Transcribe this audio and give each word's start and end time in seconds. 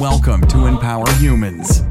Welcome 0.00 0.46
to 0.46 0.64
Empower 0.64 1.04
Humans. 1.16 1.82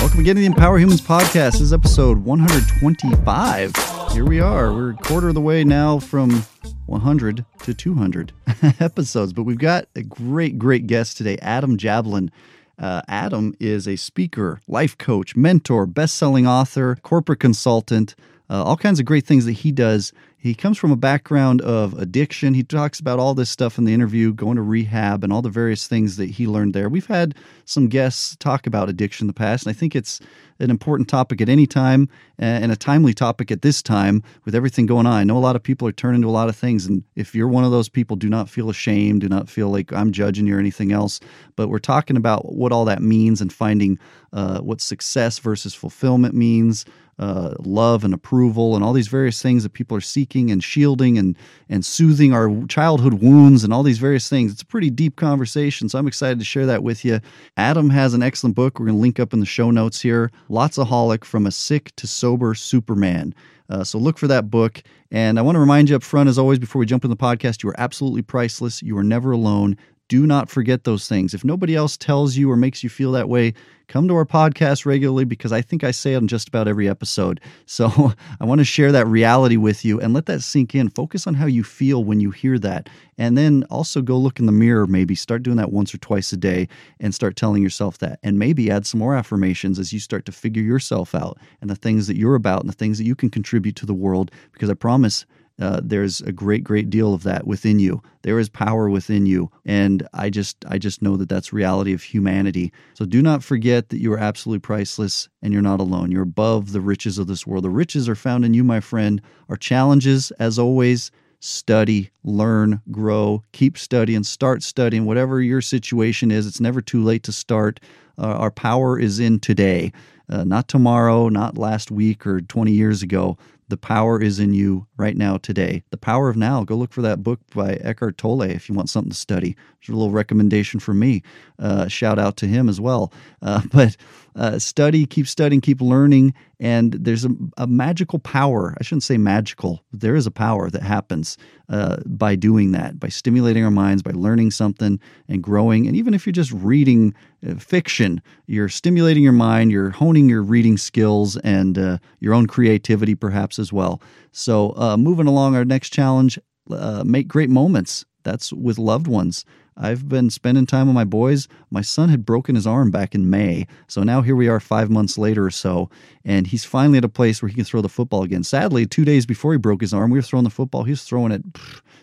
Welcome 0.00 0.20
again 0.20 0.34
to 0.36 0.40
the 0.40 0.46
Empower 0.46 0.78
Humans 0.78 1.02
podcast. 1.02 1.52
This 1.52 1.60
is 1.60 1.72
episode 1.74 2.24
125. 2.24 3.72
Here 4.12 4.24
we 4.24 4.40
are. 4.40 4.72
We're 4.72 4.92
a 4.92 4.94
quarter 4.94 5.28
of 5.28 5.34
the 5.34 5.42
way 5.42 5.62
now 5.62 5.98
from 5.98 6.46
100 6.86 7.44
to 7.64 7.74
200 7.74 8.32
episodes, 8.80 9.34
but 9.34 9.42
we've 9.42 9.58
got 9.58 9.88
a 9.94 10.00
great, 10.00 10.58
great 10.58 10.86
guest 10.86 11.18
today, 11.18 11.36
Adam 11.42 11.76
Jablin. 11.76 12.30
Uh, 12.78 13.02
Adam 13.08 13.54
is 13.60 13.86
a 13.86 13.96
speaker, 13.96 14.62
life 14.66 14.96
coach, 14.96 15.36
mentor, 15.36 15.84
best 15.84 16.14
selling 16.14 16.46
author, 16.46 16.96
corporate 17.02 17.40
consultant, 17.40 18.14
uh, 18.48 18.64
all 18.64 18.78
kinds 18.78 18.98
of 18.98 19.04
great 19.04 19.26
things 19.26 19.44
that 19.44 19.52
he 19.52 19.70
does. 19.70 20.14
He 20.42 20.56
comes 20.56 20.76
from 20.76 20.90
a 20.90 20.96
background 20.96 21.60
of 21.60 21.94
addiction. 21.94 22.52
He 22.52 22.64
talks 22.64 22.98
about 22.98 23.20
all 23.20 23.32
this 23.32 23.48
stuff 23.48 23.78
in 23.78 23.84
the 23.84 23.94
interview, 23.94 24.32
going 24.32 24.56
to 24.56 24.62
rehab, 24.62 25.22
and 25.22 25.32
all 25.32 25.40
the 25.40 25.48
various 25.48 25.86
things 25.86 26.16
that 26.16 26.30
he 26.30 26.48
learned 26.48 26.74
there. 26.74 26.88
We've 26.88 27.06
had 27.06 27.36
some 27.64 27.86
guests 27.86 28.34
talk 28.40 28.66
about 28.66 28.88
addiction 28.88 29.26
in 29.26 29.28
the 29.28 29.34
past, 29.34 29.64
and 29.64 29.70
I 29.70 29.78
think 29.78 29.94
it's 29.94 30.18
an 30.58 30.68
important 30.68 31.08
topic 31.08 31.40
at 31.40 31.48
any 31.48 31.64
time 31.64 32.08
and 32.40 32.72
a 32.72 32.76
timely 32.76 33.14
topic 33.14 33.52
at 33.52 33.62
this 33.62 33.82
time 33.82 34.20
with 34.44 34.56
everything 34.56 34.84
going 34.84 35.06
on. 35.06 35.12
I 35.12 35.22
know 35.22 35.36
a 35.36 35.38
lot 35.38 35.54
of 35.54 35.62
people 35.62 35.86
are 35.86 35.92
turning 35.92 36.22
to 36.22 36.28
a 36.28 36.30
lot 36.30 36.48
of 36.48 36.56
things, 36.56 36.86
and 36.86 37.04
if 37.14 37.36
you're 37.36 37.46
one 37.46 37.62
of 37.62 37.70
those 37.70 37.88
people, 37.88 38.16
do 38.16 38.28
not 38.28 38.48
feel 38.48 38.68
ashamed, 38.68 39.20
do 39.20 39.28
not 39.28 39.48
feel 39.48 39.68
like 39.68 39.92
I'm 39.92 40.10
judging 40.10 40.48
you 40.48 40.56
or 40.56 40.58
anything 40.58 40.90
else. 40.90 41.20
But 41.54 41.68
we're 41.68 41.78
talking 41.78 42.16
about 42.16 42.52
what 42.52 42.72
all 42.72 42.84
that 42.86 43.00
means 43.00 43.40
and 43.40 43.52
finding 43.52 43.96
uh, 44.32 44.58
what 44.58 44.80
success 44.80 45.38
versus 45.38 45.72
fulfillment 45.72 46.34
means 46.34 46.84
uh, 47.18 47.54
love 47.60 48.04
and 48.04 48.14
approval 48.14 48.74
and 48.74 48.84
all 48.84 48.92
these 48.92 49.08
various 49.08 49.40
things 49.40 49.62
that 49.62 49.72
people 49.72 49.96
are 49.96 50.00
seeking 50.00 50.50
and 50.50 50.64
shielding 50.64 51.18
and 51.18 51.36
and 51.68 51.84
soothing 51.84 52.32
our 52.32 52.50
childhood 52.66 53.14
wounds 53.14 53.64
and 53.64 53.72
all 53.72 53.82
these 53.82 53.98
various 53.98 54.28
things. 54.28 54.52
It's 54.52 54.62
a 54.62 54.66
pretty 54.66 54.90
deep 54.90 55.16
conversation, 55.16 55.88
so 55.88 55.98
I'm 55.98 56.08
excited 56.08 56.38
to 56.38 56.44
share 56.44 56.66
that 56.66 56.82
with 56.82 57.04
you. 57.04 57.20
Adam 57.56 57.90
has 57.90 58.14
an 58.14 58.22
excellent 58.22 58.56
book. 58.56 58.78
We're 58.78 58.86
going 58.86 58.96
to 58.96 59.02
link 59.02 59.20
up 59.20 59.32
in 59.32 59.40
the 59.40 59.46
show 59.46 59.70
notes 59.70 60.00
here. 60.00 60.30
Lotsaholic 60.48 61.24
from 61.24 61.46
a 61.46 61.50
sick 61.50 61.94
to 61.96 62.06
sober 62.06 62.54
Superman. 62.54 63.34
Uh, 63.68 63.84
so 63.84 63.98
look 63.98 64.18
for 64.18 64.26
that 64.26 64.50
book. 64.50 64.82
And 65.10 65.38
I 65.38 65.42
want 65.42 65.56
to 65.56 65.60
remind 65.60 65.88
you 65.88 65.96
up 65.96 66.02
front, 66.02 66.28
as 66.28 66.38
always, 66.38 66.58
before 66.58 66.80
we 66.80 66.86
jump 66.86 67.04
in 67.04 67.10
the 67.10 67.16
podcast, 67.16 67.62
you 67.62 67.70
are 67.70 67.80
absolutely 67.80 68.22
priceless. 68.22 68.82
You 68.82 68.96
are 68.98 69.04
never 69.04 69.32
alone. 69.32 69.76
Do 70.12 70.26
not 70.26 70.50
forget 70.50 70.84
those 70.84 71.08
things. 71.08 71.32
If 71.32 71.42
nobody 71.42 71.74
else 71.74 71.96
tells 71.96 72.36
you 72.36 72.50
or 72.50 72.54
makes 72.54 72.84
you 72.84 72.90
feel 72.90 73.12
that 73.12 73.30
way, 73.30 73.54
come 73.88 74.08
to 74.08 74.14
our 74.14 74.26
podcast 74.26 74.84
regularly 74.84 75.24
because 75.24 75.52
I 75.52 75.62
think 75.62 75.84
I 75.84 75.90
say 75.90 76.12
it 76.12 76.18
on 76.18 76.28
just 76.28 76.48
about 76.48 76.68
every 76.68 76.86
episode. 76.86 77.40
So 77.64 78.12
I 78.38 78.44
want 78.44 78.58
to 78.58 78.64
share 78.66 78.92
that 78.92 79.06
reality 79.06 79.56
with 79.56 79.82
you 79.86 79.98
and 79.98 80.12
let 80.12 80.26
that 80.26 80.42
sink 80.42 80.74
in. 80.74 80.90
Focus 80.90 81.26
on 81.26 81.32
how 81.32 81.46
you 81.46 81.64
feel 81.64 82.04
when 82.04 82.20
you 82.20 82.30
hear 82.30 82.58
that. 82.58 82.90
And 83.16 83.38
then 83.38 83.64
also 83.70 84.02
go 84.02 84.18
look 84.18 84.38
in 84.38 84.44
the 84.44 84.52
mirror, 84.52 84.86
maybe 84.86 85.14
start 85.14 85.42
doing 85.42 85.56
that 85.56 85.72
once 85.72 85.94
or 85.94 85.98
twice 85.98 86.30
a 86.34 86.36
day 86.36 86.68
and 87.00 87.14
start 87.14 87.34
telling 87.34 87.62
yourself 87.62 87.96
that. 87.98 88.18
And 88.22 88.38
maybe 88.38 88.70
add 88.70 88.84
some 88.86 89.00
more 89.00 89.16
affirmations 89.16 89.78
as 89.78 89.94
you 89.94 90.00
start 90.00 90.26
to 90.26 90.32
figure 90.32 90.62
yourself 90.62 91.14
out 91.14 91.38
and 91.62 91.70
the 91.70 91.74
things 91.74 92.06
that 92.08 92.18
you're 92.18 92.34
about 92.34 92.60
and 92.60 92.68
the 92.68 92.76
things 92.76 92.98
that 92.98 93.04
you 93.04 93.14
can 93.14 93.30
contribute 93.30 93.76
to 93.76 93.86
the 93.86 93.94
world. 93.94 94.30
Because 94.52 94.68
I 94.68 94.74
promise 94.74 95.24
uh, 95.62 95.80
there's 95.82 96.20
a 96.22 96.32
great 96.32 96.64
great 96.64 96.90
deal 96.90 97.14
of 97.14 97.22
that 97.22 97.46
within 97.46 97.78
you. 97.78 98.02
There 98.22 98.38
is 98.38 98.48
power 98.48 98.90
within 98.90 99.26
you 99.26 99.50
and 99.64 100.06
i 100.12 100.30
just 100.30 100.64
i 100.68 100.78
just 100.78 101.02
know 101.02 101.16
that 101.16 101.28
that's 101.28 101.52
reality 101.52 101.92
of 101.92 102.02
humanity. 102.02 102.72
So 102.94 103.04
do 103.04 103.22
not 103.22 103.42
forget 103.44 103.88
that 103.88 104.00
you 104.00 104.12
are 104.12 104.18
absolutely 104.18 104.60
priceless 104.60 105.28
and 105.40 105.52
you're 105.52 105.62
not 105.62 105.80
alone. 105.80 106.10
You're 106.10 106.22
above 106.22 106.72
the 106.72 106.80
riches 106.80 107.18
of 107.18 107.26
this 107.26 107.46
world. 107.46 107.64
The 107.64 107.70
riches 107.70 108.08
are 108.08 108.14
found 108.14 108.44
in 108.44 108.54
you 108.54 108.64
my 108.64 108.80
friend. 108.80 109.22
Our 109.48 109.56
challenges 109.56 110.30
as 110.32 110.58
always 110.58 111.10
study 111.40 112.10
learn 112.22 112.80
grow 112.90 113.42
keep 113.52 113.78
studying 113.78 114.24
start 114.24 114.62
studying. 114.62 115.04
Whatever 115.04 115.40
your 115.40 115.60
situation 115.60 116.30
is 116.30 116.46
it's 116.46 116.60
never 116.60 116.80
too 116.80 117.02
late 117.02 117.22
to 117.24 117.32
start. 117.32 117.80
Uh, 118.18 118.26
our 118.26 118.50
power 118.50 118.98
is 118.98 119.18
in 119.18 119.40
today 119.40 119.92
uh, 120.32 120.44
not 120.44 120.66
tomorrow, 120.66 121.28
not 121.28 121.58
last 121.58 121.90
week 121.90 122.26
or 122.26 122.40
20 122.40 122.72
years 122.72 123.02
ago. 123.02 123.36
The 123.72 123.78
power 123.78 124.20
is 124.20 124.38
in 124.38 124.52
you 124.52 124.86
right 124.98 125.16
now, 125.16 125.38
today. 125.38 125.82
The 125.88 125.96
Power 125.96 126.28
of 126.28 126.36
Now. 126.36 126.62
Go 126.62 126.76
look 126.76 126.92
for 126.92 127.00
that 127.00 127.22
book 127.22 127.40
by 127.54 127.76
Eckhart 127.76 128.18
Tolle 128.18 128.42
if 128.42 128.68
you 128.68 128.74
want 128.74 128.90
something 128.90 129.10
to 129.10 129.16
study. 129.16 129.56
There's 129.80 129.94
a 129.94 129.98
little 129.98 130.10
recommendation 130.10 130.78
from 130.78 130.98
me. 130.98 131.22
Uh, 131.58 131.88
shout 131.88 132.18
out 132.18 132.36
to 132.36 132.46
him 132.46 132.68
as 132.68 132.82
well. 132.82 133.14
Uh, 133.40 133.62
but 133.72 133.96
uh, 134.36 134.58
study, 134.58 135.06
keep 135.06 135.26
studying, 135.26 135.60
keep 135.60 135.80
learning. 135.80 136.34
And 136.58 136.92
there's 136.92 137.24
a, 137.24 137.30
a, 137.56 137.66
magical 137.66 138.18
power. 138.18 138.74
I 138.78 138.82
shouldn't 138.82 139.02
say 139.02 139.18
magical. 139.18 139.82
There 139.92 140.14
is 140.14 140.26
a 140.26 140.30
power 140.30 140.70
that 140.70 140.82
happens 140.82 141.36
uh, 141.68 141.96
by 142.06 142.36
doing 142.36 142.72
that, 142.72 142.98
by 142.98 143.08
stimulating 143.08 143.64
our 143.64 143.70
minds, 143.70 144.02
by 144.02 144.12
learning 144.12 144.52
something 144.52 145.00
and 145.28 145.42
growing. 145.42 145.86
And 145.86 145.96
even 145.96 146.14
if 146.14 146.24
you're 146.24 146.32
just 146.32 146.52
reading 146.52 147.14
uh, 147.46 147.56
fiction, 147.56 148.22
you're 148.46 148.68
stimulating 148.68 149.22
your 149.22 149.32
mind, 149.32 149.70
you're 149.70 149.90
honing 149.90 150.28
your 150.28 150.42
reading 150.42 150.78
skills 150.78 151.36
and 151.38 151.76
uh, 151.76 151.98
your 152.20 152.34
own 152.34 152.46
creativity, 152.46 153.14
perhaps 153.14 153.58
as 153.58 153.72
well. 153.72 154.00
So, 154.30 154.74
uh, 154.76 154.96
moving 154.96 155.26
along, 155.26 155.56
our 155.56 155.64
next 155.64 155.90
challenge 155.90 156.38
uh, 156.70 157.02
make 157.04 157.28
great 157.28 157.50
moments. 157.50 158.04
That's 158.22 158.52
with 158.52 158.78
loved 158.78 159.08
ones. 159.08 159.44
I've 159.76 160.08
been 160.08 160.30
spending 160.30 160.66
time 160.66 160.86
with 160.86 160.94
my 160.94 161.04
boys. 161.04 161.48
My 161.70 161.80
son 161.80 162.08
had 162.08 162.26
broken 162.26 162.54
his 162.54 162.66
arm 162.66 162.90
back 162.90 163.14
in 163.14 163.30
May. 163.30 163.66
So 163.88 164.02
now 164.02 164.22
here 164.22 164.36
we 164.36 164.48
are 164.48 164.60
five 164.60 164.90
months 164.90 165.16
later 165.16 165.46
or 165.46 165.50
so, 165.50 165.90
and 166.24 166.46
he's 166.46 166.64
finally 166.64 166.98
at 166.98 167.04
a 167.04 167.08
place 167.08 167.40
where 167.40 167.48
he 167.48 167.54
can 167.54 167.64
throw 167.64 167.80
the 167.80 167.88
football 167.88 168.22
again. 168.22 168.44
Sadly, 168.44 168.86
two 168.86 169.04
days 169.04 169.26
before 169.26 169.52
he 169.52 169.58
broke 169.58 169.80
his 169.80 169.94
arm, 169.94 170.10
we 170.10 170.18
were 170.18 170.22
throwing 170.22 170.44
the 170.44 170.50
football. 170.50 170.84
He 170.84 170.92
was 170.92 171.04
throwing 171.04 171.32
it 171.32 171.42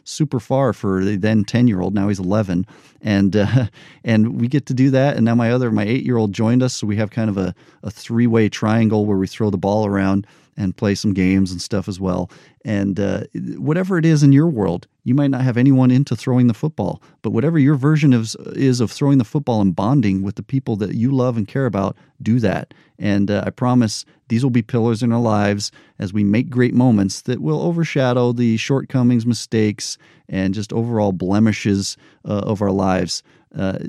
super 0.04 0.40
far 0.40 0.74
for 0.74 1.04
the 1.04 1.16
then 1.16 1.44
10 1.44 1.68
year 1.68 1.82
old. 1.82 1.94
Now 1.94 2.08
he's 2.08 2.20
11. 2.20 2.66
And, 3.02 3.36
uh, 3.36 3.68
and 4.04 4.40
we 4.42 4.48
get 4.48 4.66
to 4.68 4.74
do 4.74 4.90
that. 4.92 5.16
And 5.16 5.26
now 5.26 5.36
my 5.36 5.52
other, 5.52 5.72
my 5.72 5.84
eight 5.84 6.04
year 6.04 6.18
old 6.18 6.34
joined 6.34 6.64
us. 6.64 6.74
So 6.74 6.88
we 6.88 6.96
have 6.98 7.12
kind 7.12 7.30
of 7.30 7.38
a, 7.38 7.54
a 7.84 7.92
three 7.92 8.28
way 8.28 8.50
triangle 8.50 9.06
where 9.06 9.18
we 9.18 9.28
throw 9.28 9.50
the 9.50 9.58
ball 9.58 9.86
around 9.86 10.26
and 10.60 10.76
play 10.76 10.94
some 10.94 11.14
games 11.14 11.52
and 11.52 11.62
stuff 11.62 11.88
as 11.88 12.00
well. 12.00 12.30
And 12.66 13.00
uh, 13.00 13.24
whatever 13.58 13.98
it 13.98 14.06
is 14.06 14.22
in 14.22 14.34
your 14.34 14.48
world, 14.48 14.88
you 15.06 15.16
might 15.16 15.32
not 15.32 15.42
have 15.42 15.56
anyone 15.58 15.90
into 15.90 16.16
throwing 16.16 16.48
the 16.48 16.54
football, 16.54 17.02
but 17.22 17.32
whatever 17.32 17.58
your 17.58 17.76
version 17.76 18.12
of, 18.12 18.36
is 18.48 18.82
of 18.82 18.92
throwing 18.92 19.18
the 19.18 19.24
football 19.24 19.62
and 19.62 19.76
bonding 19.76 20.22
with 20.22 20.36
the 20.36 20.44
people 20.44 20.76
that 20.76 20.96
you 20.96 21.12
love 21.12 21.38
and 21.38 21.48
care 21.48 21.66
about, 21.66 21.96
do 22.22 22.40
that. 22.42 22.74
And 23.00 23.32
uh, 23.32 23.44
I 23.48 23.52
promise 23.52 24.04
these 24.28 24.44
will 24.44 24.52
be 24.52 24.62
pillars 24.62 25.02
in 25.02 25.14
our 25.14 25.22
lives 25.22 25.72
as 25.98 26.12
we 26.12 26.26
make 26.26 26.50
great 26.50 26.74
moments 26.74 27.22
that 27.22 27.42
will 27.42 27.62
overshadow 27.62 28.34
the 28.34 28.58
shortcomings, 28.58 29.26
mistakes, 29.26 29.98
and 30.28 30.54
just 30.54 30.74
overall 30.74 31.14
blemishes 31.14 31.96
uh, 32.26 32.40
of 32.40 32.62
our 32.62 32.72
lives. 32.72 33.24
Uh, 33.58 33.80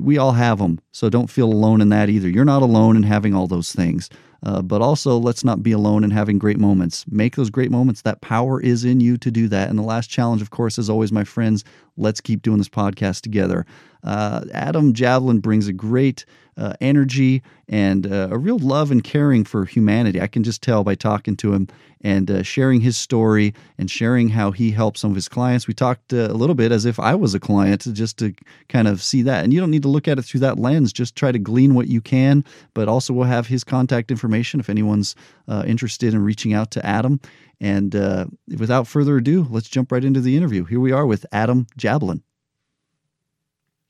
we 0.00 0.18
all 0.18 0.32
have 0.32 0.58
them, 0.58 0.80
so 0.90 1.08
don't 1.08 1.30
feel 1.30 1.52
alone 1.52 1.80
in 1.80 1.90
that 1.90 2.08
either. 2.08 2.28
You're 2.28 2.44
not 2.44 2.62
alone 2.62 2.96
in 2.96 3.04
having 3.04 3.34
all 3.34 3.46
those 3.46 3.72
things. 3.72 4.10
Uh, 4.46 4.62
but 4.62 4.80
also, 4.80 5.18
let's 5.18 5.42
not 5.42 5.64
be 5.64 5.72
alone 5.72 6.04
in 6.04 6.12
having 6.12 6.38
great 6.38 6.58
moments. 6.58 7.04
Make 7.10 7.34
those 7.34 7.50
great 7.50 7.72
moments. 7.72 8.02
That 8.02 8.20
power 8.20 8.60
is 8.60 8.84
in 8.84 9.00
you 9.00 9.16
to 9.16 9.30
do 9.32 9.48
that. 9.48 9.68
And 9.68 9.76
the 9.76 9.82
last 9.82 10.08
challenge, 10.08 10.40
of 10.40 10.50
course, 10.50 10.78
is 10.78 10.88
always, 10.88 11.10
my 11.10 11.24
friends, 11.24 11.64
let's 11.96 12.20
keep 12.20 12.42
doing 12.42 12.58
this 12.58 12.68
podcast 12.68 13.22
together. 13.22 13.66
Uh, 14.06 14.44
Adam 14.52 14.94
Jablin 14.94 15.42
brings 15.42 15.68
a 15.68 15.72
great 15.72 16.24
uh, 16.56 16.72
energy 16.80 17.42
and 17.68 18.10
uh, 18.10 18.28
a 18.30 18.38
real 18.38 18.58
love 18.58 18.90
and 18.90 19.04
caring 19.04 19.44
for 19.44 19.64
humanity. 19.64 20.20
I 20.20 20.26
can 20.26 20.42
just 20.42 20.62
tell 20.62 20.84
by 20.84 20.94
talking 20.94 21.36
to 21.38 21.52
him 21.52 21.68
and 22.00 22.30
uh, 22.30 22.42
sharing 22.42 22.80
his 22.80 22.96
story 22.96 23.52
and 23.78 23.90
sharing 23.90 24.28
how 24.28 24.52
he 24.52 24.70
helps 24.70 25.00
some 25.00 25.10
of 25.10 25.16
his 25.16 25.28
clients. 25.28 25.66
We 25.66 25.74
talked 25.74 26.12
uh, 26.12 26.28
a 26.30 26.34
little 26.34 26.54
bit 26.54 26.72
as 26.72 26.84
if 26.84 26.98
I 26.98 27.14
was 27.14 27.34
a 27.34 27.40
client 27.40 27.92
just 27.92 28.18
to 28.18 28.32
kind 28.68 28.88
of 28.88 29.02
see 29.02 29.22
that. 29.22 29.44
And 29.44 29.52
you 29.52 29.60
don't 29.60 29.70
need 29.70 29.82
to 29.82 29.88
look 29.88 30.08
at 30.08 30.18
it 30.18 30.22
through 30.22 30.40
that 30.40 30.58
lens, 30.58 30.92
just 30.92 31.16
try 31.16 31.32
to 31.32 31.38
glean 31.38 31.74
what 31.74 31.88
you 31.88 32.00
can. 32.00 32.44
But 32.74 32.88
also, 32.88 33.12
we'll 33.12 33.26
have 33.26 33.48
his 33.48 33.64
contact 33.64 34.10
information 34.10 34.60
if 34.60 34.70
anyone's 34.70 35.14
uh, 35.48 35.64
interested 35.66 36.14
in 36.14 36.22
reaching 36.22 36.54
out 36.54 36.70
to 36.72 36.86
Adam. 36.86 37.20
And 37.60 37.96
uh, 37.96 38.26
without 38.58 38.86
further 38.86 39.16
ado, 39.16 39.46
let's 39.50 39.68
jump 39.68 39.90
right 39.90 40.04
into 40.04 40.20
the 40.20 40.36
interview. 40.36 40.64
Here 40.64 40.80
we 40.80 40.92
are 40.92 41.06
with 41.06 41.26
Adam 41.32 41.66
Jablin. 41.78 42.22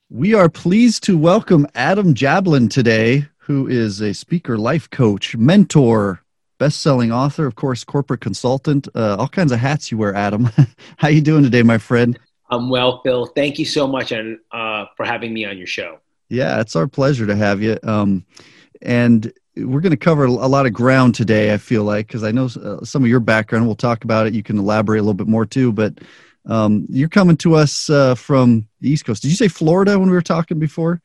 We 0.09 0.33
are 0.33 0.47
pleased 0.47 1.03
to 1.03 1.17
welcome 1.17 1.67
Adam 1.75 2.13
Jablin 2.13 2.69
today, 2.69 3.27
who 3.39 3.67
is 3.67 3.99
a 3.99 4.13
speaker, 4.13 4.57
life 4.57 4.89
coach, 4.89 5.35
mentor, 5.35 6.23
best-selling 6.59 7.11
author, 7.11 7.45
of 7.45 7.55
course, 7.55 7.83
corporate 7.83 8.21
consultant, 8.21 8.87
uh, 8.95 9.17
all 9.19 9.27
kinds 9.27 9.51
of 9.51 9.59
hats 9.59 9.91
you 9.91 9.97
wear, 9.97 10.15
Adam. 10.15 10.45
How 10.97 11.09
are 11.09 11.11
you 11.11 11.19
doing 11.19 11.43
today, 11.43 11.61
my 11.61 11.77
friend? 11.77 12.17
I'm 12.49 12.69
well, 12.69 13.01
Phil. 13.03 13.25
Thank 13.25 13.59
you 13.59 13.65
so 13.65 13.85
much 13.85 14.13
on, 14.13 14.39
uh, 14.53 14.85
for 14.95 15.05
having 15.05 15.33
me 15.33 15.43
on 15.43 15.57
your 15.57 15.67
show. 15.67 15.99
Yeah, 16.29 16.61
it's 16.61 16.77
our 16.77 16.87
pleasure 16.87 17.27
to 17.27 17.35
have 17.35 17.61
you. 17.61 17.77
Um, 17.83 18.25
and 18.81 19.33
we're 19.57 19.81
going 19.81 19.91
to 19.91 19.97
cover 19.97 20.23
a 20.23 20.31
lot 20.31 20.65
of 20.65 20.71
ground 20.71 21.15
today, 21.15 21.53
I 21.53 21.57
feel 21.57 21.83
like, 21.83 22.07
because 22.07 22.23
I 22.23 22.31
know 22.31 22.45
uh, 22.45 22.85
some 22.85 23.03
of 23.03 23.09
your 23.09 23.19
background. 23.19 23.65
We'll 23.65 23.75
talk 23.75 24.05
about 24.05 24.25
it. 24.25 24.33
You 24.33 24.43
can 24.43 24.57
elaborate 24.57 24.99
a 24.99 25.01
little 25.01 25.15
bit 25.15 25.27
more 25.27 25.45
too, 25.45 25.73
but 25.73 25.99
um, 26.47 26.85
you're 26.89 27.09
coming 27.09 27.37
to 27.37 27.55
us 27.55 27.89
uh, 27.89 28.15
from 28.15 28.67
the 28.81 28.89
East 28.89 29.05
Coast. 29.05 29.21
Did 29.21 29.29
you 29.29 29.35
say 29.35 29.47
Florida 29.47 29.99
when 29.99 30.09
we 30.09 30.15
were 30.15 30.21
talking 30.21 30.59
before? 30.59 31.01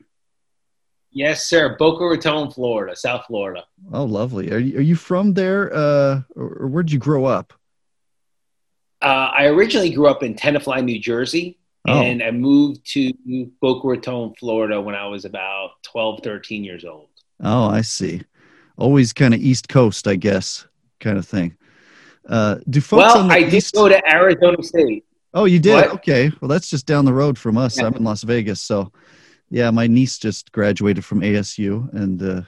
Yes, 1.11 1.45
sir. 1.45 1.75
Boca 1.77 2.05
Raton, 2.05 2.49
Florida, 2.51 2.95
South 2.95 3.25
Florida. 3.27 3.65
Oh, 3.91 4.03
lovely. 4.03 4.51
Are 4.51 4.57
you, 4.57 4.79
are 4.79 4.81
you 4.81 4.95
from 4.95 5.33
there, 5.33 5.71
uh, 5.73 6.21
or, 6.35 6.67
where 6.67 6.81
did 6.81 6.91
you 6.91 6.99
grow 6.99 7.25
up? 7.25 7.53
Uh, 9.01 9.29
I 9.35 9.45
originally 9.45 9.91
grew 9.91 10.07
up 10.07 10.23
in 10.23 10.33
Tenafly, 10.33 10.83
New 10.83 10.99
Jersey, 10.99 11.59
Oh. 11.87 12.01
And 12.01 12.23
I 12.23 12.31
moved 12.31 12.85
to 12.93 13.13
Boca 13.61 13.87
Raton, 13.87 14.33
Florida 14.39 14.79
when 14.79 14.95
I 14.95 15.05
was 15.07 15.25
about 15.25 15.71
12, 15.83 16.21
13 16.23 16.63
years 16.63 16.85
old. 16.85 17.09
Oh, 17.41 17.67
I 17.67 17.81
see. 17.81 18.21
Always 18.77 19.11
kind 19.11 19.33
of 19.33 19.41
East 19.41 19.67
Coast, 19.67 20.07
I 20.07 20.15
guess, 20.15 20.65
kind 20.99 21.17
of 21.17 21.27
thing. 21.27 21.57
Uh, 22.27 22.59
do 22.69 22.79
folks 22.79 23.03
well, 23.15 23.29
I 23.29 23.43
did 23.43 23.69
go 23.73 23.89
to 23.89 24.01
Arizona 24.09 24.63
State. 24.63 25.03
Oh, 25.33 25.45
you 25.45 25.59
did. 25.59 25.73
What? 25.73 25.91
Okay. 25.91 26.31
Well, 26.41 26.49
that's 26.49 26.69
just 26.69 26.85
down 26.85 27.05
the 27.05 27.13
road 27.13 27.37
from 27.37 27.57
us. 27.57 27.77
Yeah. 27.77 27.87
I'm 27.87 27.93
in 27.95 28.03
Las 28.03 28.23
Vegas, 28.23 28.61
so 28.61 28.91
yeah, 29.49 29.69
my 29.71 29.87
niece 29.87 30.17
just 30.17 30.51
graduated 30.51 31.05
from 31.05 31.21
ASU, 31.21 31.93
and 31.93 32.21
uh, 32.21 32.41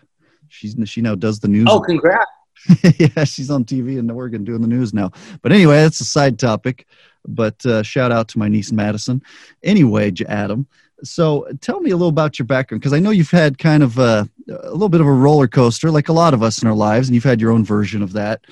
she's 0.47 0.75
she 0.85 1.01
now 1.01 1.15
does 1.15 1.39
the 1.39 1.47
news. 1.47 1.67
Oh, 1.69 1.79
congrats. 1.79 2.29
yeah, 2.97 3.23
she's 3.25 3.51
on 3.51 3.63
TV 3.63 3.97
in 3.99 4.09
Oregon 4.09 4.43
doing 4.43 4.61
the 4.61 4.67
news 4.67 4.93
now. 4.93 5.11
But 5.41 5.51
anyway, 5.51 5.75
that's 5.77 5.99
a 5.99 6.05
side 6.05 6.39
topic. 6.39 6.87
But 7.27 7.63
uh, 7.65 7.83
shout 7.83 8.11
out 8.11 8.27
to 8.29 8.39
my 8.39 8.47
niece 8.47 8.71
Madison. 8.71 9.21
Anyway, 9.63 10.11
Adam. 10.27 10.67
So 11.03 11.47
tell 11.61 11.81
me 11.81 11.91
a 11.91 11.95
little 11.95 12.09
about 12.09 12.39
your 12.39 12.45
background 12.45 12.81
because 12.81 12.93
I 12.93 12.99
know 12.99 13.11
you've 13.11 13.29
had 13.29 13.57
kind 13.57 13.83
of 13.83 13.99
a, 13.99 14.27
a 14.49 14.71
little 14.71 14.89
bit 14.89 15.01
of 15.01 15.07
a 15.07 15.11
roller 15.11 15.47
coaster, 15.47 15.91
like 15.91 16.09
a 16.09 16.13
lot 16.13 16.33
of 16.33 16.41
us 16.41 16.61
in 16.61 16.67
our 16.67 16.73
lives, 16.73 17.07
and 17.07 17.15
you've 17.15 17.23
had 17.23 17.41
your 17.41 17.51
own 17.51 17.65
version 17.65 18.01
of 18.01 18.13
that. 18.13 18.45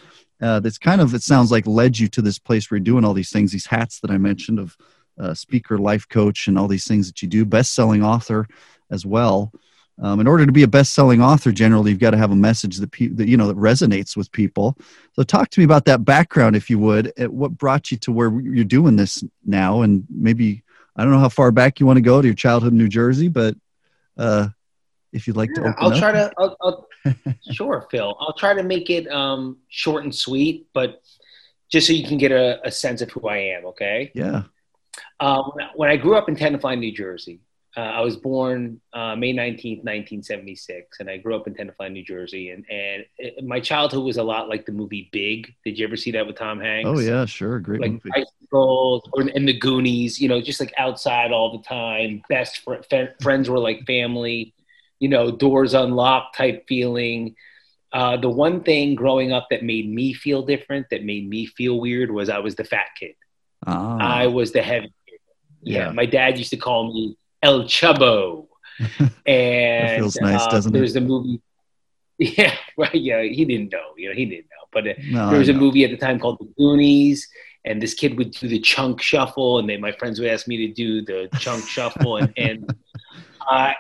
Uh, 0.44 0.60
that's 0.60 0.78
kind 0.78 1.00
of 1.00 1.14
it 1.14 1.24
sounds 1.24 1.52
like 1.52 1.66
led 1.66 1.98
you 1.98 2.10
to 2.10 2.22
this 2.22 2.38
place 2.38 2.70
where 2.70 2.78
you're 2.78 2.84
doing 2.84 3.06
all 3.06 3.14
these 3.14 3.32
things, 3.32 3.52
these 3.52 3.66
hats 3.66 4.02
that 4.02 4.12
I 4.12 4.18
mentioned 4.18 4.60
of 4.60 4.76
uh, 5.18 5.34
speaker, 5.34 5.78
life 5.78 6.06
coach, 6.10 6.48
and 6.48 6.60
all 6.60 6.68
these 6.68 6.86
things 6.86 7.08
that 7.08 7.22
you 7.22 7.30
do. 7.30 7.46
Best-selling 7.46 8.04
author 8.04 8.48
as 8.92 9.06
well. 9.06 9.54
Um, 10.02 10.20
in 10.20 10.28
order 10.28 10.46
to 10.46 10.52
be 10.52 10.64
a 10.64 10.68
best-selling 10.68 11.22
author, 11.22 11.52
generally 11.52 11.92
you've 11.92 12.00
got 12.00 12.12
to 12.12 12.18
have 12.18 12.32
a 12.32 12.36
message 12.36 12.78
that, 12.78 12.92
pe- 12.92 13.16
that 13.18 13.28
you 13.28 13.38
know 13.38 13.48
that 13.48 13.58
resonates 13.58 14.18
with 14.18 14.32
people. 14.32 14.76
So 15.14 15.24
talk 15.24 15.50
to 15.52 15.60
me 15.60 15.66
about 15.66 15.86
that 15.86 16.04
background, 16.04 16.56
if 16.56 16.70
you 16.70 16.80
would. 16.80 17.14
At 17.18 17.32
what 17.32 17.58
brought 17.58 17.92
you 17.92 17.98
to 18.00 18.12
where 18.12 18.32
you're 18.42 18.66
doing 18.66 18.98
this 18.98 19.24
now, 19.46 19.84
and 19.84 20.04
maybe 20.10 20.64
I 20.96 21.04
don't 21.04 21.14
know 21.14 21.20
how 21.20 21.30
far 21.30 21.52
back 21.52 21.80
you 21.80 21.86
want 21.86 21.98
to 21.98 22.02
go 22.02 22.22
to 22.22 22.28
your 22.28 22.36
childhood 22.36 22.74
in 22.74 22.78
New 22.80 22.90
Jersey, 22.90 23.30
but 23.30 23.56
uh, 24.18 24.50
if 25.14 25.26
you'd 25.26 25.38
like 25.38 25.54
to 25.54 25.62
Yeah, 25.62 25.70
open 25.70 25.84
I'll 25.86 25.94
up. 25.94 26.00
try 26.00 26.12
to. 26.12 26.34
I'll, 26.38 26.58
I'll, 26.62 26.88
sure, 27.52 27.88
Phil. 27.92 28.16
I'll 28.20 28.34
try 28.34 28.54
to 28.54 28.64
make 28.64 28.90
it 28.90 29.12
um, 29.12 29.58
short 29.70 30.04
and 30.04 30.14
sweet, 30.14 30.68
but 30.74 31.02
just 31.72 31.88
so 31.88 31.94
you 31.94 32.08
can 32.08 32.18
get 32.18 32.32
a, 32.32 32.60
a 32.66 32.72
sense 32.72 33.02
of 33.02 33.10
who 33.12 33.28
I 33.28 33.38
am. 33.38 33.66
Okay. 33.68 34.12
Yeah. 34.14 34.44
Um, 35.20 35.52
when 35.76 35.90
I- 35.90 35.98
grew 35.98 36.16
up 36.16 36.30
in 36.30 36.36
Tenafly, 36.36 36.78
New 36.78 36.92
Jersey, 36.92 37.40
uh, 37.76 37.80
I 37.80 38.02
was 38.02 38.16
born 38.16 38.80
uh, 38.94 39.16
May 39.16 39.34
19th, 39.34 39.84
1976, 39.84 41.00
and 41.00 41.10
I 41.10 41.18
grew 41.18 41.36
up 41.36 41.48
in 41.48 41.56
Tenafly, 41.56 41.92
New 41.92 42.04
Jersey. 42.04 42.52
And, 42.52 42.64
and 42.70 43.04
it, 43.18 43.44
my 43.44 43.60
childhood 43.60 44.04
was 44.04 44.18
a 44.18 44.24
lot 44.24 44.48
like 44.48 44.68
the 44.68 44.72
movie 44.72 45.10
Big. 45.12 45.56
Did 45.66 45.80
you 45.80 45.88
ever 45.88 45.96
see 45.98 46.12
that 46.12 46.28
with 46.28 46.36
Tom 46.38 46.60
Hanks? 46.60 46.88
Oh 46.88 47.00
yeah, 47.00 47.26
sure. 47.26 47.60
Great 47.60 47.82
Like 47.82 47.92
movie. 47.94 48.10
bicycles 48.12 49.10
or 49.14 49.24
in 49.28 49.46
the 49.46 49.58
Goonies, 49.58 50.22
you 50.22 50.30
know, 50.30 50.40
just 50.40 50.60
like 50.60 50.72
outside 50.78 51.32
all 51.32 51.58
the 51.58 51.64
time. 51.64 52.22
Best 52.30 52.60
fr- 52.60 52.76
friends 53.22 53.50
were 53.50 53.58
like 53.60 53.84
family, 53.88 54.54
you 55.04 55.10
know, 55.10 55.26
doors 55.46 55.74
unlocked 55.74 56.38
type 56.38 56.66
feeling. 56.72 57.36
Uh, 57.92 58.16
the 58.26 58.30
one 58.46 58.64
thing 58.64 58.96
growing 58.96 59.30
up 59.38 59.46
that 59.52 59.62
made 59.74 59.88
me 60.00 60.14
feel 60.14 60.42
different, 60.54 60.84
that 60.92 61.04
made 61.04 61.26
me 61.36 61.42
feel 61.46 61.76
weird, 61.86 62.10
was 62.18 62.28
I 62.30 62.40
was 62.40 62.56
the 62.56 62.64
fat 62.74 62.90
kid. 63.00 63.16
Ah, 63.68 63.98
I 64.24 64.28
was 64.38 64.48
the 64.58 64.64
heavy 64.72 64.92
kid. 65.08 65.20
Yeah, 65.62 65.80
Yeah. 65.88 65.92
my 65.92 66.06
dad 66.18 66.38
used 66.42 66.52
to 66.56 66.58
call 66.68 66.82
me 66.94 67.18
El 67.50 67.60
Chubbo. 67.76 68.48
and 69.26 69.98
feels 70.02 70.16
nice, 70.22 70.42
uh, 70.42 70.52
doesn't 70.56 70.74
it? 70.74 70.78
There's 70.78 70.94
the 71.00 71.02
movie. 71.02 71.38
Yeah, 72.40 72.56
right. 72.78 72.94
Yeah, 73.10 73.22
he 73.24 73.44
didn't 73.44 73.72
know. 73.74 73.88
You 73.98 74.10
know, 74.10 74.16
he 74.16 74.26
didn't 74.26 74.50
know. 74.54 74.64
But 74.72 74.84
uh, 74.88 74.94
no, 75.16 75.30
there 75.30 75.40
was 75.40 75.50
a 75.50 75.54
movie 75.64 75.84
at 75.84 75.92
the 75.92 75.98
time 76.06 76.18
called 76.20 76.38
The 76.40 76.50
Goonies, 76.58 77.28
and 77.66 77.82
this 77.84 77.94
kid 77.94 78.18
would 78.18 78.32
do 78.32 78.48
the 78.48 78.60
chunk 78.60 79.02
shuffle, 79.02 79.52
and 79.60 79.68
then 79.70 79.82
my 79.82 79.92
friends 80.00 80.16
would 80.20 80.30
ask 80.36 80.48
me 80.48 80.58
to 80.68 80.70
do 80.84 81.02
the 81.10 81.20
chunk 81.44 81.68
shuffle, 81.68 82.18
and 82.22 82.32
and 82.38 82.60
uh, 83.52 83.74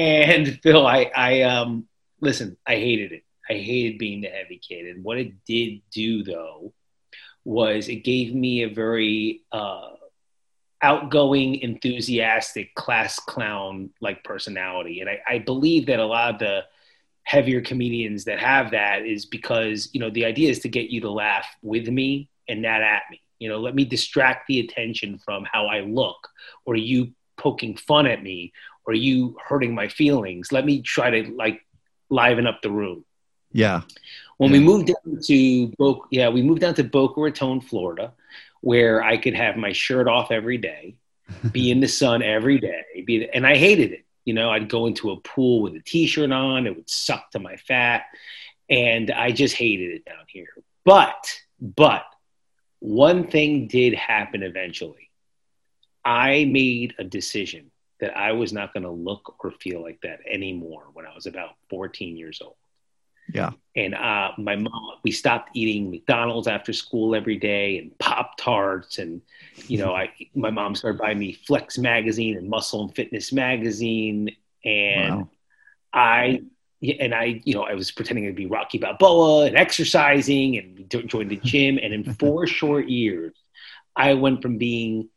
and 0.00 0.60
Phil, 0.62 0.86
I 0.86 1.10
I 1.14 1.42
um 1.42 1.86
listen, 2.20 2.56
I 2.66 2.76
hated 2.76 3.12
it. 3.12 3.24
I 3.48 3.54
hated 3.54 3.98
being 3.98 4.20
the 4.20 4.28
heavy 4.28 4.58
kid, 4.58 4.86
and 4.86 5.04
what 5.04 5.18
it 5.18 5.44
did 5.44 5.82
do 5.92 6.22
though 6.22 6.72
was 7.44 7.88
it 7.88 8.04
gave 8.04 8.34
me 8.34 8.62
a 8.62 8.68
very 8.68 9.42
uh, 9.50 9.90
outgoing, 10.82 11.56
enthusiastic, 11.56 12.74
class 12.74 13.18
clown 13.18 13.90
like 14.00 14.24
personality, 14.24 15.00
and 15.00 15.10
I, 15.10 15.20
I 15.26 15.38
believe 15.38 15.86
that 15.86 15.98
a 15.98 16.06
lot 16.06 16.34
of 16.34 16.38
the 16.38 16.64
heavier 17.24 17.60
comedians 17.60 18.24
that 18.24 18.40
have 18.40 18.70
that 18.70 19.04
is 19.04 19.26
because 19.26 19.90
you 19.92 20.00
know 20.00 20.10
the 20.10 20.24
idea 20.24 20.50
is 20.50 20.60
to 20.60 20.68
get 20.68 20.90
you 20.90 21.00
to 21.02 21.10
laugh 21.10 21.46
with 21.62 21.88
me 21.88 22.28
and 22.48 22.62
not 22.62 22.82
at 22.82 23.02
me. 23.10 23.20
You 23.38 23.48
know 23.48 23.60
let 23.60 23.74
me 23.74 23.84
distract 23.84 24.46
the 24.48 24.60
attention 24.60 25.18
from 25.18 25.46
how 25.50 25.66
i 25.66 25.80
look 25.80 26.28
or 26.66 26.76
you 26.76 27.12
poking 27.40 27.74
fun 27.74 28.06
at 28.06 28.22
me 28.22 28.52
or 28.86 28.94
you 28.94 29.36
hurting 29.46 29.74
my 29.74 29.88
feelings 29.88 30.52
let 30.52 30.64
me 30.64 30.82
try 30.82 31.10
to 31.10 31.30
like 31.32 31.64
liven 32.08 32.46
up 32.46 32.60
the 32.62 32.70
room 32.70 33.04
Yeah. 33.52 33.82
when 34.38 34.50
Yeah. 34.50 34.58
we 34.58 34.64
moved 34.64 34.86
down 34.88 35.20
to 35.22 35.66
Boca, 35.78 36.06
yeah, 36.10 36.28
we 36.28 36.42
moved 36.42 36.60
down 36.60 36.74
to 36.74 36.84
Boca 36.84 37.20
Raton, 37.20 37.60
Florida, 37.60 38.12
where 38.62 39.02
I 39.02 39.16
could 39.16 39.34
have 39.34 39.56
my 39.56 39.72
shirt 39.72 40.08
off 40.08 40.30
every 40.30 40.58
day, 40.58 40.96
be 41.52 41.70
in 41.70 41.80
the 41.80 41.88
sun 41.88 42.22
every 42.22 42.58
day, 42.58 42.82
be, 43.06 43.28
and 43.32 43.46
I 43.46 43.56
hated 43.56 43.92
it. 43.92 44.04
You 44.24 44.34
know, 44.34 44.50
I'd 44.50 44.68
go 44.68 44.86
into 44.86 45.10
a 45.12 45.20
pool 45.20 45.62
with 45.62 45.74
a 45.74 45.80
t-shirt 45.80 46.30
on; 46.30 46.66
it 46.66 46.74
would 46.76 46.88
suck 46.90 47.30
to 47.32 47.38
my 47.38 47.56
fat, 47.56 48.02
and 48.68 49.10
I 49.10 49.30
just 49.32 49.54
hated 49.56 49.90
it 49.96 50.04
down 50.04 50.24
here. 50.28 50.52
But, 50.84 51.22
but 51.60 52.04
one 52.80 53.26
thing 53.28 53.66
did 53.66 53.94
happen 53.94 54.42
eventually. 54.42 55.10
I 56.04 56.44
made 56.44 56.94
a 56.98 57.04
decision 57.04 57.70
that 58.00 58.16
I 58.16 58.32
was 58.32 58.52
not 58.52 58.72
going 58.72 58.82
to 58.84 58.90
look 58.90 59.36
or 59.44 59.50
feel 59.52 59.82
like 59.82 60.00
that 60.02 60.20
anymore 60.28 60.84
when 60.92 61.06
I 61.06 61.14
was 61.14 61.26
about 61.26 61.50
14 61.68 62.16
years 62.16 62.40
old 62.42 62.56
Yeah. 63.32 63.50
and 63.76 63.94
uh, 63.94 64.32
my 64.38 64.56
mom 64.56 64.82
we 65.04 65.10
stopped 65.12 65.50
eating 65.54 65.90
mcdonald's 65.90 66.48
after 66.48 66.72
school 66.72 67.14
every 67.14 67.36
day 67.36 67.78
and 67.78 67.96
pop 67.98 68.36
tarts 68.36 68.98
and 68.98 69.22
you 69.68 69.78
know 69.78 69.94
i 69.94 70.10
my 70.34 70.50
mom 70.50 70.74
started 70.74 70.98
buying 70.98 71.18
me 71.18 71.32
flex 71.46 71.78
magazine 71.78 72.36
and 72.36 72.48
muscle 72.48 72.82
and 72.82 72.94
fitness 72.94 73.32
magazine 73.32 74.34
and 74.64 75.18
Wow. 75.20 75.28
i 75.92 76.42
and 77.04 77.14
i 77.14 77.40
you 77.44 77.54
know 77.54 77.62
i 77.62 77.74
was 77.74 77.90
pretending 77.92 78.24
to 78.26 78.32
be 78.32 78.46
rocky 78.46 78.78
balboa 78.78 79.46
and 79.46 79.56
exercising 79.56 80.56
and 80.58 80.88
jo- 80.90 81.02
joined 81.02 81.30
the 81.30 81.36
gym 81.36 81.78
and 81.82 81.92
in 81.94 82.02
four 82.20 82.46
short 82.46 82.88
years 82.88 83.34
i 83.94 84.14
went 84.14 84.40
from 84.42 84.58
being 84.58 85.08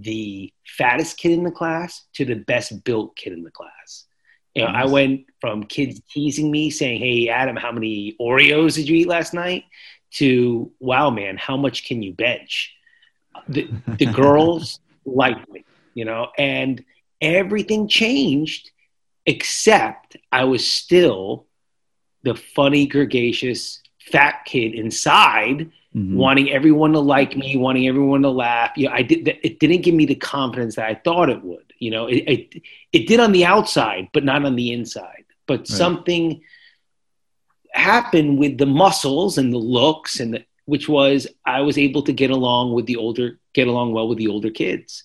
the 0.00 0.52
fattest 0.66 1.16
kid 1.16 1.32
in 1.32 1.44
the 1.44 1.50
class 1.50 2.04
to 2.14 2.24
the 2.24 2.34
best 2.34 2.84
built 2.84 3.16
kid 3.16 3.32
in 3.32 3.42
the 3.42 3.50
class 3.50 4.06
you 4.56 4.62
know, 4.62 4.68
I 4.68 4.86
went 4.86 5.26
from 5.38 5.64
kids 5.64 6.00
teasing 6.10 6.50
me, 6.50 6.70
saying, 6.70 6.98
"Hey, 6.98 7.28
Adam, 7.28 7.56
how 7.56 7.70
many 7.72 8.16
Oreos 8.18 8.76
did 8.76 8.88
you 8.88 8.96
eat 8.96 9.06
last 9.06 9.34
night?" 9.34 9.64
to, 10.12 10.72
"Wow, 10.80 11.10
man, 11.10 11.36
how 11.36 11.58
much 11.58 11.84
can 11.84 12.02
you 12.02 12.14
bench?" 12.14 12.74
The, 13.48 13.68
the 13.98 14.06
girls 14.22 14.80
liked 15.04 15.46
me, 15.50 15.64
you 15.92 16.06
know, 16.06 16.28
and 16.38 16.82
everything 17.20 17.86
changed, 17.86 18.70
except 19.26 20.16
I 20.32 20.44
was 20.44 20.66
still 20.66 21.46
the 22.22 22.34
funny, 22.34 22.86
gregarious, 22.86 23.82
fat 24.10 24.46
kid 24.46 24.74
inside 24.74 25.70
Mhm. 25.96 26.14
wanting 26.14 26.50
everyone 26.50 26.92
to 26.92 27.00
like 27.00 27.36
me, 27.36 27.56
wanting 27.56 27.88
everyone 27.88 28.20
to 28.22 28.28
laugh. 28.28 28.72
You 28.76 28.88
know, 28.88 28.94
I 28.94 29.02
did. 29.02 29.28
It 29.42 29.58
didn't 29.58 29.80
give 29.82 29.94
me 29.94 30.04
the 30.04 30.14
confidence 30.14 30.76
that 30.76 30.86
I 30.86 30.94
thought 30.94 31.30
it 31.30 31.42
would. 31.42 31.72
You 31.78 31.90
know, 31.90 32.06
it 32.06 32.16
it, 32.28 32.62
it 32.92 33.06
did 33.08 33.18
on 33.20 33.32
the 33.32 33.46
outside, 33.46 34.08
but 34.12 34.22
not 34.24 34.44
on 34.44 34.56
the 34.56 34.72
inside. 34.72 35.24
But 35.46 35.66
something 35.66 36.42
happened 37.72 38.38
with 38.38 38.58
the 38.58 38.66
muscles 38.66 39.38
and 39.38 39.52
the 39.52 39.58
looks, 39.58 40.20
and 40.20 40.34
the, 40.34 40.44
which 40.66 40.88
was 40.88 41.26
I 41.44 41.62
was 41.62 41.78
able 41.78 42.02
to 42.02 42.12
get 42.12 42.30
along 42.30 42.72
with 42.72 42.86
the 42.86 42.96
older, 42.96 43.38
get 43.54 43.68
along 43.68 43.92
well 43.92 44.08
with 44.08 44.18
the 44.18 44.28
older 44.28 44.50
kids. 44.50 45.04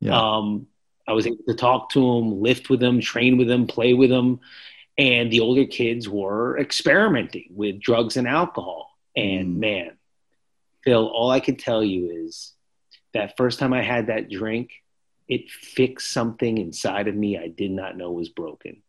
Yeah. 0.00 0.18
Um, 0.18 0.66
I 1.08 1.12
was 1.12 1.26
able 1.26 1.44
to 1.48 1.54
talk 1.54 1.90
to 1.90 2.00
them, 2.00 2.40
lift 2.42 2.68
with 2.70 2.80
them, 2.80 3.00
train 3.00 3.36
with 3.38 3.48
them, 3.48 3.66
play 3.66 3.94
with 3.94 4.10
them. 4.10 4.40
And 4.98 5.30
the 5.30 5.40
older 5.40 5.66
kids 5.66 6.08
were 6.08 6.58
experimenting 6.58 7.48
with 7.50 7.80
drugs 7.80 8.16
and 8.16 8.26
alcohol. 8.26 8.96
And 9.14 9.56
Mm. 9.56 9.58
man, 9.58 9.90
Phil, 10.86 11.06
all 11.06 11.30
I 11.30 11.40
can 11.40 11.56
tell 11.56 11.82
you 11.84 12.10
is 12.26 12.52
that 13.12 13.36
first 13.36 13.58
time 13.58 13.72
I 13.72 13.82
had 13.82 14.06
that 14.06 14.30
drink, 14.30 14.70
it 15.28 15.50
fixed 15.50 16.12
something 16.12 16.56
inside 16.58 17.08
of 17.08 17.14
me 17.14 17.36
I 17.36 17.48
did 17.48 17.72
not 17.72 17.96
know 17.96 18.12
was 18.12 18.28
broken. 18.28 18.82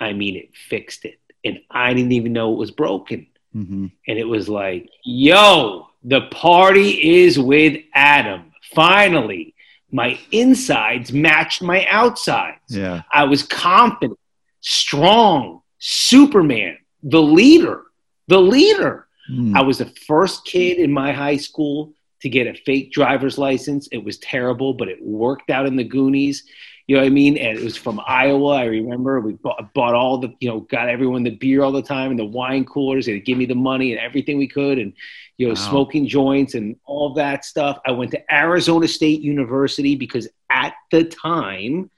I 0.00 0.12
mean, 0.12 0.36
it 0.36 0.50
fixed 0.68 1.04
it. 1.04 1.20
And 1.44 1.60
I 1.70 1.94
didn't 1.94 2.12
even 2.12 2.32
know 2.32 2.52
it 2.52 2.58
was 2.58 2.72
broken 2.72 3.28
Mhm. 3.56 3.92
and 4.06 4.18
it 4.18 4.26
was 4.28 4.48
like, 4.48 4.90
yo, 5.04 5.86
the 6.02 6.22
party 6.22 7.20
is 7.22 7.38
with 7.38 7.80
Adam. 7.94 8.52
Finally, 8.74 9.54
my 9.90 10.18
insides 10.32 11.12
matched 11.12 11.62
my 11.62 11.86
outsides. 11.86 12.76
Yeah. 12.76 13.02
I 13.12 13.24
was 13.24 13.42
confident, 13.44 14.18
strong, 14.60 15.62
Superman, 15.78 16.78
the 17.02 17.22
leader, 17.22 17.84
the 18.26 18.40
leader. 18.40 19.07
Mm. 19.30 19.56
I 19.56 19.62
was 19.62 19.78
the 19.78 19.92
first 20.06 20.44
kid 20.44 20.78
in 20.78 20.92
my 20.92 21.12
high 21.12 21.36
school 21.36 21.92
to 22.20 22.28
get 22.28 22.46
a 22.46 22.54
fake 22.54 22.92
driver's 22.92 23.38
license. 23.38 23.88
It 23.92 24.02
was 24.02 24.18
terrible, 24.18 24.74
but 24.74 24.88
it 24.88 25.02
worked 25.02 25.50
out 25.50 25.66
in 25.66 25.76
the 25.76 25.84
Goonies. 25.84 26.44
You 26.86 26.96
know 26.96 27.02
what 27.02 27.08
I 27.08 27.10
mean? 27.10 27.36
And 27.36 27.58
it 27.58 27.62
was 27.62 27.76
from 27.76 28.00
Iowa. 28.06 28.54
I 28.54 28.64
remember 28.64 29.20
we 29.20 29.34
bought, 29.34 29.74
bought 29.74 29.94
all 29.94 30.18
the, 30.18 30.34
you 30.40 30.48
know, 30.48 30.60
got 30.60 30.88
everyone 30.88 31.22
the 31.22 31.36
beer 31.36 31.62
all 31.62 31.70
the 31.70 31.82
time 31.82 32.10
and 32.10 32.18
the 32.18 32.24
wine 32.24 32.64
coolers. 32.64 33.06
They'd 33.06 33.20
give 33.26 33.36
me 33.36 33.44
the 33.44 33.54
money 33.54 33.92
and 33.92 34.00
everything 34.00 34.38
we 34.38 34.48
could, 34.48 34.78
and 34.78 34.94
you 35.36 35.46
know, 35.46 35.52
wow. 35.52 35.68
smoking 35.68 36.08
joints 36.08 36.54
and 36.54 36.76
all 36.86 37.12
that 37.14 37.44
stuff. 37.44 37.78
I 37.86 37.92
went 37.92 38.10
to 38.12 38.34
Arizona 38.34 38.88
State 38.88 39.20
University 39.20 39.96
because 39.96 40.28
at 40.50 40.74
the 40.90 41.04
time, 41.04 41.90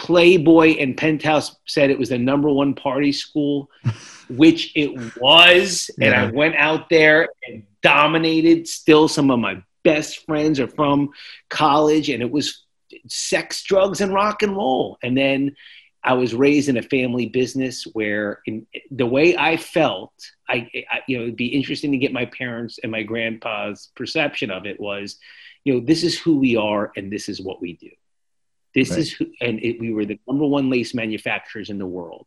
Playboy 0.00 0.76
and 0.78 0.96
Penthouse 0.96 1.56
said 1.66 1.90
it 1.90 1.98
was 1.98 2.08
the 2.08 2.16
number 2.16 2.48
one 2.48 2.72
party 2.72 3.12
school, 3.12 3.68
which 4.30 4.72
it 4.74 4.98
was. 5.20 5.90
Yeah. 5.98 6.06
And 6.06 6.14
I 6.14 6.30
went 6.30 6.56
out 6.56 6.88
there 6.88 7.28
and 7.46 7.64
dominated. 7.82 8.66
Still, 8.66 9.08
some 9.08 9.30
of 9.30 9.38
my 9.38 9.62
best 9.84 10.24
friends 10.24 10.58
are 10.58 10.68
from 10.68 11.10
college, 11.50 12.08
and 12.08 12.22
it 12.22 12.30
was 12.30 12.64
sex, 13.08 13.62
drugs, 13.62 14.00
and 14.00 14.14
rock 14.14 14.42
and 14.42 14.56
roll. 14.56 14.96
And 15.02 15.18
then 15.18 15.54
I 16.02 16.14
was 16.14 16.34
raised 16.34 16.70
in 16.70 16.78
a 16.78 16.82
family 16.82 17.26
business 17.26 17.84
where, 17.92 18.40
in 18.46 18.66
the 18.90 19.04
way 19.04 19.36
I 19.36 19.58
felt, 19.58 20.14
I, 20.48 20.66
I, 20.90 21.02
you 21.08 21.18
know, 21.18 21.24
it'd 21.24 21.36
be 21.36 21.48
interesting 21.48 21.92
to 21.92 21.98
get 21.98 22.10
my 22.10 22.24
parents 22.24 22.78
and 22.82 22.90
my 22.90 23.02
grandpa's 23.02 23.90
perception 23.94 24.50
of 24.50 24.64
it 24.64 24.80
was, 24.80 25.18
you 25.64 25.74
know, 25.74 25.80
this 25.80 26.04
is 26.04 26.18
who 26.18 26.38
we 26.38 26.56
are 26.56 26.90
and 26.96 27.12
this 27.12 27.28
is 27.28 27.42
what 27.42 27.60
we 27.60 27.74
do. 27.74 27.90
This 28.74 28.90
right. 28.90 29.00
is 29.00 29.12
who, 29.12 29.26
and 29.40 29.58
it, 29.60 29.80
we 29.80 29.92
were 29.92 30.04
the 30.04 30.18
number 30.26 30.46
one 30.46 30.70
lace 30.70 30.94
manufacturers 30.94 31.70
in 31.70 31.78
the 31.78 31.86
world. 31.86 32.26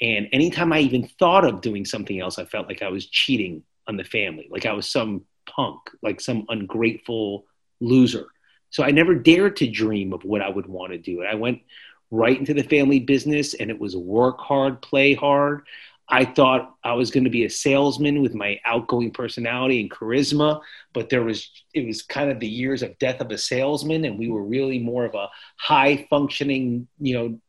And 0.00 0.28
anytime 0.32 0.72
I 0.72 0.80
even 0.80 1.08
thought 1.18 1.44
of 1.44 1.60
doing 1.60 1.84
something 1.84 2.20
else, 2.20 2.38
I 2.38 2.44
felt 2.44 2.68
like 2.68 2.82
I 2.82 2.88
was 2.88 3.06
cheating 3.06 3.62
on 3.88 3.96
the 3.96 4.04
family, 4.04 4.48
like 4.50 4.66
I 4.66 4.72
was 4.72 4.88
some 4.88 5.24
punk, 5.48 5.80
like 6.02 6.20
some 6.20 6.44
ungrateful 6.48 7.46
loser. 7.80 8.26
So 8.70 8.82
I 8.82 8.90
never 8.90 9.14
dared 9.14 9.56
to 9.56 9.70
dream 9.70 10.12
of 10.12 10.24
what 10.24 10.42
I 10.42 10.50
would 10.50 10.66
want 10.66 10.92
to 10.92 10.98
do. 10.98 11.22
I 11.22 11.34
went 11.34 11.60
right 12.10 12.38
into 12.38 12.54
the 12.54 12.62
family 12.62 13.00
business 13.00 13.54
and 13.54 13.70
it 13.70 13.78
was 13.78 13.96
work 13.96 14.40
hard, 14.40 14.82
play 14.82 15.14
hard. 15.14 15.62
I 16.08 16.24
thought 16.24 16.74
I 16.84 16.92
was 16.92 17.10
going 17.10 17.24
to 17.24 17.30
be 17.30 17.44
a 17.44 17.50
salesman 17.50 18.22
with 18.22 18.34
my 18.34 18.60
outgoing 18.64 19.10
personality 19.10 19.80
and 19.80 19.90
charisma, 19.90 20.60
but 20.92 21.08
there 21.08 21.24
was 21.24 21.50
it 21.74 21.86
was 21.86 22.02
kind 22.02 22.30
of 22.30 22.38
the 22.38 22.48
years 22.48 22.82
of 22.82 22.98
death 22.98 23.20
of 23.20 23.30
a 23.30 23.38
salesman, 23.38 24.04
and 24.04 24.18
we 24.18 24.28
were 24.28 24.42
really 24.42 24.78
more 24.78 25.04
of 25.04 25.14
a 25.14 25.28
high 25.56 26.06
functioning, 26.08 26.86
you 27.00 27.14
know, 27.14 27.40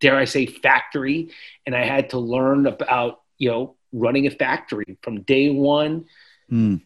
dare 0.00 0.16
I 0.16 0.24
say, 0.24 0.46
factory. 0.46 1.30
And 1.66 1.74
I 1.74 1.84
had 1.84 2.10
to 2.10 2.18
learn 2.18 2.66
about 2.66 3.22
you 3.38 3.50
know 3.50 3.76
running 3.92 4.26
a 4.26 4.30
factory 4.30 4.98
from 5.02 5.22
day 5.22 5.50
one. 5.50 6.06
Mm 6.50 6.82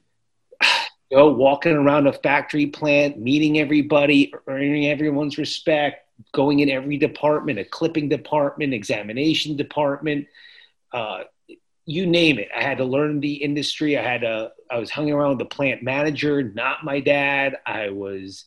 you 1.10 1.16
know, 1.16 1.28
walking 1.28 1.72
around 1.72 2.06
a 2.06 2.12
factory 2.12 2.66
plant, 2.66 3.18
meeting 3.18 3.58
everybody, 3.58 4.32
earning 4.46 4.86
everyone's 4.86 5.38
respect, 5.38 6.05
going 6.32 6.60
in 6.60 6.70
every 6.70 6.96
department, 6.96 7.58
a 7.58 7.64
clipping 7.64 8.08
department, 8.08 8.74
examination 8.74 9.56
department, 9.56 10.26
uh, 10.92 11.24
you 11.84 12.06
name 12.06 12.38
it. 12.38 12.48
I 12.54 12.62
had 12.62 12.78
to 12.78 12.84
learn 12.84 13.20
the 13.20 13.34
industry. 13.34 13.96
I 13.96 14.02
had 14.02 14.22
to, 14.22 14.52
I 14.70 14.78
was 14.78 14.90
hanging 14.90 15.12
around 15.12 15.30
with 15.30 15.38
the 15.38 15.54
plant 15.54 15.82
manager, 15.82 16.42
not 16.42 16.84
my 16.84 17.00
dad. 17.00 17.58
I 17.64 17.90
was, 17.90 18.44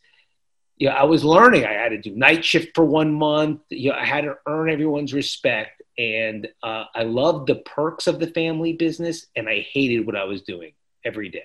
yeah, 0.78 0.94
I 0.94 1.04
was 1.04 1.24
learning. 1.24 1.66
I 1.66 1.74
had 1.74 1.90
to 1.90 1.98
do 1.98 2.16
night 2.16 2.44
shift 2.44 2.76
for 2.76 2.84
one 2.84 3.14
month. 3.14 3.62
You 3.70 3.92
know, 3.92 3.98
I 3.98 4.06
had 4.06 4.26
to 4.26 4.38
earn 4.46 4.70
everyone's 4.70 5.14
respect. 5.14 5.82
And 5.98 6.48
uh, 6.64 6.86
I 6.96 7.04
loved 7.04 7.48
the 7.48 7.56
perks 7.56 8.08
of 8.08 8.20
the 8.20 8.28
family 8.28 8.74
business 8.74 9.26
and 9.36 9.50
I 9.50 9.68
hated 9.72 10.06
what 10.06 10.16
I 10.16 10.24
was 10.26 10.42
doing 10.42 10.72
every 11.04 11.30
day. 11.30 11.44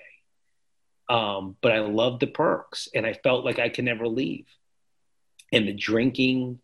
Um, 1.09 1.55
but 1.61 1.71
I 1.71 1.79
loved 1.79 2.21
the 2.21 2.27
perks 2.27 2.87
and 2.93 3.05
I 3.05 3.13
felt 3.13 3.45
like 3.45 3.59
I 3.59 3.69
could 3.69 3.85
never 3.85 4.07
leave. 4.07 4.47
And 5.51 5.67
the 5.67 5.73
drinking 5.73 6.59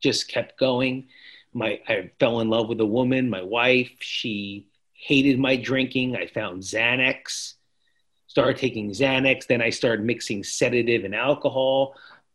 just 0.00 0.28
kept 0.28 0.58
going. 0.58 1.08
My 1.52 1.80
I 1.88 2.10
fell 2.18 2.40
in 2.40 2.48
love 2.48 2.68
with 2.68 2.80
a 2.80 2.86
woman, 2.86 3.30
my 3.30 3.42
wife. 3.42 3.90
She 4.00 4.68
hated 4.92 5.38
my 5.38 5.56
drinking. 5.56 6.16
I 6.16 6.26
found 6.26 6.62
Xanax, 6.62 7.54
started 8.26 8.56
taking 8.56 8.90
Xanax. 8.90 9.46
Then 9.46 9.62
I 9.62 9.70
started 9.70 10.04
mixing 10.04 10.44
sedative 10.44 11.04
and 11.04 11.14
alcohol. 11.14 11.94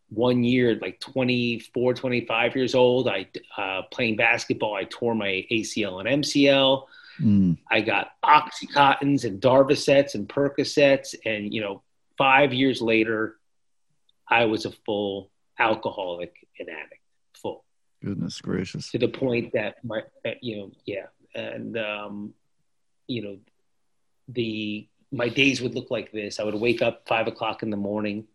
One 0.09 0.43
year, 0.43 0.77
like 0.81 0.99
24, 0.99 1.93
25 1.93 2.55
years 2.55 2.75
old, 2.75 3.07
I 3.07 3.27
uh, 3.57 3.83
playing 3.91 4.17
basketball, 4.17 4.75
I 4.75 4.83
tore 4.83 5.15
my 5.15 5.45
ACL 5.49 6.05
and 6.05 6.23
MCL. 6.23 6.83
Mm. 7.21 7.57
I 7.69 7.81
got 7.81 8.11
Oxycontins 8.23 9.23
and 9.23 9.41
Darvocets 9.41 10.15
and 10.15 10.27
Percocets. 10.27 11.15
And, 11.25 11.53
you 11.53 11.61
know, 11.61 11.81
five 12.17 12.53
years 12.53 12.81
later, 12.81 13.37
I 14.27 14.45
was 14.45 14.65
a 14.65 14.71
full 14.71 15.30
alcoholic 15.61 16.33
and 16.59 16.69
addict, 16.69 17.01
full. 17.33 17.63
Goodness 18.03 18.41
gracious. 18.41 18.91
To 18.91 18.97
the 18.97 19.07
point 19.07 19.53
that 19.53 19.83
my, 19.83 20.01
you 20.41 20.57
know, 20.57 20.71
yeah. 20.85 21.05
And, 21.35 21.77
um, 21.77 22.33
you 23.07 23.21
know, 23.23 23.37
the, 24.27 24.87
my 25.11 25.29
days 25.29 25.61
would 25.61 25.75
look 25.75 25.91
like 25.91 26.11
this. 26.11 26.39
I 26.39 26.43
would 26.43 26.55
wake 26.55 26.81
up 26.81 27.07
five 27.07 27.27
o'clock 27.27 27.63
in 27.63 27.69
the 27.69 27.77
morning, 27.77 28.25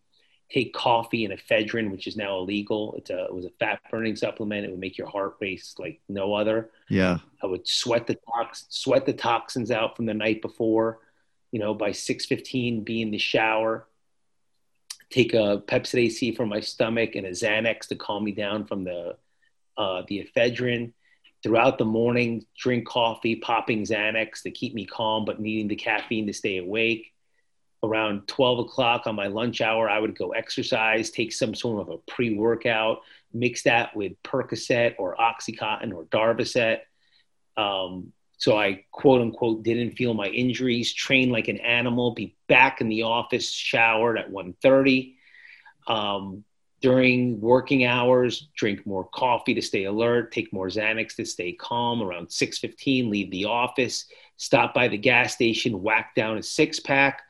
take 0.50 0.73
coffee 0.73 1.25
and 1.25 1.35
ephedrine, 1.35 1.90
which 1.90 2.06
is 2.06 2.16
now 2.16 2.38
illegal. 2.38 2.95
It's 2.99 3.11
a, 3.11 3.25
it 3.25 3.35
was 3.35 3.45
a 3.45 3.50
fat 3.59 3.80
burning 3.90 4.16
supplement. 4.16 4.64
It 4.64 4.71
would 4.71 4.80
make 4.80 4.97
your 4.97 5.09
heart 5.09 5.37
race 5.40 5.75
like 5.78 6.00
no 6.09 6.35
other. 6.35 6.71
Yeah. 6.88 7.18
I 7.42 7.47
would 7.47 7.66
sweat 7.66 8.06
the 8.06 8.18
tox- 8.33 8.66
sweat 8.68 9.04
the 9.04 9.12
toxins 9.12 9.71
out 9.71 9.97
from 9.97 10.06
the 10.06 10.14
night 10.14 10.40
before. 10.40 11.00
You 11.52 11.61
know, 11.61 11.75
by 11.75 11.92
six 11.92 12.26
fifteen, 12.26 12.85
be 12.85 13.02
in 13.02 13.11
the 13.11 13.18
shower. 13.18 13.87
Take 15.11 15.35
a 15.35 15.63
Pepcid 15.67 16.01
AC 16.07 16.35
for 16.35 16.47
my 16.47 16.61
stomach 16.61 17.15
and 17.15 17.27
a 17.27 17.31
Xanax 17.31 17.89
to 17.89 17.97
calm 17.97 18.25
me 18.25 18.33
down 18.33 18.67
from 18.67 18.85
the 18.85 19.17
uh, 19.77 20.03
the 20.09 20.29
ephedrine. 20.37 20.93
Throughout 21.43 21.79
the 21.79 21.85
morning, 21.85 22.45
drink 22.59 22.89
coffee, 22.89 23.37
popping 23.37 23.83
Xanax 23.83 24.43
to 24.43 24.51
keep 24.51 24.75
me 24.75 24.85
calm, 24.85 25.25
but 25.25 25.39
needing 25.39 25.69
the 25.69 25.77
caffeine 25.77 26.27
to 26.27 26.33
stay 26.33 26.59
awake 26.59 27.13
around 27.83 28.27
12 28.27 28.61
o'clock 28.61 29.07
on 29.07 29.15
my 29.15 29.27
lunch 29.27 29.61
hour, 29.61 29.89
I 29.89 29.99
would 29.99 30.17
go 30.17 30.31
exercise, 30.31 31.11
take 31.11 31.33
some 31.33 31.55
sort 31.55 31.83
of 31.83 31.89
a 31.89 31.99
pre 32.11 32.35
workout, 32.35 33.03
mix 33.33 33.63
that 33.63 33.97
with 33.97 34.21
Percocet 34.23 34.95
or 34.99 35.17
Oxycontin 35.17 35.95
or 35.95 36.05
Darvocet. 36.05 36.81
Um, 37.57 38.13
so 38.38 38.59
I 38.59 38.85
quote 38.93 39.23
unquote 39.23 39.62
didn't 39.62 39.97
feel 39.97 40.14
my 40.14 40.26
injuries, 40.26 40.93
train 40.93 41.31
like 41.31 41.49
an 41.49 41.59
animal, 41.59 42.14
be 42.14 42.37
back 42.49 42.81
in 42.81 42.88
the 42.88 43.02
office, 43.02 43.50
showered 43.50 44.19
at 44.19 44.31
1.30. 44.31 45.14
Um, 45.87 46.45
during 46.83 47.40
working 47.40 47.87
hours, 47.87 48.49
drink 48.55 48.87
more 48.87 49.05
coffee 49.05 49.55
to 49.55 49.62
stay 49.62 49.85
alert, 49.85 50.33
take 50.33 50.52
more 50.52 50.69
Xanax 50.69 51.16
to 51.16 51.25
stay 51.25 51.52
calm. 51.52 52.02
Around 52.02 52.28
6.15, 52.28 53.09
leave 53.09 53.31
the 53.31 53.47
office, 53.47 54.07
stop 54.37 54.75
by 54.75 54.88
the 54.88 54.99
gas 54.99 55.33
station, 55.33 55.83
whack 55.83 56.14
down 56.14 56.37
a 56.37 56.43
six 56.43 56.78
pack, 56.78 57.23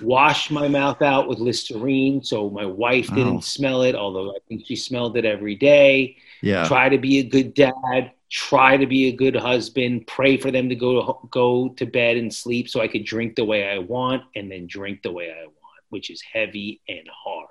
wash 0.00 0.50
my 0.50 0.68
mouth 0.68 1.02
out 1.02 1.28
with 1.28 1.38
Listerine 1.38 2.22
so 2.22 2.48
my 2.48 2.64
wife 2.64 3.08
didn't 3.08 3.36
oh. 3.36 3.40
smell 3.40 3.82
it, 3.82 3.94
although 3.94 4.30
I 4.30 4.38
think 4.48 4.64
she 4.66 4.76
smelled 4.76 5.18
it 5.18 5.26
every 5.26 5.54
day. 5.54 6.16
Yeah. 6.40 6.66
Try 6.66 6.88
to 6.88 6.98
be 6.98 7.18
a 7.18 7.24
good 7.24 7.52
dad, 7.52 8.12
try 8.30 8.76
to 8.76 8.86
be 8.86 9.08
a 9.08 9.12
good 9.12 9.34
husband, 9.34 10.06
pray 10.06 10.36
for 10.36 10.50
them 10.50 10.68
to 10.68 10.74
go 10.74 11.00
to, 11.00 11.28
go 11.30 11.70
to 11.70 11.86
bed 11.86 12.16
and 12.16 12.32
sleep 12.32 12.68
so 12.68 12.80
I 12.80 12.88
could 12.88 13.04
drink 13.04 13.36
the 13.36 13.44
way 13.44 13.68
I 13.68 13.78
want 13.78 14.24
and 14.36 14.50
then 14.50 14.66
drink 14.66 15.02
the 15.02 15.12
way 15.12 15.30
I 15.30 15.44
want, 15.44 15.82
which 15.88 16.10
is 16.10 16.20
heavy 16.20 16.80
and 16.88 17.08
hard. 17.10 17.48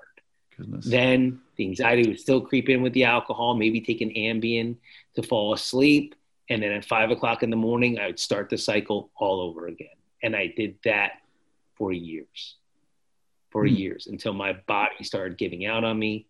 Goodness. 0.56 0.86
Then 0.86 1.40
the 1.56 1.64
anxiety 1.64 2.08
would 2.08 2.20
still 2.20 2.40
creep 2.40 2.68
in 2.68 2.82
with 2.82 2.92
the 2.92 3.04
alcohol, 3.04 3.54
maybe 3.54 3.80
take 3.80 4.00
an 4.00 4.10
Ambien 4.10 4.76
to 5.16 5.22
fall 5.22 5.52
asleep. 5.52 6.14
And 6.48 6.62
then 6.62 6.72
at 6.72 6.84
five 6.84 7.10
o'clock 7.10 7.42
in 7.42 7.50
the 7.50 7.56
morning, 7.56 7.98
I 7.98 8.06
would 8.06 8.20
start 8.20 8.48
the 8.48 8.58
cycle 8.58 9.10
all 9.16 9.40
over 9.40 9.66
again. 9.66 9.88
And 10.22 10.34
I 10.34 10.52
did 10.56 10.76
that 10.84 11.12
for 11.74 11.92
years, 11.92 12.56
for 13.50 13.64
mm. 13.64 13.76
years 13.76 14.06
until 14.06 14.32
my 14.32 14.52
body 14.66 15.02
started 15.02 15.38
giving 15.38 15.66
out 15.66 15.84
on 15.84 15.98
me. 15.98 16.27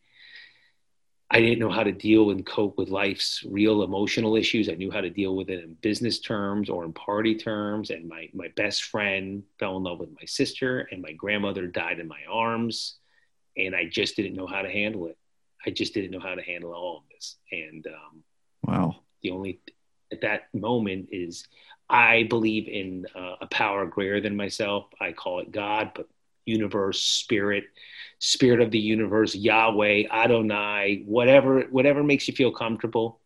I 1.31 1.41
didn't 1.41 1.59
know 1.59 1.71
how 1.71 1.83
to 1.83 1.93
deal 1.93 2.31
and 2.31 2.45
cope 2.45 2.79
with 2.79 2.89
life's 2.89 3.45
real 3.47 3.83
emotional 3.83 4.35
issues. 4.35 4.71
I 4.71 4.75
knew 4.75 4.91
how 4.91 5.03
to 5.03 5.11
deal 5.11 5.37
with 5.37 5.51
it 5.51 5.63
in 5.63 5.75
business 5.83 6.21
terms 6.21 6.71
or 6.71 6.85
in 6.85 6.93
party 6.95 7.35
terms. 7.35 7.91
And 7.91 8.09
my, 8.09 8.31
my 8.33 8.49
best 8.57 8.85
friend 8.85 9.43
fell 9.59 9.77
in 9.77 9.83
love 9.83 10.01
with 10.01 10.11
my 10.11 10.25
sister, 10.25 10.89
and 10.91 11.03
my 11.03 11.13
grandmother 11.13 11.67
died 11.67 11.99
in 11.99 12.09
my 12.09 12.21
arms. 12.31 12.97
And 13.59 13.75
I 13.75 13.85
just 13.85 14.17
didn't 14.17 14.37
know 14.37 14.47
how 14.47 14.63
to 14.63 14.71
handle 14.71 15.07
it. 15.09 15.19
I 15.67 15.71
just 15.71 15.93
didn't 15.93 16.13
know 16.13 16.21
how 16.21 16.35
to 16.35 16.43
handle 16.43 16.73
all 16.73 16.99
of 16.99 17.03
this. 17.13 17.37
And 17.53 17.87
um, 17.89 18.23
wow, 18.63 18.97
the 19.23 19.31
only 19.31 19.61
at 20.11 20.23
that 20.23 20.45
moment 20.55 21.09
is 21.13 21.47
I 21.91 22.23
believe 22.25 22.69
in 22.69 23.07
uh, 23.15 23.37
a 23.43 23.47
power 23.49 23.85
greater 23.85 24.21
than 24.21 24.37
myself. 24.37 24.87
I 25.01 25.13
call 25.13 25.41
it 25.41 25.53
God, 25.53 25.93
but 25.95 26.09
universe, 26.47 27.03
spirit, 27.03 27.65
spirit 28.19 28.61
of 28.61 28.71
the 28.71 28.79
universe, 28.79 29.35
Yahweh, 29.35 30.05
Adonai, 30.11 31.03
whatever, 31.07 31.63
whatever 31.71 32.03
makes 32.03 32.27
you 32.29 32.35
feel 32.35 32.51
comfortable. 32.51 33.21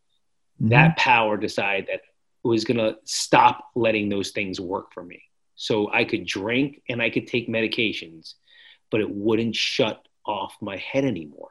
Mm-hmm. 0.61 0.71
That 0.71 0.97
power 0.97 1.37
decided 1.37 1.89
that 1.89 2.03
it 2.45 2.49
was 2.49 2.65
going 2.65 2.79
to 2.79 2.97
stop 3.05 3.71
letting 3.75 4.09
those 4.09 4.31
things 4.31 4.61
work 4.61 4.93
for 4.93 5.03
me. 5.03 5.23
So 5.55 5.91
I 5.93 6.05
could 6.05 6.27
drink 6.27 6.83
and 6.89 7.01
I 7.01 7.11
could 7.11 7.27
take 7.27 7.49
medications, 7.49 8.35
but 8.91 9.01
it 9.01 9.11
wouldn't 9.11 9.55
shut 9.55 10.07
off 10.27 10.57
my 10.61 10.77
head 10.77 11.05
anymore. 11.05 11.51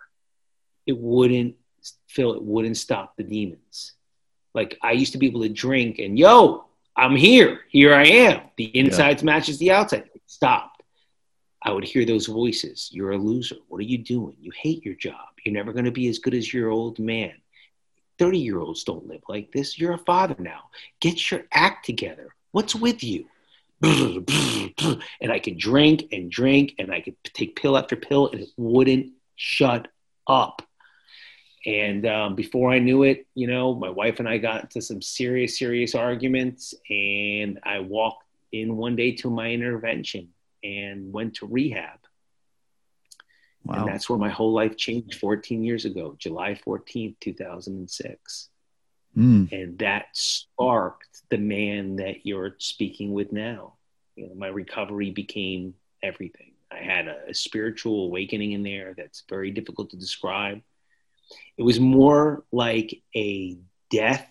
It 0.85 0.97
wouldn't 0.97 1.55
feel 2.07 2.33
it 2.33 2.43
wouldn't 2.43 2.77
stop 2.77 3.15
the 3.15 3.23
demons. 3.23 3.93
Like 4.53 4.77
I 4.81 4.91
used 4.91 5.13
to 5.13 5.17
be 5.17 5.27
able 5.27 5.41
to 5.41 5.49
drink 5.49 5.99
and 5.99 6.17
yo, 6.17 6.65
I'm 6.95 7.15
here. 7.15 7.61
Here 7.69 7.93
I 7.93 8.05
am. 8.05 8.41
The 8.57 8.65
insides 8.77 9.21
yeah. 9.21 9.25
matches 9.25 9.57
the 9.57 9.71
outside. 9.71 10.09
Stopped. 10.27 10.70
I 11.63 11.71
would 11.71 11.83
hear 11.83 12.05
those 12.05 12.25
voices. 12.25 12.89
You're 12.91 13.11
a 13.11 13.17
loser. 13.17 13.57
What 13.67 13.79
are 13.79 13.83
you 13.83 13.99
doing? 13.99 14.35
You 14.39 14.51
hate 14.55 14.83
your 14.83 14.95
job. 14.95 15.27
You're 15.43 15.53
never 15.53 15.73
going 15.73 15.85
to 15.85 15.91
be 15.91 16.07
as 16.07 16.19
good 16.19 16.33
as 16.33 16.53
your 16.53 16.69
old 16.69 16.97
man. 16.97 17.33
30 18.17 18.39
year 18.39 18.59
olds 18.59 18.83
don't 18.83 19.07
live 19.07 19.21
like 19.27 19.51
this. 19.51 19.79
You're 19.79 19.93
a 19.93 19.99
father 19.99 20.35
now. 20.39 20.69
Get 20.99 21.29
your 21.29 21.43
act 21.51 21.85
together. 21.85 22.35
What's 22.51 22.75
with 22.75 23.03
you? 23.03 23.25
And 23.83 25.31
I 25.31 25.39
could 25.39 25.57
drink 25.57 26.05
and 26.11 26.29
drink 26.31 26.75
and 26.77 26.91
I 26.91 27.01
could 27.01 27.15
take 27.23 27.55
pill 27.55 27.77
after 27.77 27.95
pill 27.95 28.29
and 28.29 28.41
it 28.41 28.49
wouldn't 28.57 29.13
shut 29.35 29.87
up. 30.27 30.61
And 31.65 32.05
um, 32.07 32.35
before 32.35 32.71
I 32.71 32.79
knew 32.79 33.03
it, 33.03 33.27
you 33.35 33.47
know, 33.47 33.73
my 33.73 33.89
wife 33.89 34.19
and 34.19 34.27
I 34.27 34.39
got 34.39 34.63
into 34.63 34.81
some 34.81 35.01
serious, 35.01 35.57
serious 35.57 35.93
arguments. 35.95 36.73
And 36.89 37.59
I 37.63 37.79
walked 37.79 38.25
in 38.51 38.77
one 38.77 38.95
day 38.95 39.13
to 39.17 39.29
my 39.29 39.49
intervention 39.51 40.29
and 40.63 41.11
went 41.11 41.35
to 41.35 41.47
rehab. 41.47 41.99
Wow. 43.63 43.75
And 43.75 43.87
that's 43.87 44.09
where 44.09 44.19
my 44.19 44.29
whole 44.29 44.53
life 44.53 44.75
changed 44.75 45.15
14 45.15 45.63
years 45.63 45.85
ago, 45.85 46.15
July 46.17 46.59
14th, 46.65 47.15
2006. 47.19 48.49
Mm. 49.17 49.51
And 49.51 49.77
that 49.79 50.05
sparked 50.13 51.21
the 51.29 51.37
man 51.37 51.97
that 51.97 52.25
you're 52.25 52.55
speaking 52.59 53.13
with 53.13 53.31
now. 53.31 53.73
You 54.15 54.27
know, 54.27 54.35
my 54.35 54.47
recovery 54.47 55.11
became 55.11 55.75
everything. 56.01 56.53
I 56.71 56.77
had 56.77 57.07
a, 57.07 57.29
a 57.29 57.33
spiritual 57.33 58.05
awakening 58.05 58.53
in 58.53 58.63
there 58.63 58.93
that's 58.95 59.23
very 59.29 59.51
difficult 59.51 59.89
to 59.91 59.97
describe. 59.97 60.61
It 61.57 61.63
was 61.63 61.79
more 61.79 62.45
like 62.51 63.01
a 63.15 63.57
death 63.89 64.27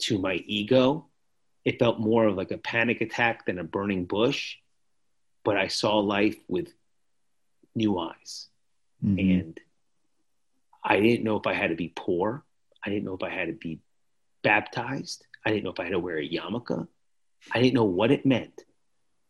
to 0.00 0.18
my 0.18 0.34
ego. 0.46 1.06
It 1.64 1.78
felt 1.78 2.00
more 2.00 2.26
of 2.26 2.36
like 2.36 2.50
a 2.50 2.58
panic 2.58 3.00
attack 3.00 3.46
than 3.46 3.58
a 3.58 3.64
burning 3.64 4.06
bush, 4.06 4.56
but 5.44 5.56
I 5.56 5.68
saw 5.68 5.98
life 5.98 6.36
with 6.48 6.72
new 7.74 7.98
eyes. 7.98 8.48
Mm-hmm. 9.04 9.18
And 9.18 9.60
I 10.84 11.00
didn't 11.00 11.24
know 11.24 11.36
if 11.36 11.46
I 11.46 11.54
had 11.54 11.70
to 11.70 11.76
be 11.76 11.92
poor. 11.94 12.44
I 12.84 12.90
didn't 12.90 13.04
know 13.04 13.14
if 13.14 13.22
I 13.22 13.30
had 13.30 13.48
to 13.48 13.52
be 13.52 13.80
baptized. 14.42 15.24
I 15.44 15.50
didn't 15.50 15.64
know 15.64 15.70
if 15.70 15.80
I 15.80 15.84
had 15.84 15.92
to 15.92 15.98
wear 15.98 16.18
a 16.18 16.28
yarmulke. 16.28 16.86
I 17.52 17.60
didn't 17.60 17.74
know 17.74 17.84
what 17.84 18.10
it 18.10 18.26
meant, 18.26 18.64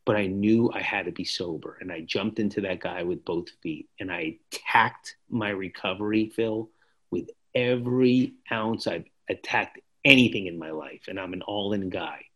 but 0.05 0.17
I 0.17 0.27
knew 0.27 0.71
I 0.73 0.81
had 0.81 1.07
to 1.07 1.13
be 1.13 1.25
sober. 1.25 1.79
And 1.81 1.91
I 1.93 2.01
jumped 2.01 2.39
into 2.39 2.63
that 2.63 2.81
guy 2.81 3.03
with 3.03 3.25
both 3.25 3.49
feet 3.63 3.89
and 3.99 4.11
I 4.13 4.37
attacked 4.53 5.17
my 5.31 5.51
recovery, 5.51 6.31
Phil, 6.35 6.71
with 7.11 7.31
every 7.55 8.35
ounce 8.51 8.87
I've 8.87 9.07
attacked 9.29 9.81
anything 10.05 10.47
in 10.47 10.59
my 10.59 10.71
life. 10.71 11.03
And 11.09 11.19
I'm 11.19 11.33
an 11.33 11.43
all 11.43 11.73
in 11.73 11.89
guy. 11.89 12.27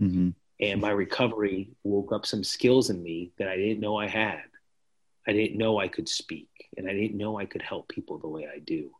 Mm-hmm. 0.00 0.30
And 0.60 0.80
my 0.80 0.90
recovery 0.90 1.70
woke 1.84 2.12
up 2.12 2.24
some 2.24 2.42
skills 2.42 2.90
in 2.90 3.02
me 3.02 3.32
that 3.38 3.48
I 3.48 3.56
didn't 3.56 3.80
know 3.80 3.96
I 3.96 4.08
had. 4.08 4.42
I 5.26 5.32
didn't 5.32 5.58
know 5.58 5.78
I 5.78 5.88
could 5.88 6.08
speak 6.08 6.48
and 6.76 6.88
I 6.88 6.92
didn't 6.92 7.18
know 7.18 7.38
I 7.38 7.46
could 7.46 7.62
help 7.62 7.88
people 7.88 8.18
the 8.18 8.28
way 8.28 8.48
I 8.52 8.60
do. 8.60 8.90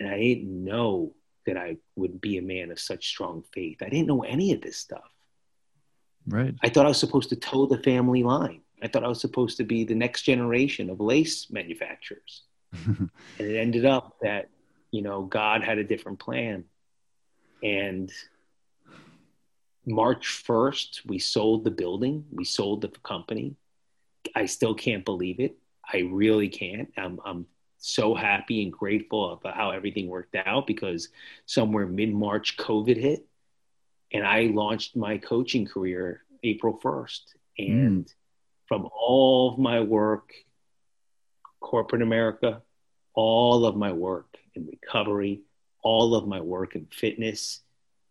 And 0.00 0.08
I 0.08 0.18
didn't 0.18 0.64
know 0.64 1.14
that 1.46 1.56
I 1.56 1.76
would 1.96 2.20
be 2.20 2.38
a 2.38 2.42
man 2.42 2.70
of 2.70 2.78
such 2.78 3.08
strong 3.08 3.42
faith. 3.52 3.78
I 3.82 3.88
didn't 3.88 4.06
know 4.06 4.22
any 4.22 4.52
of 4.52 4.60
this 4.60 4.76
stuff. 4.76 5.10
Right. 6.26 6.54
I 6.62 6.68
thought 6.68 6.84
I 6.84 6.90
was 6.90 7.00
supposed 7.00 7.30
to 7.30 7.36
toe 7.36 7.66
the 7.66 7.82
family 7.82 8.22
line. 8.22 8.60
I 8.82 8.88
thought 8.88 9.04
I 9.04 9.08
was 9.08 9.20
supposed 9.20 9.56
to 9.56 9.64
be 9.64 9.84
the 9.84 9.94
next 9.94 10.22
generation 10.22 10.90
of 10.90 11.00
lace 11.00 11.50
manufacturers. 11.50 12.42
and 12.86 13.10
it 13.38 13.56
ended 13.56 13.86
up 13.86 14.16
that, 14.22 14.50
you 14.90 15.02
know, 15.02 15.22
God 15.22 15.64
had 15.64 15.78
a 15.78 15.84
different 15.84 16.18
plan. 16.18 16.64
And 17.62 18.12
March 19.88 20.44
1st, 20.46 21.06
we 21.06 21.18
sold 21.18 21.64
the 21.64 21.70
building, 21.70 22.24
we 22.30 22.44
sold 22.44 22.82
the 22.82 22.88
company. 23.02 23.56
I 24.34 24.46
still 24.46 24.74
can't 24.74 25.04
believe 25.04 25.40
it. 25.40 25.56
I 25.90 26.00
really 26.10 26.48
can't. 26.48 26.92
I'm, 26.96 27.18
I'm 27.24 27.46
so 27.78 28.14
happy 28.14 28.62
and 28.62 28.72
grateful 28.72 29.32
about 29.32 29.56
how 29.56 29.70
everything 29.70 30.08
worked 30.08 30.36
out 30.36 30.66
because 30.66 31.08
somewhere 31.46 31.86
mid 31.86 32.12
March, 32.12 32.58
COVID 32.58 32.96
hit, 32.96 33.26
and 34.12 34.26
I 34.26 34.42
launched 34.52 34.94
my 34.94 35.16
coaching 35.16 35.66
career 35.66 36.22
April 36.42 36.78
1st. 36.82 37.20
And 37.58 38.04
mm. 38.04 38.14
from 38.66 38.88
all 38.94 39.52
of 39.52 39.58
my 39.58 39.80
work, 39.80 40.32
corporate 41.60 42.02
America, 42.02 42.62
all 43.14 43.64
of 43.64 43.74
my 43.74 43.92
work 43.92 44.36
in 44.54 44.66
recovery, 44.66 45.42
all 45.82 46.14
of 46.14 46.26
my 46.26 46.40
work 46.40 46.74
in 46.74 46.86
fitness, 46.92 47.60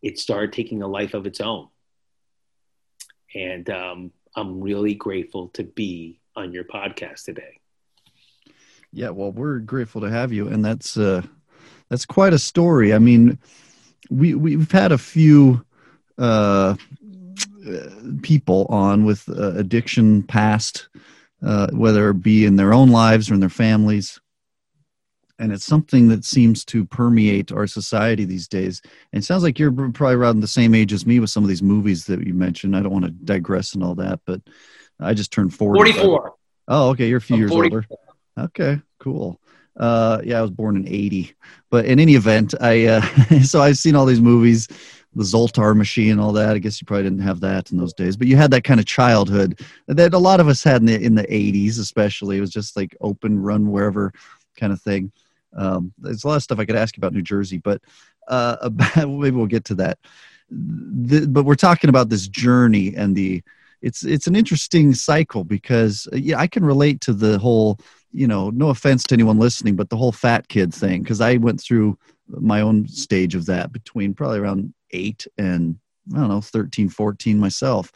it 0.01 0.19
started 0.19 0.53
taking 0.53 0.81
a 0.81 0.87
life 0.87 1.13
of 1.13 1.25
its 1.25 1.41
own. 1.41 1.67
And 3.33 3.69
um, 3.69 4.11
I'm 4.35 4.61
really 4.61 4.93
grateful 4.93 5.49
to 5.49 5.63
be 5.63 6.19
on 6.35 6.51
your 6.51 6.63
podcast 6.63 7.23
today. 7.23 7.59
Yeah, 8.91 9.09
well, 9.09 9.31
we're 9.31 9.59
grateful 9.59 10.01
to 10.01 10.09
have 10.09 10.31
you, 10.31 10.47
and 10.47 10.63
that's 10.63 10.97
uh, 10.97 11.21
that's 11.89 12.05
quite 12.05 12.33
a 12.33 12.39
story. 12.39 12.93
I 12.93 12.99
mean, 12.99 13.37
we 14.09 14.33
we've 14.33 14.71
had 14.71 14.91
a 14.91 14.97
few 14.97 15.65
uh, 16.17 16.75
people 18.21 18.65
on 18.69 19.05
with 19.05 19.27
uh, 19.29 19.53
addiction 19.55 20.23
past, 20.23 20.87
uh, 21.43 21.67
whether 21.71 22.09
it 22.09 22.21
be 22.21 22.45
in 22.45 22.55
their 22.55 22.73
own 22.73 22.89
lives 22.89 23.29
or 23.29 23.33
in 23.33 23.39
their 23.39 23.49
families, 23.49 24.19
and 25.39 25.51
it's 25.51 25.65
something 25.65 26.07
that 26.07 26.25
seems 26.25 26.65
to 26.65 26.85
permeate 26.85 27.51
our 27.51 27.67
society 27.67 28.25
these 28.25 28.47
days. 28.47 28.81
And 29.13 29.21
it 29.21 29.25
sounds 29.25 29.43
like 29.43 29.59
you're 29.59 29.71
probably 29.71 30.15
around 30.15 30.39
the 30.39 30.47
same 30.47 30.73
age 30.73 30.93
as 30.93 31.05
me 31.05 31.19
with 31.19 31.29
some 31.29 31.43
of 31.43 31.49
these 31.49 31.63
movies 31.63 32.05
that 32.05 32.25
you 32.25 32.33
mentioned. 32.33 32.75
I 32.75 32.81
don't 32.81 32.91
want 32.91 33.05
to 33.05 33.11
digress 33.11 33.73
and 33.73 33.83
all 33.83 33.95
that, 33.95 34.19
but 34.25 34.41
I 34.99 35.13
just 35.13 35.31
turned 35.31 35.53
40. 35.53 35.93
44. 35.93 36.33
Oh, 36.69 36.89
okay. 36.89 37.07
You're 37.07 37.19
a 37.19 37.21
few 37.21 37.35
I'm 37.35 37.41
years 37.41 37.51
44. 37.51 37.85
older. 37.89 38.47
Okay, 38.49 38.81
cool. 38.99 39.39
Uh, 39.75 40.21
yeah, 40.23 40.39
I 40.39 40.41
was 40.41 40.51
born 40.51 40.75
in 40.75 40.87
80. 40.87 41.33
But 41.69 41.85
in 41.85 41.99
any 41.99 42.15
event, 42.15 42.55
I, 42.59 42.85
uh, 42.85 43.01
so 43.43 43.61
I've 43.61 43.77
seen 43.77 43.95
all 43.95 44.05
these 44.05 44.21
movies, 44.21 44.67
the 45.13 45.23
Zoltar 45.23 45.75
machine, 45.75 46.19
all 46.19 46.31
that. 46.33 46.55
I 46.55 46.59
guess 46.59 46.81
you 46.81 46.85
probably 46.85 47.03
didn't 47.03 47.19
have 47.19 47.39
that 47.41 47.71
in 47.71 47.77
those 47.77 47.93
days, 47.93 48.17
but 48.17 48.27
you 48.27 48.35
had 48.37 48.51
that 48.51 48.63
kind 48.63 48.79
of 48.79 48.85
childhood 48.85 49.61
that 49.87 50.13
a 50.13 50.17
lot 50.17 50.39
of 50.39 50.47
us 50.47 50.63
had 50.63 50.81
in 50.81 50.85
the, 50.85 50.99
in 50.99 51.15
the 51.15 51.23
80s, 51.23 51.79
especially. 51.79 52.37
It 52.37 52.41
was 52.41 52.51
just 52.51 52.75
like 52.75 52.95
open, 53.01 53.39
run 53.39 53.69
wherever 53.69 54.11
kind 54.55 54.73
of 54.73 54.81
thing. 54.81 55.11
Um, 55.57 55.93
there's 55.97 56.23
a 56.23 56.27
lot 56.27 56.35
of 56.35 56.43
stuff 56.43 56.59
I 56.59 56.65
could 56.65 56.75
ask 56.75 56.95
you 56.95 57.01
about 57.01 57.13
New 57.13 57.21
Jersey, 57.21 57.57
but 57.57 57.81
uh, 58.27 58.57
about, 58.61 58.95
maybe 58.95 59.35
we'll 59.35 59.47
get 59.47 59.65
to 59.65 59.75
that. 59.75 59.99
The, 60.49 61.27
but 61.27 61.43
we're 61.43 61.55
talking 61.55 61.89
about 61.89 62.09
this 62.09 62.27
journey 62.27 62.95
and 62.95 63.15
the, 63.15 63.43
it's 63.81 64.03
it's 64.03 64.25
an 64.25 64.35
interesting 64.35 64.93
cycle 64.95 65.43
because 65.43 66.07
uh, 66.11 66.15
yeah, 66.15 66.39
I 66.39 66.47
can 66.47 66.65
relate 66.65 66.99
to 67.01 67.13
the 67.13 67.37
whole 67.37 67.79
you 68.11 68.27
know, 68.27 68.49
no 68.49 68.69
offense 68.69 69.03
to 69.03 69.13
anyone 69.13 69.37
listening, 69.37 69.75
but 69.75 69.89
the 69.89 69.97
whole 69.97 70.11
fat 70.11 70.47
kid 70.47 70.73
thing, 70.73 71.03
because 71.03 71.21
I 71.21 71.37
went 71.37 71.61
through 71.61 71.97
my 72.27 72.61
own 72.61 72.87
stage 72.87 73.35
of 73.35 73.45
that 73.45 73.71
between 73.71 74.13
probably 74.13 74.39
around 74.39 74.73
eight 74.91 75.27
and 75.37 75.77
I 76.15 76.19
don't 76.19 76.29
know, 76.29 76.41
13, 76.41 76.89
14 76.89 77.37
myself. 77.37 77.91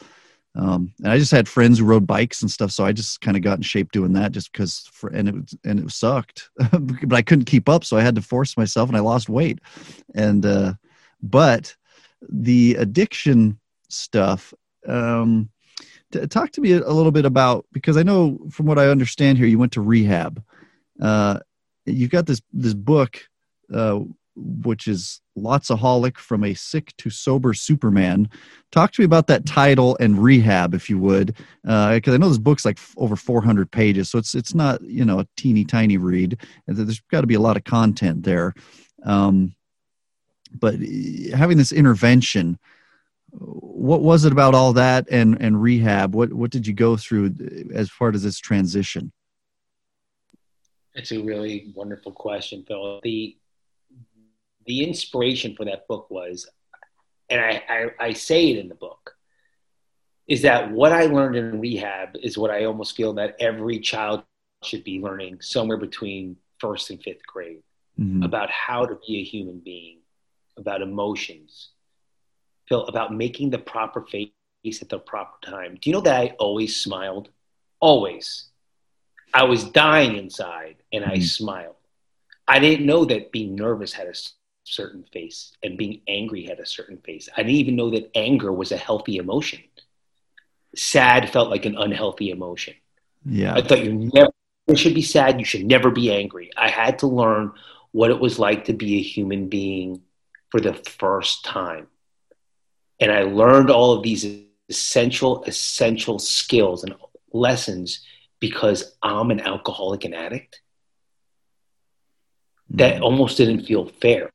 Um, 0.55 0.93
and 0.99 1.11
I 1.11 1.17
just 1.17 1.31
had 1.31 1.47
friends 1.47 1.79
who 1.79 1.85
rode 1.85 2.05
bikes 2.05 2.41
and 2.41 2.51
stuff, 2.51 2.71
so 2.71 2.85
I 2.85 2.91
just 2.91 3.21
kind 3.21 3.37
of 3.37 3.43
got 3.43 3.57
in 3.57 3.63
shape 3.63 3.91
doing 3.91 4.13
that, 4.13 4.33
just 4.33 4.51
because. 4.51 4.89
For 4.91 5.09
and 5.09 5.29
it 5.29 5.35
and 5.63 5.79
it 5.79 5.91
sucked, 5.91 6.49
but 6.71 7.13
I 7.13 7.21
couldn't 7.21 7.45
keep 7.45 7.69
up, 7.69 7.85
so 7.85 7.97
I 7.97 8.01
had 8.01 8.15
to 8.15 8.21
force 8.21 8.57
myself, 8.57 8.89
and 8.89 8.97
I 8.97 9.01
lost 9.01 9.29
weight. 9.29 9.59
And 10.13 10.45
uh, 10.45 10.73
but 11.21 11.75
the 12.29 12.75
addiction 12.75 13.59
stuff, 13.89 14.53
um, 14.87 15.49
talk 16.29 16.51
to 16.51 16.61
me 16.61 16.73
a 16.73 16.91
little 16.91 17.11
bit 17.11 17.25
about 17.25 17.65
because 17.71 17.95
I 17.95 18.03
know 18.03 18.39
from 18.51 18.65
what 18.65 18.79
I 18.79 18.87
understand 18.87 19.37
here, 19.37 19.47
you 19.47 19.59
went 19.59 19.71
to 19.73 19.81
rehab. 19.81 20.43
Uh, 21.01 21.39
you've 21.85 22.11
got 22.11 22.25
this 22.25 22.41
this 22.51 22.73
book, 22.73 23.21
uh, 23.73 24.01
which 24.35 24.87
is 24.87 25.21
Lotsaholic 25.37 26.17
from 26.17 26.43
a 26.43 26.53
Sick 26.53 26.93
to 26.97 27.09
Sober 27.09 27.53
Superman. 27.53 28.29
Talk 28.71 28.91
to 28.93 29.01
me 29.01 29.05
about 29.05 29.27
that 29.27 29.45
title 29.45 29.97
and 29.99 30.21
rehab, 30.21 30.73
if 30.73 30.89
you 30.89 30.97
would, 30.99 31.35
because 31.63 32.07
uh, 32.07 32.13
I 32.13 32.17
know 32.17 32.29
this 32.29 32.37
book's 32.37 32.65
like 32.65 32.77
f- 32.77 32.93
over 32.97 33.15
400 33.15 33.71
pages, 33.71 34.09
so 34.09 34.17
it's 34.17 34.35
it's 34.35 34.53
not 34.53 34.81
you 34.81 35.05
know 35.05 35.19
a 35.19 35.27
teeny 35.37 35.65
tiny 35.65 35.97
read. 35.97 36.39
There's 36.67 37.01
got 37.11 37.21
to 37.21 37.27
be 37.27 37.35
a 37.35 37.39
lot 37.39 37.57
of 37.57 37.63
content 37.63 38.23
there. 38.23 38.53
Um, 39.03 39.55
but 40.59 40.75
having 41.33 41.57
this 41.57 41.71
intervention 41.71 42.59
what 43.31 44.01
was 44.01 44.25
it 44.25 44.31
about 44.31 44.53
all 44.53 44.73
that 44.73 45.07
and 45.09 45.41
and 45.41 45.61
rehab 45.61 46.13
what 46.13 46.33
what 46.33 46.51
did 46.51 46.67
you 46.67 46.73
go 46.73 46.97
through 46.97 47.33
as 47.73 47.89
part 47.89 48.15
of 48.15 48.21
this 48.21 48.37
transition 48.37 49.11
it's 50.93 51.11
a 51.11 51.19
really 51.19 51.71
wonderful 51.75 52.11
question 52.11 52.63
phil 52.67 52.99
the 53.03 53.37
the 54.65 54.83
inspiration 54.83 55.55
for 55.55 55.65
that 55.65 55.87
book 55.87 56.09
was 56.09 56.47
and 57.29 57.39
I, 57.39 57.63
I, 57.69 58.07
I 58.07 58.13
say 58.13 58.49
it 58.51 58.57
in 58.57 58.67
the 58.67 58.75
book 58.75 59.15
is 60.27 60.41
that 60.43 60.71
what 60.71 60.91
I 60.91 61.05
learned 61.05 61.35
in 61.35 61.59
rehab 61.59 62.09
is 62.21 62.37
what 62.37 62.51
I 62.51 62.65
almost 62.65 62.95
feel 62.95 63.13
that 63.13 63.35
every 63.39 63.79
child 63.79 64.23
should 64.63 64.83
be 64.83 64.99
learning 64.99 65.41
somewhere 65.41 65.77
between 65.77 66.35
first 66.59 66.89
and 66.89 67.01
fifth 67.01 67.25
grade 67.25 67.63
Mhm. 67.99 68.23
about 68.23 68.49
how 68.49 68.85
to 68.85 68.97
be 69.05 69.19
a 69.19 69.23
human 69.23 69.59
being, 69.59 69.99
about 70.57 70.81
emotions, 70.81 71.69
about 72.71 73.13
making 73.13 73.49
the 73.49 73.57
proper 73.59 74.01
face 74.03 74.81
at 74.81 74.87
the 74.89 74.97
proper 74.99 75.37
time. 75.45 75.77
Do 75.81 75.89
you 75.89 75.93
know 75.93 76.01
that 76.01 76.19
I 76.21 76.35
always 76.39 76.79
smiled? 76.79 77.29
Always. 77.81 78.49
I 79.33 79.43
was 79.43 79.65
dying 79.65 80.15
inside 80.15 80.77
and 80.93 81.03
I 81.03 81.17
Mhm. 81.17 81.23
smiled. 81.23 81.75
I 82.47 82.59
didn't 82.59 82.85
know 82.85 83.03
that 83.05 83.31
being 83.31 83.55
nervous 83.55 83.93
had 83.93 84.07
a 84.07 84.13
certain 84.65 85.03
face 85.11 85.53
and 85.63 85.77
being 85.77 86.01
angry 86.07 86.45
had 86.45 86.59
a 86.59 86.65
certain 86.65 86.97
face. 86.97 87.29
I 87.35 87.43
didn't 87.43 87.55
even 87.57 87.75
know 87.75 87.89
that 87.91 88.11
anger 88.15 88.51
was 88.51 88.71
a 88.71 88.77
healthy 88.77 89.17
emotion. 89.17 89.59
Sad 90.75 91.29
felt 91.29 91.49
like 91.49 91.65
an 91.65 91.77
unhealthy 91.77 92.29
emotion. 92.29 92.75
Yeah. 93.25 93.53
I 93.55 93.61
thought 93.61 93.83
you 93.83 93.93
never 94.13 94.31
should 94.75 94.93
be 94.95 95.01
sad. 95.01 95.39
You 95.39 95.45
should 95.45 95.65
never 95.65 95.91
be 95.91 96.11
angry. 96.11 96.51
I 96.57 96.69
had 96.69 96.99
to 96.99 97.07
learn 97.07 97.51
what 97.91 98.09
it 98.09 98.19
was 98.19 98.39
like 98.39 98.65
to 98.65 98.73
be 98.73 98.97
a 98.97 99.01
human 99.01 99.47
being 99.49 100.01
for 100.49 100.59
the 100.61 100.73
first 100.73 101.43
time. 101.43 101.87
And 102.99 103.11
I 103.11 103.23
learned 103.23 103.69
all 103.69 103.93
of 103.93 104.03
these 104.03 104.25
essential, 104.69 105.43
essential 105.43 106.19
skills 106.19 106.83
and 106.83 106.95
lessons 107.33 108.05
because 108.39 108.95
I'm 109.01 109.31
an 109.31 109.41
alcoholic 109.41 110.05
and 110.05 110.15
addict. 110.15 110.61
That 112.69 112.97
Mhm. 112.97 113.01
almost 113.01 113.37
didn't 113.37 113.65
feel 113.65 113.85
fair. 113.85 114.29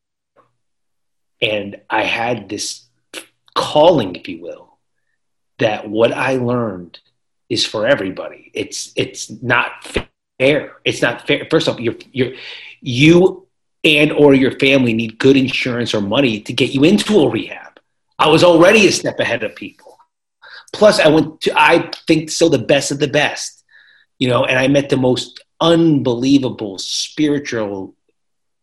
And 1.40 1.80
I 1.90 2.02
had 2.02 2.48
this 2.48 2.86
calling, 3.54 4.16
if 4.16 4.28
you 4.28 4.40
will, 4.40 4.78
that 5.58 5.88
what 5.88 6.12
I 6.12 6.36
learned 6.36 6.98
is 7.48 7.64
for 7.64 7.86
everybody. 7.86 8.50
It's 8.54 8.92
it's 8.96 9.30
not 9.42 9.70
fair. 10.38 10.72
It's 10.84 11.02
not 11.02 11.26
fair. 11.26 11.46
First 11.50 11.68
off, 11.68 11.80
you're, 11.80 11.96
you're, 12.12 12.32
you 12.80 13.46
and 13.84 14.12
or 14.12 14.34
your 14.34 14.58
family 14.58 14.92
need 14.94 15.18
good 15.18 15.36
insurance 15.36 15.94
or 15.94 16.00
money 16.00 16.40
to 16.40 16.52
get 16.52 16.70
you 16.74 16.84
into 16.84 17.20
a 17.20 17.30
rehab. 17.30 17.78
I 18.18 18.28
was 18.28 18.42
already 18.42 18.86
a 18.86 18.92
step 18.92 19.20
ahead 19.20 19.44
of 19.44 19.54
people. 19.54 19.98
Plus, 20.72 20.98
I 20.98 21.08
went 21.08 21.40
to 21.42 21.52
I 21.58 21.90
think 22.06 22.30
still 22.30 22.50
the 22.50 22.58
best 22.58 22.90
of 22.90 22.98
the 22.98 23.08
best, 23.08 23.64
you 24.18 24.28
know, 24.28 24.44
and 24.44 24.58
I 24.58 24.68
met 24.68 24.88
the 24.88 24.96
most 24.96 25.42
unbelievable 25.60 26.78
spiritual 26.78 27.94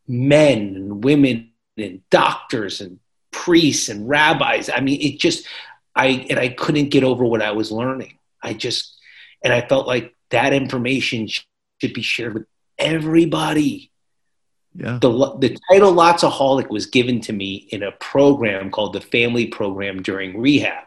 men 0.08 0.76
and 0.76 1.04
women 1.04 1.53
and 1.78 2.02
doctors 2.10 2.82
and 2.82 3.00
priests 3.32 3.90
and 3.90 4.08
rabbis. 4.08 4.70
I 4.74 4.80
mean, 4.80 5.02
it 5.02 5.20
just 5.20 5.48
I 5.96 6.26
and 6.30 6.40
I 6.40 6.50
couldn't 6.50 6.90
get 6.90 7.04
over 7.04 7.24
what 7.26 7.42
I 7.42 7.52
was 7.52 7.72
learning. 7.72 8.18
I 8.42 8.54
just 8.54 8.98
and 9.44 9.54
I 9.54 9.68
felt 9.68 9.88
like 9.88 10.16
that 10.30 10.54
information 10.54 11.28
should 11.28 11.94
be 11.94 12.02
shared 12.02 12.34
with 12.34 12.46
everybody. 12.78 13.92
Yeah. 14.76 14.98
The 15.02 15.38
the 15.40 15.58
title 15.70 15.94
Lotsaholic 15.94 16.70
was 16.70 16.88
given 16.88 17.22
to 17.22 17.34
me 17.34 17.68
in 17.72 17.84
a 17.84 17.92
program 17.92 18.72
called 18.72 18.94
the 18.94 19.02
Family 19.02 19.48
Program 19.48 20.02
during 20.02 20.40
rehab. 20.40 20.86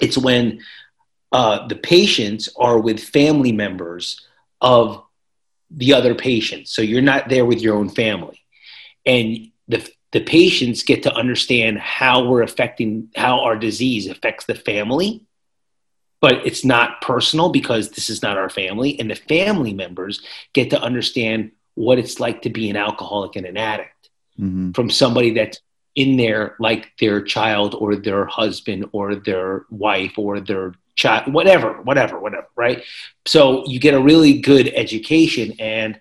It's 0.00 0.18
when 0.18 0.60
uh, 1.32 1.66
the 1.68 1.76
patients 1.76 2.50
are 2.56 2.78
with 2.78 3.02
family 3.02 3.52
members 3.52 4.20
of 4.60 5.02
the 5.70 5.94
other 5.94 6.14
patients. 6.14 6.72
So 6.72 6.82
you're 6.82 7.02
not 7.02 7.28
there 7.28 7.44
with 7.44 7.60
your 7.60 7.76
own 7.76 7.88
family. 7.88 8.40
And 9.06 9.50
the, 9.68 9.88
the 10.12 10.20
patients 10.20 10.82
get 10.82 11.04
to 11.04 11.14
understand 11.14 11.78
how 11.78 12.26
we're 12.26 12.42
affecting, 12.42 13.08
how 13.16 13.40
our 13.40 13.56
disease 13.56 14.06
affects 14.08 14.46
the 14.46 14.54
family, 14.54 15.22
but 16.20 16.46
it's 16.46 16.64
not 16.64 17.00
personal 17.00 17.50
because 17.50 17.90
this 17.90 18.10
is 18.10 18.22
not 18.22 18.36
our 18.36 18.50
family. 18.50 18.98
And 18.98 19.10
the 19.10 19.14
family 19.16 19.72
members 19.72 20.20
get 20.52 20.70
to 20.70 20.80
understand 20.80 21.52
what 21.74 21.98
it's 21.98 22.18
like 22.18 22.42
to 22.42 22.50
be 22.50 22.68
an 22.70 22.76
alcoholic 22.76 23.36
and 23.36 23.46
an 23.46 23.56
addict 23.56 24.10
hmm 24.36 24.72
from 24.72 24.90
somebody 24.90 25.32
that's 25.32 25.60
in 25.94 26.16
there 26.18 26.56
like 26.60 26.92
their 27.00 27.22
child 27.22 27.74
or 27.74 27.96
their 27.96 28.26
husband 28.26 28.84
or 28.92 29.14
their 29.14 29.64
wife 29.70 30.18
or 30.18 30.40
their 30.40 30.74
child 30.96 31.32
whatever 31.32 31.80
whatever 31.82 32.18
whatever 32.18 32.48
right 32.56 32.82
so 33.24 33.66
you 33.66 33.80
get 33.80 33.94
a 33.94 34.00
really 34.00 34.40
good 34.40 34.70
education 34.74 35.54
and 35.58 35.98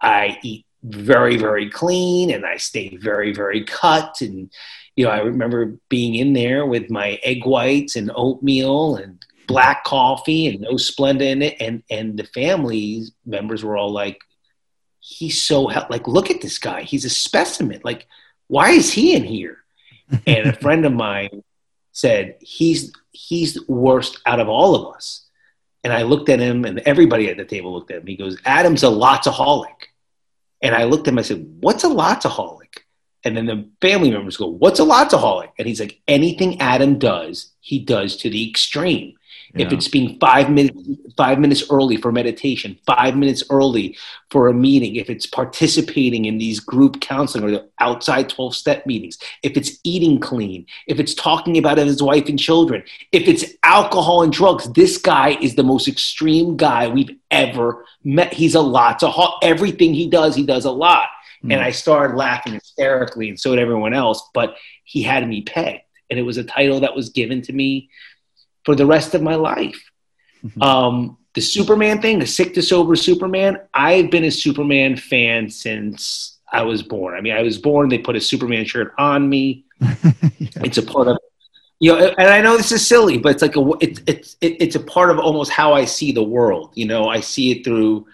i 0.00 0.38
eat 0.42 0.64
very 0.84 1.36
very 1.36 1.68
clean 1.68 2.30
and 2.30 2.46
i 2.46 2.56
stay 2.56 2.96
very 2.96 3.32
very 3.32 3.64
cut. 3.64 4.20
And 4.20 4.50
you 4.96 5.04
know 5.04 5.10
i 5.10 5.18
remember 5.18 5.76
being 5.88 6.14
in 6.14 6.32
there 6.32 6.66
with 6.66 6.90
my 6.90 7.18
egg 7.22 7.44
whites 7.44 7.96
and 7.96 8.12
oatmeal 8.14 8.96
and 8.96 9.24
black 9.48 9.82
coffee 9.82 10.46
and 10.46 10.60
no 10.60 10.74
splenda 10.74 11.22
in 11.22 11.42
it. 11.42 11.56
And 11.58 11.82
and 11.90 12.16
the 12.16 12.24
family 12.24 13.02
members 13.26 13.64
were 13.64 13.76
all 13.76 13.90
like 13.90 14.20
he's 15.00 15.42
so 15.42 15.66
hel- 15.66 15.88
like 15.90 16.06
look 16.06 16.30
at 16.30 16.40
this 16.40 16.58
guy. 16.58 16.82
He's 16.82 17.04
a 17.04 17.10
specimen. 17.10 17.80
Like 17.82 18.06
why 18.46 18.70
is 18.70 18.92
he 18.92 19.16
in 19.16 19.24
here? 19.24 19.58
And 20.26 20.48
a 20.48 20.52
friend 20.54 20.86
of 20.86 20.92
mine 20.94 21.42
said 21.92 22.36
he's 22.40 22.92
he's 23.10 23.54
the 23.54 23.64
worst 23.68 24.20
out 24.24 24.40
of 24.40 24.48
all 24.48 24.74
of 24.76 24.94
us. 24.94 25.26
And 25.82 25.92
i 25.92 26.02
looked 26.02 26.28
at 26.28 26.40
him 26.40 26.64
and 26.64 26.78
everybody 26.80 27.28
at 27.28 27.36
the 27.36 27.44
table 27.44 27.72
looked 27.72 27.90
at 27.90 27.98
him. 27.98 28.06
He 28.06 28.16
goes 28.16 28.38
adam's 28.44 28.84
a 28.84 28.86
lotsaholic 28.86 29.87
and 30.62 30.74
i 30.74 30.84
looked 30.84 31.06
at 31.06 31.12
him 31.12 31.18
i 31.18 31.22
said 31.22 31.46
what's 31.60 31.84
a 31.84 31.88
lotsaholic 31.88 32.78
and 33.24 33.36
then 33.36 33.46
the 33.46 33.68
family 33.80 34.10
members 34.10 34.36
go 34.36 34.46
what's 34.46 34.80
a 34.80 34.84
lotsaholic 34.84 35.50
and 35.58 35.66
he's 35.66 35.80
like 35.80 36.00
anything 36.08 36.60
adam 36.60 36.98
does 36.98 37.52
he 37.60 37.78
does 37.78 38.16
to 38.16 38.30
the 38.30 38.48
extreme 38.48 39.14
if 39.54 39.72
it's 39.72 39.88
being 39.88 40.18
five 40.18 40.50
minutes 40.50 40.78
five 41.16 41.38
minutes 41.38 41.64
early 41.70 41.96
for 41.96 42.12
meditation 42.12 42.78
five 42.86 43.16
minutes 43.16 43.42
early 43.50 43.96
for 44.30 44.48
a 44.48 44.54
meeting 44.54 44.96
if 44.96 45.08
it's 45.08 45.26
participating 45.26 46.26
in 46.26 46.38
these 46.38 46.60
group 46.60 47.00
counseling 47.00 47.44
or 47.44 47.50
the 47.50 47.68
outside 47.80 48.28
12 48.28 48.54
step 48.54 48.86
meetings 48.86 49.18
if 49.42 49.56
it's 49.56 49.78
eating 49.84 50.20
clean 50.20 50.66
if 50.86 51.00
it's 51.00 51.14
talking 51.14 51.56
about 51.56 51.78
his 51.78 52.02
wife 52.02 52.28
and 52.28 52.38
children 52.38 52.82
if 53.12 53.26
it's 53.26 53.44
alcohol 53.62 54.22
and 54.22 54.32
drugs 54.32 54.70
this 54.72 54.98
guy 54.98 55.30
is 55.40 55.54
the 55.54 55.64
most 55.64 55.88
extreme 55.88 56.56
guy 56.56 56.88
we've 56.88 57.16
ever 57.30 57.84
met. 58.04 58.32
He's 58.32 58.54
a 58.54 58.60
lot 58.60 58.98
to 59.00 59.12
everything 59.42 59.94
he 59.94 60.08
does 60.08 60.34
he 60.34 60.44
does 60.44 60.64
a 60.64 60.70
lot. 60.70 61.08
Mm. 61.44 61.52
and 61.52 61.62
i 61.62 61.70
started 61.70 62.16
laughing 62.16 62.54
hysterically 62.54 63.28
and 63.28 63.38
so 63.38 63.54
did 63.54 63.62
everyone 63.62 63.94
else 63.94 64.28
but 64.34 64.56
he 64.82 65.04
had 65.04 65.28
me 65.28 65.42
pegged 65.42 65.82
and 66.10 66.18
it 66.18 66.22
was 66.22 66.36
a 66.36 66.44
title 66.44 66.80
that 66.80 66.96
was 66.96 67.10
given 67.10 67.42
to 67.42 67.52
me 67.52 67.90
for 68.68 68.76
the 68.76 68.86
rest 68.96 69.14
of 69.16 69.22
my 69.22 69.36
life 69.50 69.80
Mhm. 70.44 70.62
um, 70.70 71.16
the 71.34 71.40
Superman 71.40 72.00
thing, 72.02 72.18
the 72.20 72.26
sick 72.26 72.54
to 72.54 72.62
sober 72.62 72.96
Superman. 72.96 73.58
I've 73.72 74.10
been 74.10 74.24
a 74.24 74.30
Superman 74.30 74.96
fan 74.96 75.50
since 75.50 76.38
I 76.52 76.62
was 76.62 76.82
born. 76.82 77.12
I 77.16 77.20
mean, 77.20 77.34
I 77.40 77.42
was 77.42 77.58
born. 77.58 77.88
They 77.88 77.98
put 77.98 78.16
a 78.16 78.20
Superman 78.20 78.64
shirt 78.64 78.92
on 78.98 79.28
me. 79.28 79.64
Yeah. 80.38 80.66
It's 80.66 80.78
a 80.78 80.82
part 80.94 81.08
of, 81.08 81.16
you 81.80 81.92
know. 81.92 81.98
And 82.20 82.28
I 82.36 82.40
know 82.40 82.56
this 82.56 82.72
is 82.72 82.86
silly, 82.86 83.16
but 83.18 83.30
it's 83.34 83.42
like 83.46 83.56
a 83.56 83.64
it's 83.86 84.00
it's 84.12 84.36
it, 84.46 84.52
it's 84.64 84.76
a 84.82 84.84
part 84.94 85.10
of 85.12 85.18
almost 85.18 85.50
how 85.60 85.70
I 85.80 85.84
see 85.86 86.10
the 86.12 86.28
world. 86.36 86.66
You 86.80 86.86
know, 86.92 87.08
I 87.16 87.20
see 87.32 87.46
it 87.52 87.60
through 87.64 88.06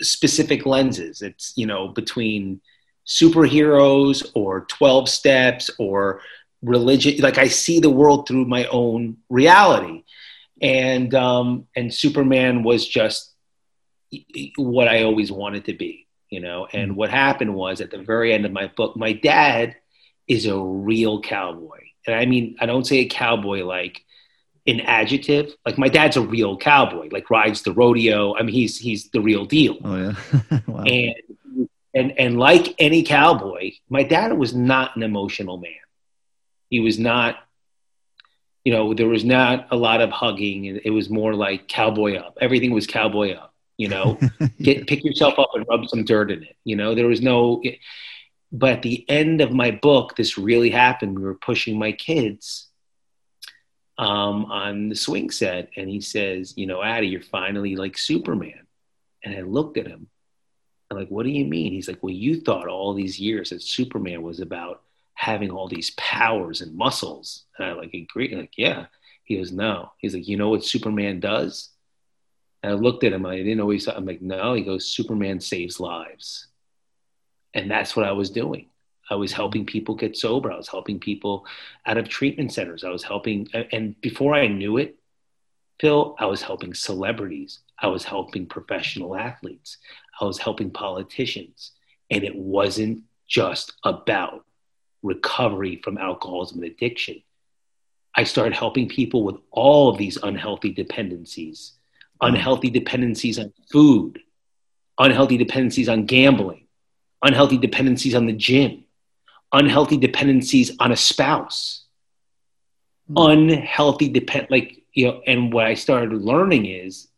specific 0.00 0.60
lenses. 0.74 1.22
It's 1.28 1.46
you 1.60 1.66
know 1.70 1.82
between 2.00 2.60
superheroes 3.06 4.18
or 4.34 4.52
twelve 4.76 5.08
steps 5.08 5.70
or 5.78 6.20
religion. 6.64 7.18
Like 7.20 7.38
I 7.38 7.48
see 7.48 7.80
the 7.80 7.90
world 7.90 8.26
through 8.26 8.46
my 8.46 8.66
own 8.66 9.18
reality 9.28 10.04
and 10.60 11.14
um, 11.14 11.66
and 11.76 11.92
Superman 11.92 12.62
was 12.62 12.88
just 12.88 13.32
what 14.56 14.88
I 14.88 15.02
always 15.02 15.30
wanted 15.30 15.66
to 15.66 15.74
be, 15.74 16.06
you 16.30 16.40
know. 16.40 16.66
And 16.72 16.96
what 16.96 17.10
happened 17.10 17.54
was 17.54 17.80
at 17.80 17.90
the 17.90 17.98
very 17.98 18.32
end 18.32 18.46
of 18.46 18.52
my 18.52 18.68
book, 18.68 18.96
my 18.96 19.12
dad 19.12 19.76
is 20.28 20.46
a 20.46 20.58
real 20.58 21.20
cowboy, 21.20 21.80
and 22.06 22.16
I 22.16 22.26
mean 22.26 22.56
I 22.60 22.66
don't 22.66 22.86
say 22.86 22.98
a 22.98 23.08
cowboy 23.08 23.64
like 23.64 24.04
an 24.66 24.80
adjective. 24.80 25.54
Like 25.66 25.76
my 25.76 25.88
dad's 25.88 26.16
a 26.16 26.22
real 26.22 26.56
cowboy, 26.56 27.08
like 27.10 27.28
rides 27.30 27.62
the 27.62 27.72
rodeo. 27.72 28.34
I 28.36 28.42
mean 28.42 28.54
he's 28.54 28.78
he's 28.78 29.10
the 29.10 29.20
real 29.20 29.44
deal, 29.44 29.76
Oh 29.84 29.96
yeah. 29.96 30.60
wow. 30.66 30.84
and 30.84 31.14
and 31.94 32.18
and 32.18 32.38
like 32.38 32.74
any 32.78 33.02
cowboy, 33.02 33.72
my 33.90 34.02
dad 34.02 34.32
was 34.32 34.54
not 34.54 34.96
an 34.96 35.02
emotional 35.02 35.58
man. 35.58 35.72
He 36.70 36.80
was 36.80 36.98
not 36.98 37.36
you 38.64 38.72
know, 38.72 38.94
there 38.94 39.08
was 39.08 39.24
not 39.24 39.68
a 39.70 39.76
lot 39.76 40.00
of 40.00 40.10
hugging. 40.10 40.64
It 40.64 40.90
was 40.90 41.10
more 41.10 41.34
like 41.34 41.68
cowboy 41.68 42.16
up. 42.16 42.38
Everything 42.40 42.72
was 42.72 42.86
cowboy 42.86 43.34
up. 43.34 43.54
You 43.76 43.88
know, 43.88 44.18
get 44.62 44.86
pick 44.86 45.04
yourself 45.04 45.38
up 45.38 45.50
and 45.54 45.66
rub 45.68 45.86
some 45.88 46.04
dirt 46.04 46.30
in 46.30 46.42
it. 46.42 46.56
You 46.64 46.76
know, 46.76 46.94
there 46.94 47.06
was 47.06 47.20
no. 47.20 47.62
But 48.50 48.72
at 48.72 48.82
the 48.82 49.04
end 49.08 49.40
of 49.40 49.52
my 49.52 49.70
book, 49.72 50.16
this 50.16 50.38
really 50.38 50.70
happened. 50.70 51.18
We 51.18 51.24
were 51.24 51.34
pushing 51.34 51.78
my 51.78 51.92
kids 51.92 52.68
um, 53.98 54.46
on 54.46 54.88
the 54.88 54.94
swing 54.94 55.30
set, 55.30 55.70
and 55.76 55.90
he 55.90 56.00
says, 56.00 56.54
"You 56.56 56.66
know, 56.66 56.82
Addie, 56.82 57.08
you're 57.08 57.20
finally 57.20 57.76
like 57.76 57.98
Superman." 57.98 58.66
And 59.24 59.34
I 59.36 59.40
looked 59.42 59.76
at 59.76 59.88
him. 59.88 60.06
I'm 60.90 60.96
like, 60.96 61.08
"What 61.08 61.24
do 61.24 61.30
you 61.30 61.44
mean?" 61.44 61.72
He's 61.72 61.88
like, 61.88 62.02
"Well, 62.02 62.14
you 62.14 62.40
thought 62.40 62.68
all 62.68 62.94
these 62.94 63.18
years 63.18 63.50
that 63.50 63.60
Superman 63.60 64.22
was 64.22 64.40
about." 64.40 64.82
Having 65.14 65.50
all 65.50 65.68
these 65.68 65.90
powers 65.92 66.60
and 66.60 66.76
muscles. 66.76 67.44
And 67.58 67.66
I 67.68 67.72
like 67.72 67.94
agree, 67.94 68.34
like, 68.34 68.52
yeah. 68.56 68.86
He 69.24 69.38
goes, 69.38 69.52
no. 69.52 69.90
He's 69.98 70.14
like, 70.14 70.28
you 70.28 70.36
know 70.36 70.50
what 70.50 70.64
Superman 70.64 71.18
does? 71.18 71.70
And 72.62 72.72
I 72.72 72.74
looked 72.76 73.04
at 73.04 73.12
him. 73.12 73.24
I 73.24 73.36
didn't 73.36 73.60
always. 73.60 73.88
I'm 73.88 74.04
like, 74.04 74.20
no. 74.20 74.52
He 74.52 74.62
goes, 74.62 74.86
Superman 74.86 75.40
saves 75.40 75.80
lives. 75.80 76.48
And 77.54 77.70
that's 77.70 77.96
what 77.96 78.06
I 78.06 78.12
was 78.12 78.30
doing. 78.30 78.68
I 79.10 79.14
was 79.14 79.32
helping 79.32 79.66
people 79.66 79.94
get 79.94 80.16
sober. 80.16 80.50
I 80.50 80.56
was 80.56 80.68
helping 80.68 80.98
people 80.98 81.46
out 81.86 81.98
of 81.98 82.08
treatment 82.08 82.52
centers. 82.52 82.84
I 82.84 82.90
was 82.90 83.02
helping, 83.02 83.48
and 83.72 84.00
before 84.00 84.34
I 84.34 84.46
knew 84.46 84.78
it, 84.78 84.96
Phil, 85.80 86.16
I 86.18 86.26
was 86.26 86.42
helping 86.42 86.72
celebrities. 86.72 87.60
I 87.78 87.88
was 87.88 88.04
helping 88.04 88.46
professional 88.46 89.16
athletes. 89.16 89.78
I 90.20 90.24
was 90.24 90.38
helping 90.38 90.70
politicians. 90.70 91.72
And 92.10 92.24
it 92.24 92.34
wasn't 92.34 93.02
just 93.26 93.72
about 93.84 94.46
recovery 95.04 95.80
from 95.84 95.98
alcoholism 95.98 96.62
and 96.62 96.72
addiction. 96.72 97.22
I 98.16 98.24
started 98.24 98.54
helping 98.54 98.88
people 98.88 99.22
with 99.22 99.36
all 99.50 99.88
of 99.88 99.98
these 99.98 100.16
unhealthy 100.16 100.72
dependencies 100.72 101.74
unhealthy 102.20 102.70
dependencies 102.70 103.38
on 103.38 103.52
food, 103.70 104.20
unhealthy 104.98 105.36
dependencies 105.36 105.88
on 105.88 106.06
gambling, 106.06 106.66
unhealthy 107.22 107.58
dependencies 107.58 108.14
on 108.14 108.26
the 108.26 108.32
gym, 108.32 108.84
unhealthy 109.52 109.96
dependencies 109.96 110.76
on 110.78 110.92
a 110.92 110.96
spouse, 110.96 111.84
mm. 113.10 113.32
unhealthy 113.32 114.08
depend 114.08 114.46
like 114.50 114.82
you 114.92 115.06
know. 115.06 115.20
And 115.26 115.52
what 115.52 115.66
I 115.66 115.74
started 115.74 116.12
learning 116.12 116.66
is, 116.66 117.08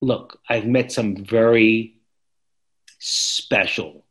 look, 0.00 0.40
I've 0.48 0.66
met 0.66 0.92
some 0.92 1.16
very 1.16 1.94
special, 2.98 4.04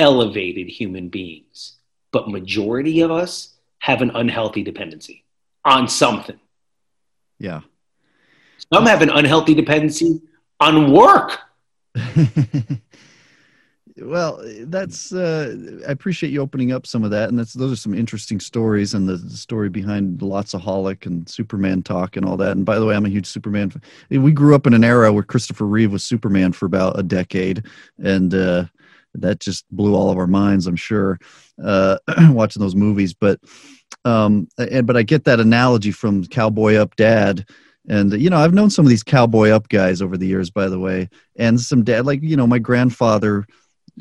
elevated 0.00 0.66
human 0.68 1.08
beings, 1.08 1.76
but 2.10 2.28
majority 2.28 3.02
of 3.02 3.12
us 3.12 3.54
have 3.78 4.02
an 4.02 4.10
unhealthy 4.14 4.62
dependency 4.62 5.24
on 5.64 5.86
something. 5.86 6.40
Yeah. 7.38 7.60
Some 8.72 8.86
have 8.86 9.02
an 9.02 9.10
unhealthy 9.10 9.54
dependency 9.54 10.20
on 10.58 10.92
work. 10.92 11.38
well, 13.96 14.42
that's 14.62 15.12
uh, 15.12 15.56
I 15.86 15.92
appreciate 15.92 16.30
you 16.30 16.40
opening 16.40 16.72
up 16.72 16.86
some 16.86 17.04
of 17.04 17.10
that, 17.10 17.28
and 17.28 17.38
that's 17.38 17.52
those 17.52 17.72
are 17.72 17.76
some 17.76 17.94
interesting 17.94 18.40
stories, 18.40 18.94
and 18.94 19.08
the, 19.08 19.16
the 19.16 19.36
story 19.36 19.68
behind 19.68 20.20
Lotsaholic 20.20 21.06
and 21.06 21.28
Superman 21.28 21.82
talk 21.82 22.16
and 22.16 22.24
all 22.24 22.36
that. 22.36 22.52
And 22.52 22.64
by 22.64 22.78
the 22.78 22.86
way, 22.86 22.94
I'm 22.94 23.06
a 23.06 23.10
huge 23.10 23.26
Superman. 23.26 23.70
Fan. 23.70 24.22
We 24.22 24.32
grew 24.32 24.54
up 24.54 24.66
in 24.66 24.74
an 24.74 24.84
era 24.84 25.12
where 25.12 25.22
Christopher 25.22 25.66
Reeve 25.66 25.92
was 25.92 26.04
Superman 26.04 26.52
for 26.52 26.66
about 26.66 26.98
a 26.98 27.02
decade, 27.02 27.66
and 27.98 28.34
uh, 28.34 28.64
that 29.14 29.40
just 29.40 29.64
blew 29.70 29.94
all 29.94 30.10
of 30.10 30.18
our 30.18 30.26
minds. 30.26 30.66
I'm 30.66 30.76
sure 30.76 31.18
uh, 31.62 31.98
watching 32.30 32.60
those 32.60 32.76
movies, 32.76 33.14
but 33.14 33.40
um, 34.04 34.48
and 34.58 34.86
but 34.86 34.96
I 34.96 35.02
get 35.02 35.24
that 35.24 35.40
analogy 35.40 35.90
from 35.92 36.26
Cowboy 36.26 36.76
Up 36.76 36.96
Dad. 36.96 37.46
And 37.88 38.12
you 38.12 38.28
know 38.28 38.36
i've 38.36 38.52
known 38.52 38.68
some 38.68 38.84
of 38.84 38.90
these 38.90 39.02
cowboy 39.02 39.48
up 39.48 39.68
guys 39.68 40.02
over 40.02 40.16
the 40.16 40.26
years 40.26 40.50
by 40.50 40.68
the 40.68 40.78
way. 40.78 41.08
And 41.36 41.58
some 41.58 41.82
dad 41.82 42.04
like 42.04 42.22
you 42.22 42.36
know 42.36 42.46
my 42.46 42.58
grandfather 42.58 43.46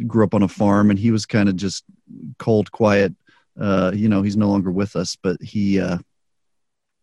grew 0.06 0.26
up 0.26 0.34
on 0.34 0.43
a 0.43 0.50
farm 0.50 0.89
and 0.89 1.00
he 1.00 1.12
was 1.12 1.26
kind 1.26 1.48
of 1.48 1.56
just 1.56 1.86
cold 2.38 2.72
quiet 2.72 3.13
uh 3.60 3.91
you 3.95 4.10
know 4.10 4.22
he's 4.22 4.38
no 4.38 4.50
longer 4.50 4.69
with 4.69 4.95
us. 4.95 5.15
But 5.15 5.41
he 5.41 5.80
uh 5.80 5.98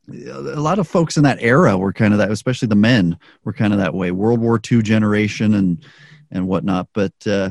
a 0.08 0.60
lot 0.60 0.78
of 0.78 0.86
folks 0.86 1.16
in 1.16 1.24
that 1.24 1.38
era 1.40 1.76
were 1.78 1.94
kind 1.94 2.12
of 2.12 2.18
that 2.18 2.30
especially 2.30 2.68
the 2.68 2.76
men 2.76 3.18
were 3.42 3.54
kind 3.54 3.72
of 3.72 3.78
that 3.78 3.94
way. 3.94 4.10
World 4.10 4.40
war 4.40 4.60
ii 4.70 4.82
generation 4.82 5.54
and 5.54 5.84
and 6.30 6.46
whatnot. 6.46 6.88
But 6.92 7.14
uh 7.26 7.50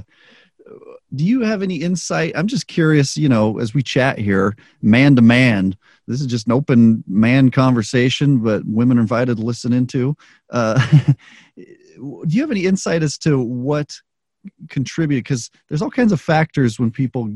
do 1.13 1.23
you 1.23 1.41
have 1.41 1.61
any 1.61 1.75
insight 1.75 2.31
i'm 2.35 2.47
just 2.47 2.67
curious 2.67 3.17
you 3.17 3.29
know 3.29 3.59
as 3.59 3.73
we 3.73 3.83
chat 3.83 4.17
here 4.17 4.55
man 4.81 5.15
to 5.15 5.21
man 5.21 5.75
this 6.07 6.21
is 6.21 6.27
just 6.27 6.45
an 6.45 6.53
open 6.53 7.03
man 7.07 7.51
conversation, 7.51 8.39
but 8.39 8.63
women 8.65 8.97
are 8.97 9.01
invited 9.01 9.37
to 9.37 9.43
listen 9.43 9.73
into. 9.73 10.15
Uh, 10.49 10.85
do 11.57 12.27
you 12.27 12.41
have 12.41 12.51
any 12.51 12.65
insight 12.65 13.03
as 13.03 13.17
to 13.19 13.39
what 13.39 13.95
contributed? 14.69 15.23
Because 15.23 15.49
there's 15.67 15.81
all 15.81 15.89
kinds 15.89 16.11
of 16.11 16.21
factors 16.21 16.79
when 16.79 16.91
people 16.91 17.29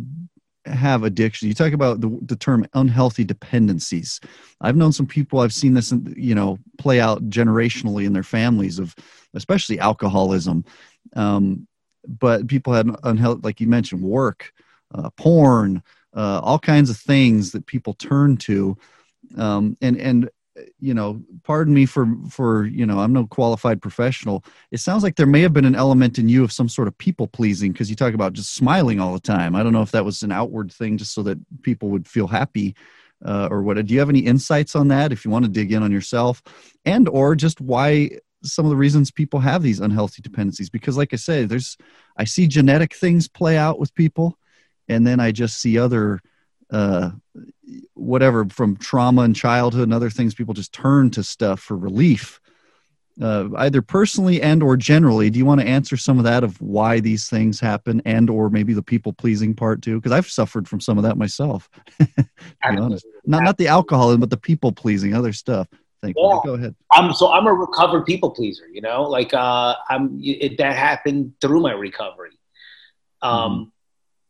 have 0.66 1.04
addiction. 1.04 1.48
You 1.48 1.56
talk 1.56 1.74
about 1.74 2.02
the, 2.02 2.16
the 2.22 2.36
term 2.36 2.68
unhealthy 2.74 3.24
dependencies. 3.24 4.20
I've 4.62 4.76
known 4.76 4.92
some 4.92 5.08
people. 5.08 5.40
I've 5.40 5.54
seen 5.54 5.74
this, 5.74 5.92
in, 5.92 6.14
you 6.16 6.36
know, 6.36 6.60
play 6.78 7.00
out 7.00 7.28
generationally 7.30 8.06
in 8.06 8.14
their 8.14 8.24
families 8.24 8.78
of, 8.78 8.96
especially 9.34 9.80
alcoholism. 9.80 10.64
Um, 11.16 11.68
but 12.08 12.48
people 12.48 12.74
had 12.74 12.90
unhealthy, 13.04 13.42
like 13.44 13.60
you 13.60 13.68
mentioned, 13.68 14.02
work, 14.02 14.54
uh, 14.94 15.10
porn, 15.12 15.84
uh, 16.16 16.40
all 16.44 16.60
kinds 16.60 16.90
of 16.90 16.98
things 16.98 17.52
that 17.52 17.66
people 17.66 17.94
turn 17.94 18.38
to. 18.38 18.78
Um, 19.38 19.78
and 19.82 19.98
and 19.98 20.30
you 20.80 20.94
know 20.94 21.22
pardon 21.44 21.74
me 21.74 21.86
for 21.86 22.08
for 22.30 22.66
you 22.66 22.86
know 22.86 23.00
i'm 23.00 23.14
no 23.14 23.26
qualified 23.28 23.82
professional. 23.82 24.44
It 24.72 24.80
sounds 24.80 25.04
like 25.04 25.16
there 25.16 25.26
may 25.26 25.42
have 25.42 25.54
been 25.54 25.66
an 25.66 25.76
element 25.76 26.18
in 26.20 26.30
you 26.30 26.44
of 26.44 26.52
some 26.52 26.70
sort 26.70 26.88
of 26.88 26.98
people 26.98 27.28
pleasing 27.28 27.72
because 27.72 27.90
you 27.90 27.96
talk 27.96 28.14
about 28.14 28.34
just 28.34 28.54
smiling 28.56 29.00
all 29.00 29.14
the 29.14 29.20
time. 29.20 29.56
I 29.56 29.64
don't 29.64 29.74
know 29.74 29.82
if 29.82 29.92
that 29.92 30.06
was 30.06 30.24
an 30.24 30.32
outward 30.32 30.72
thing 30.72 30.98
just 30.98 31.14
so 31.14 31.24
that 31.24 31.38
people 31.62 31.90
would 31.90 32.08
feel 32.08 32.28
happy 32.28 32.76
uh, 33.26 33.48
or 33.52 33.62
what. 33.62 33.84
Do 33.86 33.94
you 33.94 34.00
have 34.00 34.10
any 34.10 34.20
insights 34.20 34.76
on 34.76 34.88
that 34.90 35.12
if 35.12 35.26
you 35.26 35.32
want 35.32 35.46
to 35.46 35.52
dig 35.52 35.72
in 35.72 35.84
on 35.84 35.92
yourself? 35.92 36.42
And 36.86 37.08
or 37.08 37.36
just 37.36 37.62
why 37.62 38.20
some 38.44 38.66
of 38.66 38.70
the 38.70 38.76
reasons 38.76 39.12
people 39.12 39.40
have 39.40 39.62
these 39.62 39.80
unhealthy 39.80 40.22
dependencies 40.22 40.70
because 40.70 40.98
like 40.98 41.14
i 41.14 41.18
say 41.18 41.46
there's 41.46 41.78
i 42.18 42.24
see 42.24 42.48
genetic 42.48 42.94
things 42.94 43.28
play 43.28 43.58
out 43.58 43.80
with 43.80 43.94
people 43.96 44.38
and 44.90 45.06
then 45.06 45.20
I 45.20 45.32
just 45.32 45.62
see 45.62 45.78
other 45.78 46.20
uh, 46.72 47.12
whatever 47.94 48.46
from 48.50 48.76
trauma 48.76 49.22
and 49.22 49.36
childhood 49.36 49.84
and 49.84 49.94
other 49.94 50.10
things 50.10 50.34
people 50.34 50.54
just 50.54 50.74
turn 50.74 51.12
to 51.12 51.24
stuff 51.24 51.62
for 51.62 51.78
relief. 51.78 52.42
Uh, 53.22 53.50
either 53.58 53.82
personally 53.82 54.42
and 54.42 54.64
or 54.64 54.78
generally 54.78 55.30
do 55.30 55.38
you 55.38 55.46
want 55.46 55.60
to 55.60 55.68
answer 55.68 55.98
some 55.98 56.20
of 56.20 56.24
that 56.24 56.42
of 56.42 56.60
why 56.62 57.02
these 57.02 57.30
things 57.30 57.60
happen 57.60 58.02
and 58.06 58.30
or 58.30 58.50
maybe 58.50 58.74
the 58.74 58.82
people 58.82 59.12
pleasing 59.12 59.54
part 59.54 59.82
too? 59.82 60.00
Because 60.00 60.14
i've 60.14 60.30
suffered 60.30 60.70
from 60.70 60.80
some 60.80 60.98
of 60.98 61.04
that 61.04 61.18
myself 61.18 61.70
to 62.00 62.06
be 62.16 62.78
honest. 62.78 63.06
Not 63.26 63.44
not 63.44 63.58
the 63.58 63.68
alcoholism 63.68 64.22
but 64.22 64.30
the 64.30 64.38
people 64.38 64.72
pleasing 64.72 65.14
other 65.14 65.34
stuff 65.34 65.68
Yeah. 66.04 66.14
Go 66.46 66.54
ahead. 66.54 66.76
I'm 66.92 67.14
so 67.14 67.32
I'm 67.32 67.48
a 67.48 67.54
recovered 67.54 68.06
people 68.06 68.32
pleaser. 68.32 68.68
You 68.68 68.82
know, 68.82 69.04
like 69.04 69.34
uh, 69.34 69.76
I'm 69.90 70.20
it, 70.22 70.58
that 70.58 70.76
happened 70.76 71.34
through 71.42 71.62
my 71.62 71.74
recovery. 71.74 72.38
Um, 73.22 73.52
mm-hmm 73.52 73.70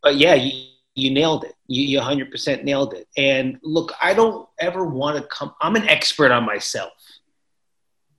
but 0.01 0.17
yeah, 0.17 0.35
you, 0.35 0.67
you 0.95 1.11
nailed 1.11 1.43
it. 1.43 1.55
You, 1.67 1.83
you 1.83 1.99
100% 1.99 2.63
nailed 2.63 2.93
it. 2.93 3.07
And 3.17 3.57
look, 3.63 3.91
I 4.01 4.13
don't 4.13 4.47
ever 4.59 4.85
want 4.85 5.17
to 5.17 5.23
come, 5.23 5.53
I'm 5.61 5.75
an 5.75 5.87
expert 5.87 6.31
on 6.31 6.45
myself 6.45 6.93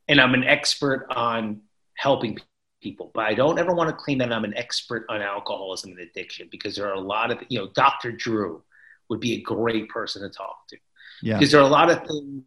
and 0.08 0.20
I'm 0.20 0.34
an 0.34 0.44
expert 0.44 1.06
on 1.10 1.62
helping 1.96 2.38
people, 2.82 3.10
but 3.14 3.24
I 3.24 3.34
don't 3.34 3.58
ever 3.58 3.74
want 3.74 3.90
to 3.90 3.96
claim 3.96 4.18
that 4.18 4.32
I'm 4.32 4.44
an 4.44 4.56
expert 4.56 5.04
on 5.08 5.20
alcoholism 5.20 5.90
and 5.90 6.00
addiction 6.00 6.48
because 6.50 6.76
there 6.76 6.88
are 6.88 6.94
a 6.94 7.00
lot 7.00 7.30
of, 7.30 7.38
you 7.48 7.58
know, 7.58 7.68
Dr. 7.74 8.12
Drew 8.12 8.62
would 9.08 9.20
be 9.20 9.34
a 9.34 9.40
great 9.40 9.88
person 9.88 10.22
to 10.22 10.30
talk 10.30 10.66
to. 10.68 10.76
Yeah. 11.22 11.38
Because 11.38 11.52
there 11.52 11.60
are 11.60 11.64
a 11.64 11.68
lot 11.68 11.90
of 11.90 11.98
things 12.06 12.44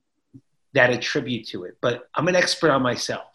that 0.74 0.90
attribute 0.90 1.48
to 1.48 1.64
it, 1.64 1.78
but 1.82 2.10
I'm 2.16 2.28
an 2.28 2.36
expert 2.36 2.72
on 2.72 2.82
myself. 2.82 3.34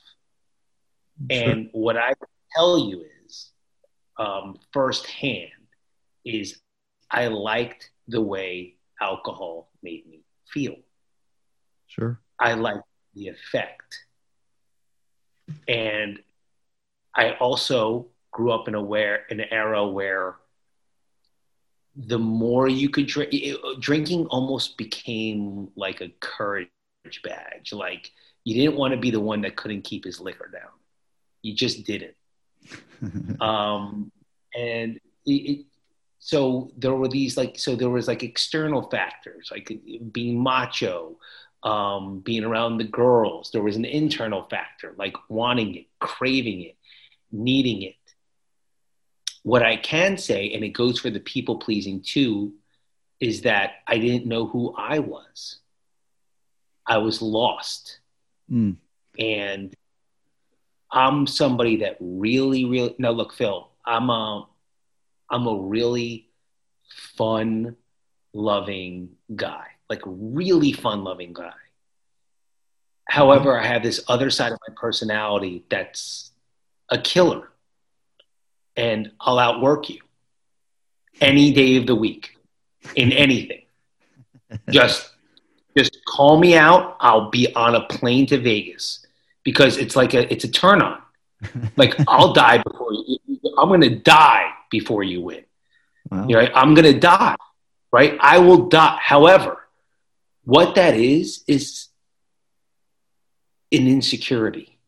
Sure. 1.30 1.50
And 1.50 1.68
what 1.72 1.96
I 1.96 2.12
tell 2.56 2.78
you 2.78 3.04
is 3.26 3.50
um, 4.18 4.58
firsthand 4.72 5.50
is 6.24 6.60
I 7.10 7.28
liked 7.28 7.90
the 8.08 8.20
way 8.20 8.74
alcohol 9.00 9.70
made 9.82 10.06
me 10.08 10.22
feel. 10.52 10.76
Sure. 11.86 12.20
I 12.38 12.54
liked 12.54 12.84
the 13.14 13.28
effect. 13.28 14.04
And 15.66 16.18
I 17.14 17.32
also 17.32 18.08
grew 18.32 18.52
up 18.52 18.68
in 18.68 18.74
a 18.74 18.82
where 18.82 19.24
an 19.30 19.40
era 19.40 19.86
where 19.86 20.36
the 21.96 22.18
more 22.18 22.68
you 22.68 22.90
could 22.90 23.06
drink, 23.06 23.34
drinking 23.80 24.26
almost 24.26 24.76
became 24.76 25.68
like 25.74 26.00
a 26.00 26.10
courage 26.20 26.68
badge. 27.22 27.72
Like 27.72 28.12
you 28.44 28.54
didn't 28.54 28.76
want 28.76 28.92
to 28.92 29.00
be 29.00 29.10
the 29.10 29.20
one 29.20 29.42
that 29.42 29.56
couldn't 29.56 29.82
keep 29.82 30.04
his 30.04 30.20
liquor 30.20 30.50
down. 30.52 30.70
You 31.42 31.54
just 31.54 31.84
didn't. 31.84 32.14
um, 33.40 34.10
and 34.56 34.98
it, 35.24 35.66
so 36.18 36.70
there 36.76 36.94
were 36.94 37.08
these 37.08 37.36
like 37.36 37.58
so 37.58 37.76
there 37.76 37.90
was 37.90 38.08
like 38.08 38.22
external 38.22 38.82
factors 38.90 39.48
like 39.50 39.70
being 40.12 40.42
macho 40.42 41.16
um, 41.62 42.20
being 42.20 42.44
around 42.44 42.78
the 42.78 42.84
girls 42.84 43.50
there 43.52 43.62
was 43.62 43.76
an 43.76 43.84
internal 43.84 44.42
factor 44.44 44.94
like 44.98 45.14
wanting 45.28 45.76
it 45.76 45.86
craving 46.00 46.62
it 46.62 46.76
needing 47.30 47.82
it 47.82 47.94
what 49.42 49.62
i 49.62 49.76
can 49.76 50.16
say 50.16 50.52
and 50.52 50.64
it 50.64 50.70
goes 50.70 50.98
for 50.98 51.10
the 51.10 51.20
people 51.20 51.56
pleasing 51.56 52.00
too 52.00 52.52
is 53.20 53.42
that 53.42 53.74
i 53.86 53.96
didn't 53.98 54.26
know 54.26 54.46
who 54.46 54.74
i 54.76 54.98
was 54.98 55.58
i 56.88 56.98
was 56.98 57.22
lost 57.22 58.00
mm. 58.50 58.74
and 59.18 59.74
i'm 60.90 61.26
somebody 61.26 61.76
that 61.76 61.96
really 62.00 62.64
really 62.64 62.94
now 62.98 63.10
look 63.10 63.32
phil 63.32 63.70
i'm 63.86 64.10
a 64.10 64.46
I'm 65.30 65.46
a 65.46 65.54
really 65.54 66.28
fun, 67.16 67.76
loving 68.32 69.10
guy. 69.34 69.66
like 69.90 70.02
really 70.04 70.72
fun 70.72 71.02
loving 71.02 71.32
guy. 71.32 71.52
However, 73.06 73.58
I 73.58 73.66
have 73.66 73.82
this 73.82 74.04
other 74.06 74.28
side 74.28 74.52
of 74.52 74.58
my 74.68 74.74
personality 74.76 75.64
that's 75.70 76.32
a 76.90 76.98
killer 76.98 77.50
and 78.76 79.10
I'll 79.18 79.38
outwork 79.38 79.88
you 79.88 80.00
any 81.22 81.52
day 81.52 81.76
of 81.76 81.86
the 81.86 81.94
week 81.94 82.36
in 82.96 83.12
anything. 83.12 83.62
just 84.70 85.10
just 85.78 86.04
call 86.06 86.38
me 86.38 86.56
out. 86.56 86.96
I'll 87.00 87.30
be 87.30 87.54
on 87.54 87.74
a 87.74 87.82
plane 87.86 88.26
to 88.26 88.38
Vegas 88.38 89.06
because 89.44 89.76
it's 89.76 89.96
like 89.96 90.14
a 90.14 90.30
it's 90.32 90.44
a 90.44 90.48
turn 90.48 90.82
on. 90.82 91.02
Like 91.76 91.94
I'll 92.08 92.32
die 92.32 92.58
before 92.58 92.92
you. 92.92 93.18
I'm 93.56 93.68
going 93.68 93.82
to 93.82 93.94
die 93.94 94.50
before 94.70 95.04
you 95.04 95.20
win. 95.20 95.44
Wow. 96.10 96.26
You 96.26 96.36
know, 96.36 96.48
I'm 96.54 96.74
going 96.74 96.92
to 96.92 96.98
die. 96.98 97.36
Right? 97.92 98.18
I 98.20 98.38
will 98.38 98.68
die. 98.68 98.98
However, 99.00 99.68
what 100.44 100.74
that 100.74 100.94
is 100.96 101.44
is 101.46 101.88
an 103.70 103.86
insecurity. 103.86 104.78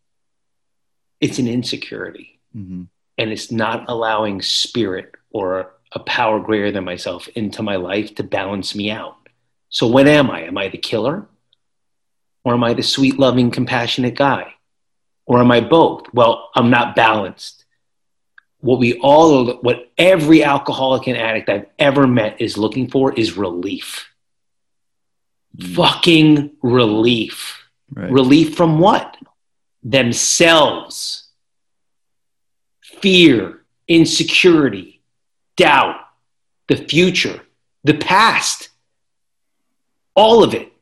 It's 1.20 1.38
an 1.38 1.46
insecurity. 1.46 2.40
Mm-hmm. 2.56 2.82
And 3.18 3.30
it's 3.30 3.52
not 3.52 3.84
allowing 3.88 4.42
spirit 4.42 5.14
or 5.30 5.72
a 5.92 6.00
power 6.00 6.40
greater 6.40 6.72
than 6.72 6.84
myself 6.84 7.28
into 7.28 7.62
my 7.62 7.76
life 7.76 8.14
to 8.16 8.22
balance 8.22 8.74
me 8.74 8.90
out. 8.90 9.16
So, 9.70 9.86
when 9.86 10.08
am 10.08 10.30
I? 10.30 10.42
Am 10.42 10.58
I 10.58 10.68
the 10.68 10.78
killer? 10.78 11.26
Or 12.44 12.54
am 12.54 12.64
I 12.64 12.74
the 12.74 12.82
sweet, 12.82 13.18
loving, 13.18 13.50
compassionate 13.50 14.16
guy? 14.16 14.54
Or 15.26 15.38
am 15.38 15.50
I 15.50 15.60
both? 15.60 16.12
Well, 16.12 16.50
I'm 16.54 16.70
not 16.70 16.96
balanced. 16.96 17.64
What 18.60 18.80
we 18.80 18.98
all, 18.98 19.54
what 19.58 19.90
every 19.96 20.42
alcoholic 20.42 21.06
and 21.06 21.16
addict 21.16 21.48
I've 21.48 21.66
ever 21.78 22.06
met 22.06 22.40
is 22.40 22.58
looking 22.58 22.90
for 22.90 23.14
is 23.14 23.36
relief. 23.36 24.08
Mm. 25.56 25.74
Fucking 25.76 26.50
relief. 26.62 27.62
Right. 27.92 28.10
Relief 28.10 28.56
from 28.56 28.80
what? 28.80 29.16
Themselves. 29.82 31.28
Fear, 32.80 33.62
insecurity, 33.86 35.00
doubt, 35.56 35.96
the 36.68 36.76
future, 36.76 37.40
the 37.84 37.94
past, 37.94 38.69
all 40.14 40.42
of 40.42 40.54
it. 40.54 40.72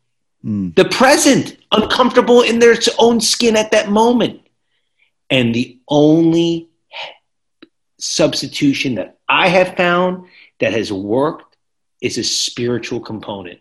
Mm. 0.44 0.74
The 0.74 0.86
present, 0.86 1.56
uncomfortable 1.72 2.42
in 2.42 2.58
their 2.58 2.76
own 2.98 3.20
skin 3.20 3.56
at 3.56 3.70
that 3.72 3.90
moment. 3.90 4.40
And 5.30 5.54
the 5.54 5.78
only 5.88 6.68
substitution 7.98 8.94
that 8.94 9.18
I 9.28 9.48
have 9.48 9.76
found 9.76 10.26
that 10.60 10.72
has 10.72 10.92
worked 10.92 11.56
is 12.00 12.16
a 12.16 12.24
spiritual 12.24 13.00
component. 13.00 13.58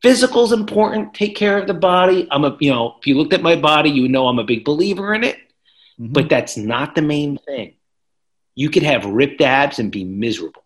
Physical 0.00 0.44
is 0.44 0.52
important. 0.52 1.14
Take 1.14 1.34
care 1.34 1.58
of 1.58 1.66
the 1.66 1.74
body. 1.74 2.28
I'm 2.30 2.44
a, 2.44 2.56
you 2.60 2.70
know, 2.70 2.96
if 3.00 3.06
you 3.06 3.16
looked 3.16 3.32
at 3.32 3.42
my 3.42 3.56
body, 3.56 3.90
you 3.90 4.08
know 4.08 4.28
I'm 4.28 4.38
a 4.38 4.44
big 4.44 4.64
believer 4.64 5.14
in 5.14 5.24
it. 5.24 5.36
Mm-hmm. 5.98 6.12
But 6.12 6.28
that's 6.28 6.56
not 6.56 6.94
the 6.94 7.02
main 7.02 7.38
thing. 7.38 7.74
You 8.54 8.70
could 8.70 8.82
have 8.82 9.04
ripped 9.04 9.40
abs 9.40 9.78
and 9.78 9.90
be 9.90 10.04
miserable. 10.04 10.64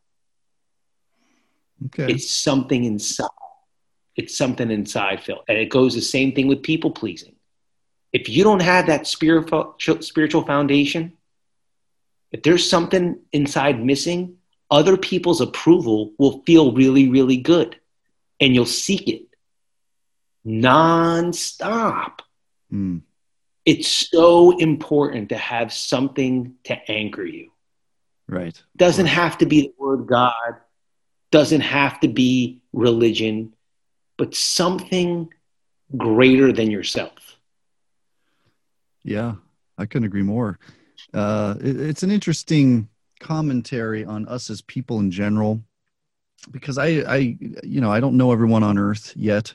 Okay. 1.87 2.12
It's 2.12 2.31
something 2.31 2.85
inside. 2.85 3.29
It's 4.19 4.37
something 4.37 4.71
inside, 4.71 5.23
Phil. 5.23 5.45
And 5.49 5.57
it 5.57 5.71
goes 5.71 5.95
the 5.95 6.03
same 6.03 6.35
thing 6.35 6.49
with 6.49 6.65
people 6.65 6.91
pleasing. 6.91 7.37
If 8.13 8.29
you 8.29 8.43
don't 8.43 8.63
have 8.63 8.89
that 8.89 9.07
spiritual 9.07 9.77
spiritual 10.01 10.45
foundation, 10.45 11.17
if 12.33 12.43
there's 12.43 12.69
something 12.69 13.21
inside 13.33 13.83
missing, 13.83 14.37
other 14.73 14.97
people's 14.97 15.41
approval 15.41 16.13
will 16.19 16.43
feel 16.45 16.73
really, 16.73 17.09
really 17.09 17.37
good. 17.37 17.79
And 18.41 18.55
you'll 18.55 18.67
seek 18.67 19.09
it 19.09 19.23
nonstop. 20.45 22.21
Mm. 22.73 23.03
It's 23.65 23.89
so 23.89 24.59
important 24.59 25.29
to 25.29 25.37
have 25.37 25.73
something 25.73 26.55
to 26.65 26.91
anchor 26.91 27.25
you. 27.25 27.53
Right. 28.27 28.61
Doesn't 28.77 29.07
right. 29.07 29.15
have 29.15 29.39
to 29.39 29.47
be 29.47 29.61
the 29.63 29.75
word 29.79 30.07
God, 30.07 30.57
doesn't 31.31 31.61
have 31.61 32.01
to 32.01 32.09
be 32.09 32.63
religion, 32.73 33.53
but 34.19 34.35
something 34.35 35.33
greater 35.97 36.53
than 36.53 36.71
yourself. 36.71 37.37
Yeah, 39.03 39.37
I 39.79 39.87
couldn't 39.87 40.07
agree 40.07 40.23
more. 40.23 40.59
Uh, 41.15 41.55
it, 41.63 41.81
it's 41.81 42.03
an 42.03 42.11
interesting 42.11 42.89
commentary 43.21 44.05
on 44.05 44.27
us 44.29 44.51
as 44.51 44.61
people 44.61 44.99
in 44.99 45.11
general 45.11 45.63
because 46.51 46.79
I, 46.79 46.87
I, 46.87 47.37
you 47.63 47.81
know, 47.81 47.91
I 47.91 48.01
don't 48.01 48.17
know 48.17 48.33
everyone 48.33 48.63
on 48.63 48.79
earth 48.79 49.13
yet 49.17 49.55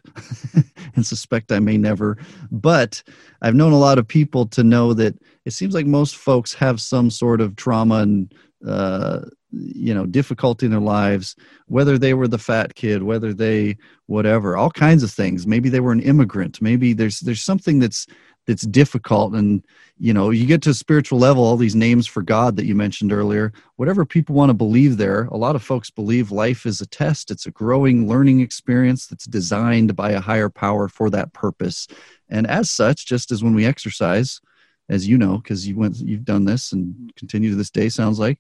and 0.96 1.06
suspect 1.06 1.52
I 1.52 1.60
may 1.60 1.78
never, 1.78 2.18
but 2.52 3.02
I've 3.42 3.56
known 3.56 3.72
a 3.72 3.80
lot 3.80 3.98
of 3.98 4.08
people 4.08 4.46
to 4.48 4.64
know 4.64 4.94
that 4.94 5.16
it 5.46 5.52
seems 5.52 5.74
like 5.74 5.86
most 5.86 6.16
folks 6.16 6.54
have 6.56 6.82
some 6.82 7.10
sort 7.10 7.42
of 7.42 7.56
trauma 7.56 7.98
and, 7.98 8.34
uh, 8.68 9.22
you 9.54 9.94
know, 9.94 10.06
difficulty 10.06 10.66
in 10.66 10.72
their 10.72 10.82
lives, 10.82 11.36
whether 11.68 11.98
they 11.98 12.14
were 12.14 12.28
the 12.28 12.38
fat 12.38 12.76
kid, 12.76 13.04
whether 13.04 13.34
they, 13.34 13.78
whatever, 14.08 14.58
all 14.58 14.72
kinds 14.72 15.04
of 15.04 15.12
things. 15.12 15.46
Maybe 15.46 15.70
they 15.70 15.80
were 15.80 15.92
an 15.92 16.02
immigrant. 16.02 16.62
Maybe 16.62 16.94
there's, 16.94 17.20
there's 17.20 17.42
something 17.42 17.80
that's, 17.80 18.08
that's 18.46 18.64
difficult 18.64 19.34
and 19.36 19.66
you 19.98 20.14
know 20.14 20.30
you 20.30 20.46
get 20.46 20.62
to 20.62 20.72
a 20.72 20.74
spiritual 20.74 21.18
level 21.18 21.44
all 21.44 21.56
these 21.56 21.76
names 21.76 22.06
for 22.06 22.22
god 22.22 22.56
that 22.56 22.66
you 22.66 22.76
mentioned 22.76 23.14
earlier 23.14 23.54
whatever 23.78 24.06
people 24.06 24.36
want 24.36 24.50
to 24.50 24.54
believe 24.54 24.98
there 24.98 25.26
a 25.26 25.38
lot 25.38 25.56
of 25.56 25.64
folks 25.64 25.90
believe 25.90 26.32
life 26.32 26.66
is 26.66 26.82
a 26.82 26.86
test 26.86 27.32
it's 27.32 27.46
a 27.46 27.52
growing 27.52 28.08
learning 28.08 28.42
experience 28.42 29.08
that's 29.08 29.26
designed 29.26 29.96
by 29.96 30.12
a 30.12 30.20
higher 30.20 30.50
power 30.50 30.88
for 30.88 31.10
that 31.10 31.32
purpose 31.34 31.88
and 32.30 32.46
as 32.48 32.70
such 32.70 33.06
just 33.06 33.32
as 33.32 33.44
when 33.44 33.56
we 33.56 33.66
exercise 33.66 34.42
as 34.90 35.08
you 35.08 35.18
know 35.18 35.38
because 35.38 35.66
you 35.68 35.78
went 35.78 35.98
you've 35.98 36.26
done 36.26 36.44
this 36.44 36.74
and 36.74 37.14
continue 37.16 37.50
to 37.50 37.56
this 37.56 37.72
day 37.72 37.88
sounds 37.88 38.20
like 38.20 38.40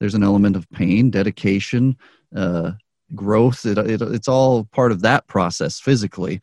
there's 0.00 0.14
an 0.14 0.22
element 0.22 0.56
of 0.56 0.68
pain 0.70 1.10
dedication 1.10 1.96
uh, 2.34 2.72
growth. 3.14 3.64
It, 3.64 3.78
it, 3.78 4.02
it's 4.02 4.28
all 4.28 4.64
part 4.64 4.92
of 4.92 5.02
that 5.02 5.26
process 5.26 5.80
physically. 5.80 6.40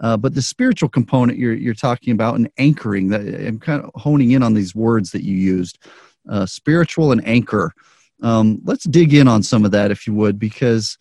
Uh, 0.00 0.16
but 0.16 0.34
the 0.34 0.42
spiritual 0.42 0.88
component 0.88 1.38
you're, 1.38 1.54
you're 1.54 1.74
talking 1.74 2.12
about 2.12 2.34
and 2.34 2.50
anchoring 2.58 3.08
that 3.10 3.20
i'm 3.46 3.60
kind 3.60 3.80
of 3.80 3.90
honing 3.94 4.32
in 4.32 4.42
on 4.42 4.52
these 4.52 4.74
words 4.74 5.12
that 5.12 5.22
you 5.22 5.36
used 5.36 5.78
uh, 6.28 6.46
spiritual 6.46 7.12
and 7.12 7.26
anchor. 7.26 7.72
Um, 8.22 8.60
let's 8.64 8.84
dig 8.84 9.14
in 9.14 9.28
on 9.28 9.42
some 9.42 9.64
of 9.64 9.70
that 9.72 9.90
if 9.90 10.06
you 10.06 10.14
would 10.14 10.38
because 10.38 10.96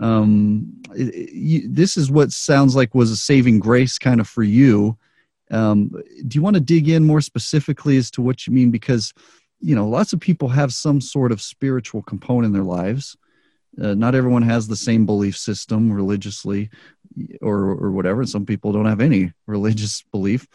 um, 0.00 0.72
it, 0.94 1.32
you, 1.32 1.68
this 1.68 1.96
is 1.96 2.10
what 2.10 2.32
sounds 2.32 2.76
like 2.76 2.94
was 2.94 3.10
a 3.10 3.16
saving 3.16 3.58
grace 3.58 3.98
kind 3.98 4.20
of 4.20 4.28
for 4.28 4.42
you. 4.42 4.98
Um, 5.50 5.90
do 6.26 6.36
you 6.36 6.42
want 6.42 6.54
to 6.54 6.60
dig 6.60 6.88
in 6.88 7.04
more 7.04 7.20
specifically 7.20 7.96
as 7.96 8.10
to 8.12 8.22
what 8.22 8.46
you 8.46 8.52
mean? 8.52 8.70
Because 8.70 9.14
you 9.60 9.74
know 9.74 9.88
lots 9.88 10.12
of 10.12 10.20
people 10.20 10.48
have 10.48 10.72
some 10.72 11.00
sort 11.00 11.32
of 11.32 11.40
spiritual 11.40 12.02
component 12.02 12.46
in 12.46 12.52
their 12.52 12.62
lives. 12.62 13.16
Uh, 13.80 13.94
not 13.94 14.14
everyone 14.14 14.42
has 14.42 14.66
the 14.66 14.76
same 14.76 15.04
belief 15.04 15.36
system 15.36 15.92
religiously 15.92 16.70
or 17.42 17.70
or 17.70 17.90
whatever 17.90 18.24
some 18.24 18.46
people 18.46 18.72
don't 18.72 18.86
have 18.86 19.00
any 19.00 19.32
religious 19.46 20.02
belief. 20.12 20.46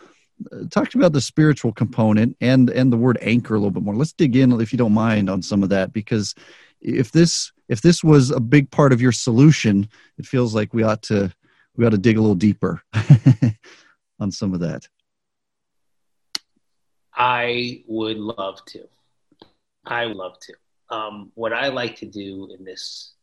Uh, 0.51 0.65
talk 0.71 0.93
about 0.95 1.13
the 1.13 1.21
spiritual 1.21 1.71
component 1.71 2.35
and 2.41 2.69
and 2.69 2.91
the 2.91 2.97
word 2.97 3.17
anchor 3.21 3.55
a 3.55 3.59
little 3.59 3.71
bit 3.71 3.83
more. 3.83 3.95
Let's 3.95 4.13
dig 4.13 4.35
in 4.35 4.59
if 4.59 4.71
you 4.71 4.77
don't 4.77 4.93
mind 4.93 5.29
on 5.29 5.41
some 5.41 5.63
of 5.63 5.69
that 5.69 5.93
because 5.93 6.33
if 6.81 7.11
this 7.11 7.51
if 7.69 7.81
this 7.81 8.03
was 8.03 8.31
a 8.31 8.39
big 8.39 8.69
part 8.71 8.91
of 8.91 9.01
your 9.01 9.11
solution 9.11 9.87
it 10.17 10.25
feels 10.25 10.53
like 10.53 10.73
we 10.73 10.83
ought 10.83 11.01
to 11.03 11.31
we 11.75 11.85
ought 11.85 11.91
to 11.91 11.97
dig 11.97 12.17
a 12.17 12.21
little 12.21 12.35
deeper 12.35 12.81
on 14.19 14.31
some 14.31 14.53
of 14.53 14.59
that 14.59 14.87
i 17.15 17.83
would 17.87 18.17
love 18.17 18.63
to. 18.65 18.87
I 19.85 20.05
would 20.05 20.15
love 20.15 20.39
to. 20.41 20.53
Um, 20.95 21.31
what 21.35 21.53
I 21.53 21.69
like 21.69 21.95
to 21.97 22.05
do 22.05 22.49
in 22.57 22.65
this 22.65 23.13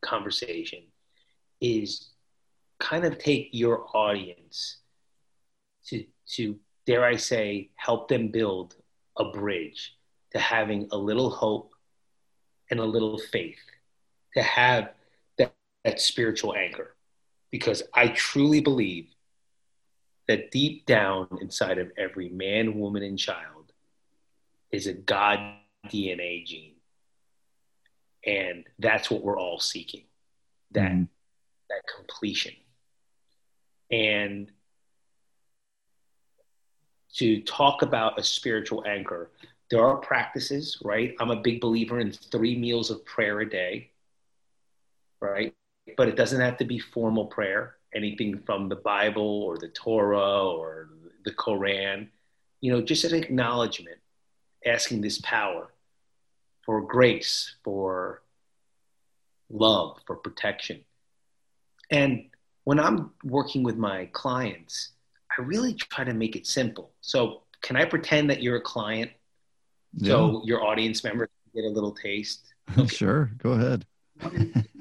conversation 0.00 0.82
is 1.60 2.10
kind 2.78 3.04
of 3.04 3.18
take 3.18 3.50
your 3.52 3.86
audience 3.94 4.78
to 5.86 6.04
to 6.28 6.58
dare 6.86 7.04
I 7.04 7.16
say 7.16 7.70
help 7.76 8.08
them 8.08 8.28
build 8.28 8.76
a 9.16 9.30
bridge 9.30 9.94
to 10.32 10.38
having 10.38 10.88
a 10.92 10.96
little 10.96 11.30
hope 11.30 11.72
and 12.70 12.80
a 12.80 12.84
little 12.84 13.18
faith 13.18 13.58
to 14.34 14.42
have 14.42 14.92
that, 15.38 15.54
that 15.84 16.00
spiritual 16.00 16.54
anchor. 16.54 16.94
Because 17.50 17.82
I 17.94 18.08
truly 18.08 18.60
believe 18.60 19.08
that 20.28 20.50
deep 20.50 20.86
down 20.86 21.28
inside 21.40 21.78
of 21.78 21.92
every 21.96 22.28
man, 22.28 22.78
woman, 22.78 23.02
and 23.02 23.18
child 23.18 23.72
is 24.70 24.86
a 24.86 24.92
God 24.92 25.38
DNA 25.88 26.44
gene. 26.44 26.74
And 28.24 28.64
that's 28.78 29.10
what 29.10 29.22
we're 29.22 29.38
all 29.38 29.60
seeking 29.60 30.04
that 30.72 30.90
mm-hmm. 30.90 31.04
that 31.70 31.82
completion. 31.96 32.54
And 33.90 34.50
to 37.14 37.40
talk 37.42 37.82
about 37.82 38.18
a 38.18 38.22
spiritual 38.22 38.84
anchor 38.86 39.30
there 39.68 39.84
are 39.84 39.96
practices 39.96 40.78
right? 40.84 41.14
I'm 41.18 41.30
a 41.30 41.40
big 41.40 41.60
believer 41.60 41.98
in 41.98 42.12
three 42.12 42.56
meals 42.56 42.90
of 42.90 43.04
prayer 43.04 43.40
a 43.40 43.48
day 43.48 43.90
right? 45.20 45.54
But 45.96 46.08
it 46.08 46.16
doesn't 46.16 46.40
have 46.40 46.58
to 46.58 46.64
be 46.64 46.78
formal 46.78 47.26
prayer, 47.26 47.76
anything 47.96 48.42
from 48.44 48.68
the 48.68 48.76
Bible 48.76 49.42
or 49.42 49.56
the 49.58 49.68
Torah 49.68 50.44
or 50.44 50.90
the 51.24 51.32
Koran. 51.32 52.10
You 52.60 52.72
know, 52.72 52.82
just 52.82 53.04
an 53.04 53.14
acknowledgement, 53.14 53.98
asking 54.64 55.00
this 55.00 55.20
power 55.22 55.72
for 56.64 56.82
grace, 56.82 57.56
for 57.64 58.22
love, 59.48 59.98
for 60.06 60.16
protection. 60.16 60.84
And 61.90 62.26
when 62.64 62.80
I'm 62.80 63.12
working 63.24 63.62
with 63.62 63.76
my 63.76 64.06
clients, 64.12 64.92
I 65.36 65.42
really 65.42 65.74
try 65.74 66.04
to 66.04 66.12
make 66.12 66.36
it 66.36 66.46
simple. 66.46 66.92
So, 67.00 67.42
can 67.62 67.76
I 67.76 67.84
pretend 67.84 68.30
that 68.30 68.42
you're 68.42 68.56
a 68.56 68.60
client 68.60 69.10
so 70.02 70.42
your 70.44 70.62
audience 70.62 71.02
members 71.02 71.28
get 71.54 71.64
a 71.64 71.68
little 71.68 71.92
taste? 71.92 72.52
Okay. 72.76 72.86
sure, 72.94 73.30
go 73.38 73.52
ahead. 73.52 73.86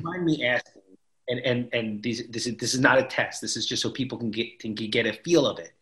mind 0.01 0.25
me 0.25 0.45
asking, 0.45 0.81
and 1.27 1.39
and 1.39 1.69
and 1.73 2.03
these, 2.03 2.27
this 2.29 2.47
is 2.47 2.57
this 2.57 2.73
is 2.73 2.79
not 2.79 2.97
a 2.97 3.03
test. 3.03 3.41
This 3.41 3.57
is 3.57 3.65
just 3.65 3.81
so 3.81 3.89
people 3.89 4.17
can 4.17 4.31
get 4.31 4.59
can 4.59 4.73
get 4.73 5.05
a 5.05 5.13
feel 5.13 5.45
of 5.47 5.59
it. 5.59 5.73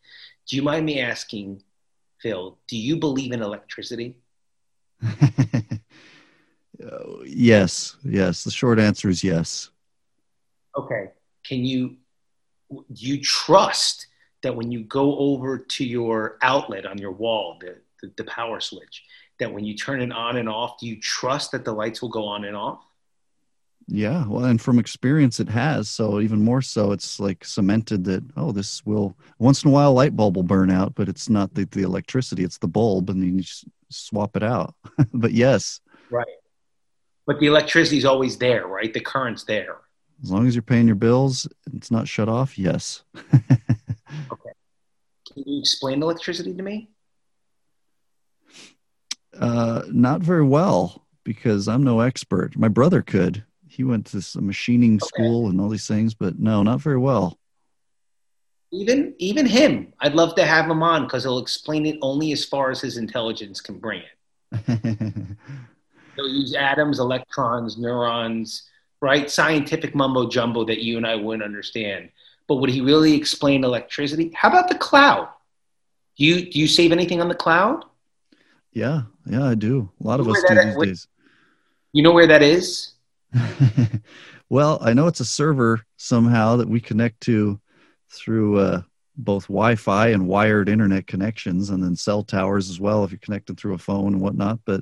Do 0.48 0.56
you 0.56 0.62
mind 0.62 0.86
me 0.86 1.00
asking, 1.00 1.64
Phil? 2.20 2.58
Do 2.68 2.78
you 2.78 2.98
believe 2.98 3.32
in 3.32 3.42
electricity? 3.42 4.18
yes, 7.26 7.96
yes. 8.04 8.44
The 8.44 8.52
short 8.52 8.80
answer 8.80 9.10
is 9.10 9.24
yes. 9.24 9.70
Okay. 10.78 11.12
Can 11.44 11.66
you 11.66 11.98
do 12.72 12.84
you 13.06 13.22
trust 13.22 14.08
that 14.42 14.56
when 14.56 14.72
you 14.72 14.84
go 14.84 15.18
over 15.18 15.58
to 15.58 15.86
your 15.86 16.38
outlet 16.42 16.86
on 16.86 16.98
your 16.98 17.12
wall, 17.12 17.58
the, 17.62 17.78
the, 18.02 18.12
the 18.18 18.24
power 18.26 18.60
switch, 18.60 19.04
that 19.40 19.52
when 19.52 19.64
you 19.64 19.76
turn 19.76 20.02
it 20.02 20.12
on 20.12 20.38
and 20.38 20.50
off, 20.50 20.80
do 20.80 20.88
you 20.88 21.00
trust 21.00 21.52
that 21.52 21.64
the 21.64 21.72
lights 21.72 22.02
will 22.02 22.10
go 22.10 22.26
on 22.26 22.44
and 22.46 22.56
off? 22.56 22.84
Yeah, 23.88 24.26
well, 24.28 24.46
and 24.46 24.62
from 24.62 24.80
experience, 24.80 25.40
it 25.40 25.50
has. 25.50 25.90
So 25.90 26.22
even 26.22 26.42
more 26.42 26.62
so, 26.62 26.92
it's 26.92 27.20
like 27.20 27.44
cemented 27.44 28.06
that 28.06 28.24
oh, 28.38 28.52
this 28.52 28.86
will 28.86 29.18
once 29.40 29.64
in 29.64 29.70
a 29.70 29.74
while 29.74 29.94
light 29.94 30.16
bulb 30.16 30.36
will 30.36 30.44
burn 30.44 30.72
out, 30.72 30.96
but 30.96 31.10
it's 31.10 31.30
not 31.30 31.54
the, 31.54 31.66
the 31.66 31.82
electricity; 31.82 32.44
it's 32.44 32.58
the 32.58 32.68
bulb, 32.68 33.10
and 33.10 33.22
then 33.22 33.36
you 33.36 33.42
just 33.42 33.66
swap 33.90 34.38
it 34.38 34.44
out. 34.44 34.74
but 35.14 35.34
yes, 35.34 35.82
right. 36.10 36.26
But 37.26 37.40
the 37.40 37.48
electricity 37.48 37.98
is 37.98 38.06
always 38.06 38.38
there, 38.38 38.68
right? 38.68 38.94
The 38.94 39.00
current's 39.00 39.44
there. 39.44 39.78
As 40.24 40.32
long 40.32 40.48
as 40.48 40.56
you're 40.56 40.62
paying 40.62 40.88
your 40.88 40.96
bills, 40.96 41.48
it's 41.74 41.92
not 41.92 42.08
shut 42.08 42.30
off. 42.30 42.58
Yes. 42.58 43.04
okay. 43.34 44.52
Can 45.34 45.44
you 45.46 45.60
explain 45.60 46.02
electricity 46.02 46.54
to 46.54 46.64
me? 46.64 46.90
Uh, 49.38 49.82
not 49.88 50.22
very 50.22 50.44
well 50.44 51.06
because 51.24 51.68
I'm 51.68 51.84
no 51.84 52.02
expert. 52.02 52.58
My 52.58 52.68
brother 52.68 53.02
could. 53.02 53.44
He 53.74 53.84
went 53.84 54.06
to 54.08 54.22
some 54.22 54.46
machining 54.46 54.98
okay. 54.98 55.08
school 55.08 55.50
and 55.50 55.60
all 55.60 55.68
these 55.68 55.88
things, 55.88 56.14
but 56.14 56.38
no, 56.38 56.62
not 56.62 56.80
very 56.80 57.00
well. 57.00 57.40
Even 58.72 59.16
even 59.18 59.48
him, 59.48 59.94
I'd 60.00 60.14
love 60.14 60.36
to 60.36 60.46
have 60.46 60.70
him 60.70 60.84
on 60.84 61.04
because 61.04 61.24
he'll 61.24 61.40
explain 61.40 61.88
it 61.88 61.98
only 62.04 62.32
as 62.32 62.46
far 62.46 62.70
as 62.70 62.82
his 62.82 62.98
intelligence 62.98 63.62
can 63.62 63.80
bring 63.80 64.02
it. 64.02 64.80
he'll 66.16 66.28
use 66.28 66.54
atoms, 66.54 67.00
electrons, 67.00 67.80
neurons, 67.80 68.70
right? 69.02 69.30
Scientific 69.30 69.96
mumbo 69.96 70.30
jumbo 70.30 70.64
that 70.66 70.84
you 70.84 70.98
and 70.98 71.08
I 71.08 71.16
wouldn't 71.16 71.44
understand. 71.44 72.10
But 72.48 72.58
would 72.58 72.70
he 72.70 72.82
really 72.82 73.16
explain 73.16 73.64
electricity? 73.64 74.32
How 74.36 74.50
about 74.50 74.70
the 74.70 74.78
cloud? 74.78 75.30
Do 76.18 76.26
you 76.26 76.52
do 76.52 76.60
you 76.60 76.68
save 76.68 76.92
anything 76.92 77.22
on 77.22 77.28
the 77.28 77.36
cloud? 77.36 77.86
Yeah, 78.72 79.04
yeah, 79.26 79.46
I 79.46 79.56
do. 79.56 79.90
A 80.00 80.08
lot 80.08 80.20
you 80.20 80.30
of 80.30 80.36
us 80.36 80.44
do 80.48 80.56
these 80.56 80.78
days. 80.78 81.08
You 81.92 82.04
know 82.04 82.12
where 82.12 82.28
that 82.28 82.44
is? 82.44 82.93
well, 84.50 84.78
I 84.82 84.94
know 84.94 85.08
it's 85.08 85.20
a 85.20 85.26
server 85.26 85.82
somehow 85.98 86.58
that 86.58 86.68
we 86.68 86.80
connect 86.80 87.22
to 87.22 87.60
through 88.10 88.60
uh, 88.60 88.82
both 89.16 89.44
Wi-Fi 89.44 90.08
and 90.10 90.28
wired 90.28 90.70
internet 90.70 91.08
connections, 91.08 91.70
and 91.70 91.84
then 91.84 91.96
cell 91.96 92.24
towers 92.24 92.70
as 92.70 92.80
well 92.80 93.04
if 93.04 93.12
you're 93.12 93.20
connected 93.20 93.58
through 93.58 93.74
a 93.74 93.80
phone 93.80 94.14
and 94.14 94.22
whatnot. 94.22 94.60
But 94.66 94.82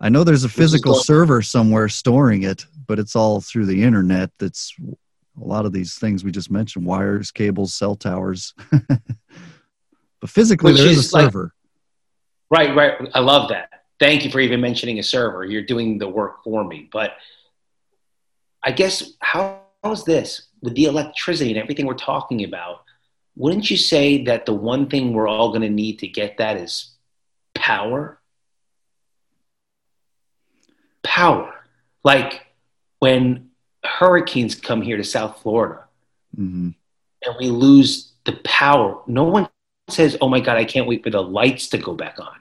I 0.00 0.08
know 0.08 0.24
there's 0.24 0.44
a 0.44 0.48
physical 0.48 0.94
server 0.94 1.42
somewhere 1.42 1.88
storing 1.88 2.42
it, 2.42 2.66
but 2.86 2.98
it's 2.98 3.16
all 3.16 3.40
through 3.40 3.66
the 3.66 3.82
internet. 3.82 4.30
That's 4.38 4.74
a 4.80 5.44
lot 5.44 5.64
of 5.64 5.72
these 5.72 5.98
things 5.98 6.24
we 6.24 6.32
just 6.32 6.50
mentioned: 6.50 6.84
wires, 6.84 7.30
cables, 7.30 7.74
cell 7.74 7.94
towers. 7.94 8.54
but 8.70 10.30
physically, 10.30 10.72
Which 10.72 10.80
there 10.80 10.90
is, 10.90 10.98
is 10.98 11.06
a 11.06 11.08
server. 11.08 11.54
Like, 12.50 12.74
right, 12.74 12.76
right. 13.00 13.08
I 13.14 13.20
love 13.20 13.48
that. 13.50 13.70
Thank 14.00 14.24
you 14.24 14.30
for 14.30 14.40
even 14.40 14.60
mentioning 14.60 14.98
a 14.98 15.02
server. 15.02 15.44
You're 15.44 15.62
doing 15.62 15.98
the 15.98 16.08
work 16.08 16.42
for 16.42 16.64
me. 16.64 16.88
But 16.92 17.12
I 18.64 18.72
guess 18.72 19.12
how 19.20 19.62
is 19.84 20.04
this 20.04 20.48
with 20.60 20.74
the 20.74 20.84
electricity 20.84 21.50
and 21.50 21.58
everything 21.58 21.86
we're 21.86 21.94
talking 21.94 22.44
about? 22.44 22.82
Wouldn't 23.36 23.70
you 23.70 23.76
say 23.76 24.24
that 24.24 24.46
the 24.46 24.54
one 24.54 24.88
thing 24.88 25.12
we're 25.12 25.28
all 25.28 25.48
going 25.48 25.62
to 25.62 25.70
need 25.70 25.98
to 26.00 26.08
get 26.08 26.38
that 26.38 26.56
is 26.56 26.92
power? 27.54 28.20
Power. 31.02 31.54
Like 32.04 32.46
when 32.98 33.50
hurricanes 33.84 34.54
come 34.54 34.82
here 34.82 34.96
to 34.96 35.04
South 35.04 35.40
Florida 35.42 35.84
mm-hmm. 36.38 36.70
and 37.24 37.36
we 37.40 37.48
lose 37.48 38.12
the 38.24 38.38
power, 38.44 39.00
no 39.06 39.24
one 39.24 39.48
says, 39.88 40.16
Oh 40.20 40.28
my 40.28 40.40
God, 40.40 40.56
I 40.56 40.64
can't 40.64 40.86
wait 40.86 41.02
for 41.02 41.10
the 41.10 41.22
lights 41.22 41.68
to 41.70 41.78
go 41.78 41.94
back 41.94 42.20
on. 42.20 42.36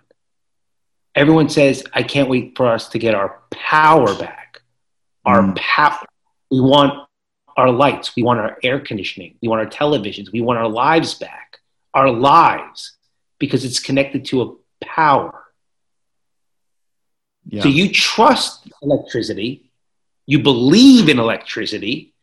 Everyone 1.15 1.49
says, 1.49 1.83
I 1.93 2.03
can't 2.03 2.29
wait 2.29 2.55
for 2.55 2.67
us 2.67 2.89
to 2.89 2.99
get 2.99 3.15
our 3.15 3.39
power 3.49 4.13
back. 4.17 4.61
Our 5.25 5.41
mm. 5.41 5.55
power. 5.55 6.05
We 6.51 6.59
want 6.59 7.07
our 7.57 7.71
lights. 7.71 8.15
We 8.15 8.23
want 8.23 8.39
our 8.39 8.57
air 8.61 8.79
conditioning. 8.79 9.37
We 9.41 9.47
want 9.47 9.61
our 9.61 9.69
televisions. 9.69 10.31
We 10.31 10.41
want 10.41 10.59
our 10.59 10.67
lives 10.67 11.13
back. 11.15 11.59
Our 11.93 12.11
lives, 12.11 12.93
because 13.39 13.65
it's 13.65 13.79
connected 13.79 14.25
to 14.25 14.41
a 14.41 14.55
power. 14.85 15.43
Yeah. 17.47 17.63
So 17.63 17.69
you 17.69 17.91
trust 17.91 18.67
electricity. 18.81 19.71
You 20.25 20.43
believe 20.43 21.09
in 21.09 21.19
electricity. 21.19 22.13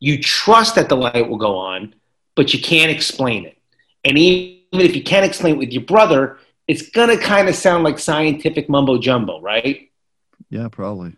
You 0.00 0.20
trust 0.20 0.74
that 0.74 0.88
the 0.88 0.96
light 0.96 1.28
will 1.28 1.38
go 1.38 1.56
on, 1.56 1.94
but 2.34 2.52
you 2.52 2.60
can't 2.60 2.90
explain 2.90 3.44
it. 3.44 3.56
And 4.04 4.18
even 4.18 4.60
if 4.72 4.96
you 4.96 5.02
can't 5.02 5.24
explain 5.24 5.54
it 5.54 5.58
with 5.58 5.72
your 5.72 5.84
brother, 5.84 6.38
it's 6.66 6.90
going 6.90 7.08
to 7.08 7.16
kind 7.16 7.48
of 7.48 7.54
sound 7.54 7.84
like 7.84 7.98
scientific 7.98 8.68
mumbo 8.68 8.98
jumbo, 8.98 9.40
right? 9.40 9.90
Yeah, 10.50 10.68
probably. 10.68 11.16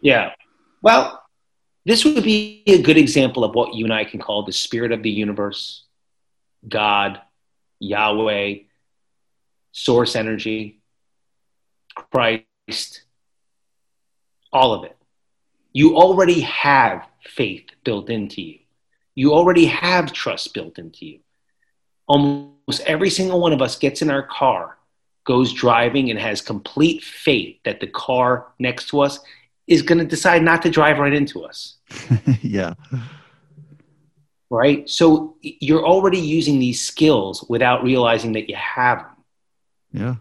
Yeah. 0.00 0.32
Well, 0.80 1.23
this 1.84 2.04
would 2.04 2.24
be 2.24 2.62
a 2.66 2.82
good 2.82 2.96
example 2.96 3.44
of 3.44 3.54
what 3.54 3.74
you 3.74 3.84
and 3.84 3.92
I 3.92 4.04
can 4.04 4.20
call 4.20 4.44
the 4.44 4.52
spirit 4.52 4.92
of 4.92 5.02
the 5.02 5.10
universe, 5.10 5.84
God, 6.66 7.20
Yahweh, 7.78 8.60
source 9.72 10.16
energy, 10.16 10.80
Christ, 11.94 13.02
all 14.52 14.72
of 14.72 14.84
it. 14.84 14.96
You 15.72 15.96
already 15.96 16.40
have 16.40 17.04
faith 17.22 17.66
built 17.84 18.08
into 18.08 18.40
you. 18.40 18.58
You 19.14 19.32
already 19.32 19.66
have 19.66 20.12
trust 20.12 20.54
built 20.54 20.78
into 20.78 21.04
you. 21.04 21.18
Almost 22.06 22.80
every 22.86 23.10
single 23.10 23.40
one 23.40 23.52
of 23.52 23.60
us 23.60 23.76
gets 23.76 24.00
in 24.00 24.10
our 24.10 24.22
car, 24.22 24.78
goes 25.24 25.52
driving, 25.52 26.10
and 26.10 26.18
has 26.18 26.40
complete 26.40 27.02
faith 27.02 27.58
that 27.64 27.80
the 27.80 27.86
car 27.88 28.46
next 28.58 28.88
to 28.88 29.00
us 29.00 29.20
is 29.66 29.82
going 29.82 29.98
to 29.98 30.04
decide 30.04 30.42
not 30.42 30.62
to 30.62 30.70
drive 30.70 30.98
right 30.98 31.12
into 31.12 31.44
us. 31.44 31.76
yeah. 32.42 32.74
Right? 34.50 34.88
So 34.88 35.36
you're 35.40 35.84
already 35.84 36.18
using 36.18 36.58
these 36.58 36.82
skills 36.82 37.44
without 37.48 37.82
realizing 37.82 38.32
that 38.32 38.48
you 38.48 38.56
have 38.56 38.98
them. 38.98 39.16
Yeah. 39.92 40.14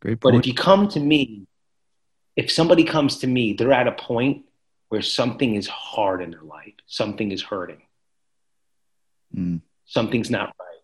Great 0.00 0.20
point. 0.20 0.20
But 0.20 0.34
if 0.34 0.46
you 0.46 0.54
come 0.54 0.88
to 0.88 1.00
me, 1.00 1.46
if 2.36 2.50
somebody 2.50 2.84
comes 2.84 3.18
to 3.18 3.26
me, 3.26 3.52
they're 3.52 3.72
at 3.72 3.86
a 3.86 3.92
point 3.92 4.44
where 4.88 5.02
something 5.02 5.54
is 5.54 5.68
hard 5.68 6.22
in 6.22 6.30
their 6.30 6.42
life, 6.42 6.74
something 6.86 7.30
is 7.30 7.42
hurting, 7.42 7.82
mm. 9.34 9.60
something's 9.86 10.30
not 10.30 10.54
right. 10.58 10.82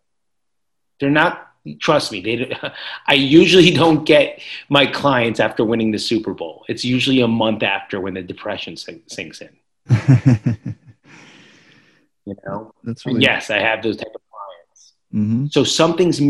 They're 1.01 1.11
not 1.11 1.48
trust 1.81 2.13
me 2.13 2.21
they 2.21 2.57
i 3.07 3.15
usually 3.15 3.71
don't 3.71 4.05
get 4.05 4.41
my 4.69 4.87
clients 4.87 5.41
after 5.41 5.65
winning 5.65 5.91
the 5.91 5.99
super 5.99 6.35
bowl. 6.35 6.65
It's 6.69 6.85
usually 6.85 7.21
a 7.21 7.29
month 7.29 7.63
after 7.63 8.01
when 8.01 8.15
the 8.15 8.23
depression 8.23 8.77
sinks 8.77 9.41
in. 9.41 9.57
You 12.29 12.37
know? 12.45 12.75
That's 12.85 13.07
really 13.07 13.23
yes 13.23 13.49
i 13.49 13.59
have 13.59 13.83
those 13.83 13.97
type 13.97 14.15
of 14.15 14.21
clients. 14.31 14.93
Mm-hmm. 15.15 15.47
so 15.47 15.65
something's 15.65 16.21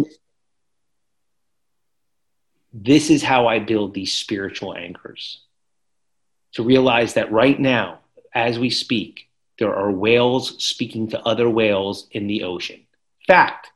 this 2.73 3.11
is 3.11 3.21
how 3.21 3.49
i 3.49 3.59
build 3.59 3.95
these 3.95 4.13
spiritual 4.13 4.77
anchors. 4.77 5.41
To 6.53 6.63
realize 6.63 7.15
that 7.15 7.33
right 7.33 7.59
now 7.59 7.99
as 8.33 8.61
we 8.61 8.71
speak 8.71 9.29
there 9.59 9.75
are 9.75 9.91
whales 9.91 10.63
speaking 10.63 11.09
to 11.09 11.21
other 11.23 11.51
whales 11.51 12.07
in 12.13 12.29
the 12.29 12.45
ocean. 12.45 12.87
Fact 13.27 13.73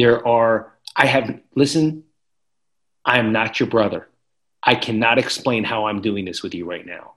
there 0.00 0.26
are, 0.26 0.72
I 0.96 1.06
have, 1.06 1.40
listen, 1.54 2.04
I 3.04 3.18
am 3.18 3.32
not 3.32 3.60
your 3.60 3.68
brother. 3.68 4.08
I 4.62 4.74
cannot 4.74 5.18
explain 5.18 5.62
how 5.62 5.86
I'm 5.86 6.00
doing 6.00 6.24
this 6.24 6.42
with 6.42 6.54
you 6.54 6.64
right 6.64 6.86
now. 6.86 7.14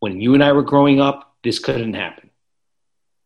when 0.00 0.20
you 0.20 0.34
and 0.34 0.44
I 0.44 0.52
were 0.52 0.62
growing 0.62 1.00
up, 1.00 1.34
this 1.42 1.58
couldn't 1.58 1.94
happen. 1.94 2.30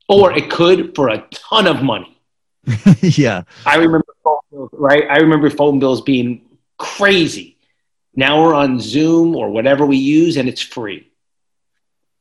Or 0.08 0.32
it 0.32 0.48
could 0.48 0.94
for 0.94 1.08
a 1.08 1.26
ton 1.32 1.66
of 1.66 1.82
money. 1.82 2.18
yeah. 3.00 3.42
I 3.66 3.76
remember 3.76 4.06
phone 4.22 4.38
bills, 4.50 4.70
right? 4.72 5.04
I 5.10 5.18
remember 5.18 5.50
phone 5.50 5.80
bills 5.80 6.02
being 6.02 6.46
crazy. 6.78 7.58
Now 8.14 8.42
we're 8.42 8.54
on 8.54 8.80
Zoom 8.80 9.34
or 9.34 9.50
whatever 9.50 9.84
we 9.84 9.96
use 9.96 10.36
and 10.36 10.48
it's 10.48 10.62
free. 10.62 11.10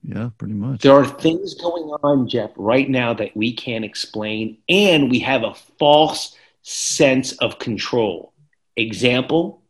Yeah, 0.03 0.29
pretty 0.37 0.53
much. 0.53 0.81
There 0.81 0.93
are 0.93 1.05
things 1.05 1.53
going 1.55 1.83
on, 2.03 2.27
Jeff, 2.27 2.51
right 2.55 2.89
now 2.89 3.13
that 3.13 3.35
we 3.35 3.53
can't 3.53 3.85
explain, 3.85 4.57
and 4.69 5.11
we 5.11 5.19
have 5.19 5.43
a 5.43 5.53
false 5.53 6.36
sense 6.69 7.31
of 7.33 7.59
control. 7.59 8.33
Example, 8.75 9.61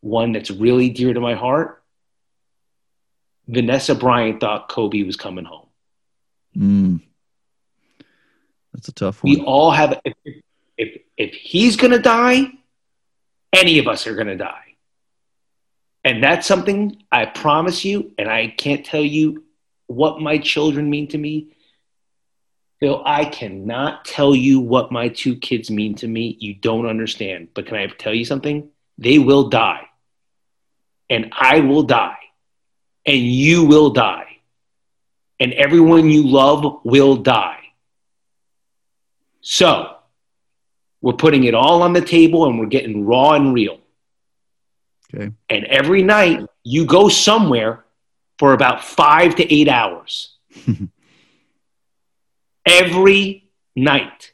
one 0.00 0.32
that's 0.32 0.50
really 0.50 0.90
dear 0.90 1.14
to 1.14 1.20
my 1.20 1.34
heart 1.34 1.82
Vanessa 3.48 3.94
Bryant 3.94 4.40
thought 4.40 4.68
Kobe 4.68 5.02
was 5.02 5.16
coming 5.16 5.44
home. 5.44 5.68
Mm. 6.56 7.00
That's 8.72 8.88
a 8.88 8.92
tough 8.92 9.22
one. 9.22 9.32
We 9.32 9.40
all 9.42 9.70
have, 9.70 10.00
if, 10.04 10.14
if, 10.76 11.02
if 11.16 11.34
he's 11.34 11.76
going 11.76 11.92
to 11.92 11.98
die, 11.98 12.50
any 13.52 13.78
of 13.78 13.86
us 13.86 14.06
are 14.06 14.14
going 14.14 14.26
to 14.26 14.36
die. 14.36 14.62
And 16.04 16.22
that's 16.22 16.46
something 16.46 17.02
I 17.10 17.26
promise 17.26 17.84
you, 17.84 18.12
and 18.18 18.28
I 18.28 18.48
can't 18.48 18.84
tell 18.84 19.02
you 19.02 19.44
what 19.86 20.20
my 20.20 20.38
children 20.38 20.90
mean 20.90 21.08
to 21.08 21.18
me. 21.18 21.55
Phil, 22.80 23.02
I 23.06 23.24
cannot 23.24 24.04
tell 24.04 24.34
you 24.34 24.60
what 24.60 24.92
my 24.92 25.08
two 25.08 25.36
kids 25.36 25.70
mean 25.70 25.94
to 25.96 26.08
me. 26.08 26.36
You 26.38 26.54
don't 26.54 26.86
understand. 26.86 27.48
But 27.54 27.66
can 27.66 27.76
I 27.76 27.86
tell 27.86 28.12
you 28.12 28.24
something? 28.24 28.68
They 28.98 29.18
will 29.18 29.48
die. 29.48 29.88
And 31.08 31.32
I 31.32 31.60
will 31.60 31.84
die. 31.84 32.18
And 33.06 33.18
you 33.18 33.64
will 33.64 33.90
die. 33.90 34.38
And 35.40 35.52
everyone 35.54 36.10
you 36.10 36.26
love 36.26 36.80
will 36.84 37.16
die. 37.16 37.60
So, 39.40 39.96
we're 41.00 41.12
putting 41.12 41.44
it 41.44 41.54
all 41.54 41.82
on 41.82 41.92
the 41.92 42.00
table 42.00 42.46
and 42.46 42.58
we're 42.58 42.66
getting 42.66 43.06
raw 43.06 43.32
and 43.34 43.54
real. 43.54 43.78
Okay. 45.14 45.30
And 45.48 45.64
every 45.66 46.02
night 46.02 46.44
you 46.64 46.84
go 46.84 47.08
somewhere 47.08 47.84
for 48.38 48.52
about 48.52 48.84
five 48.84 49.36
to 49.36 49.54
eight 49.54 49.68
hours. 49.68 50.34
every 52.66 53.50
night. 53.74 54.32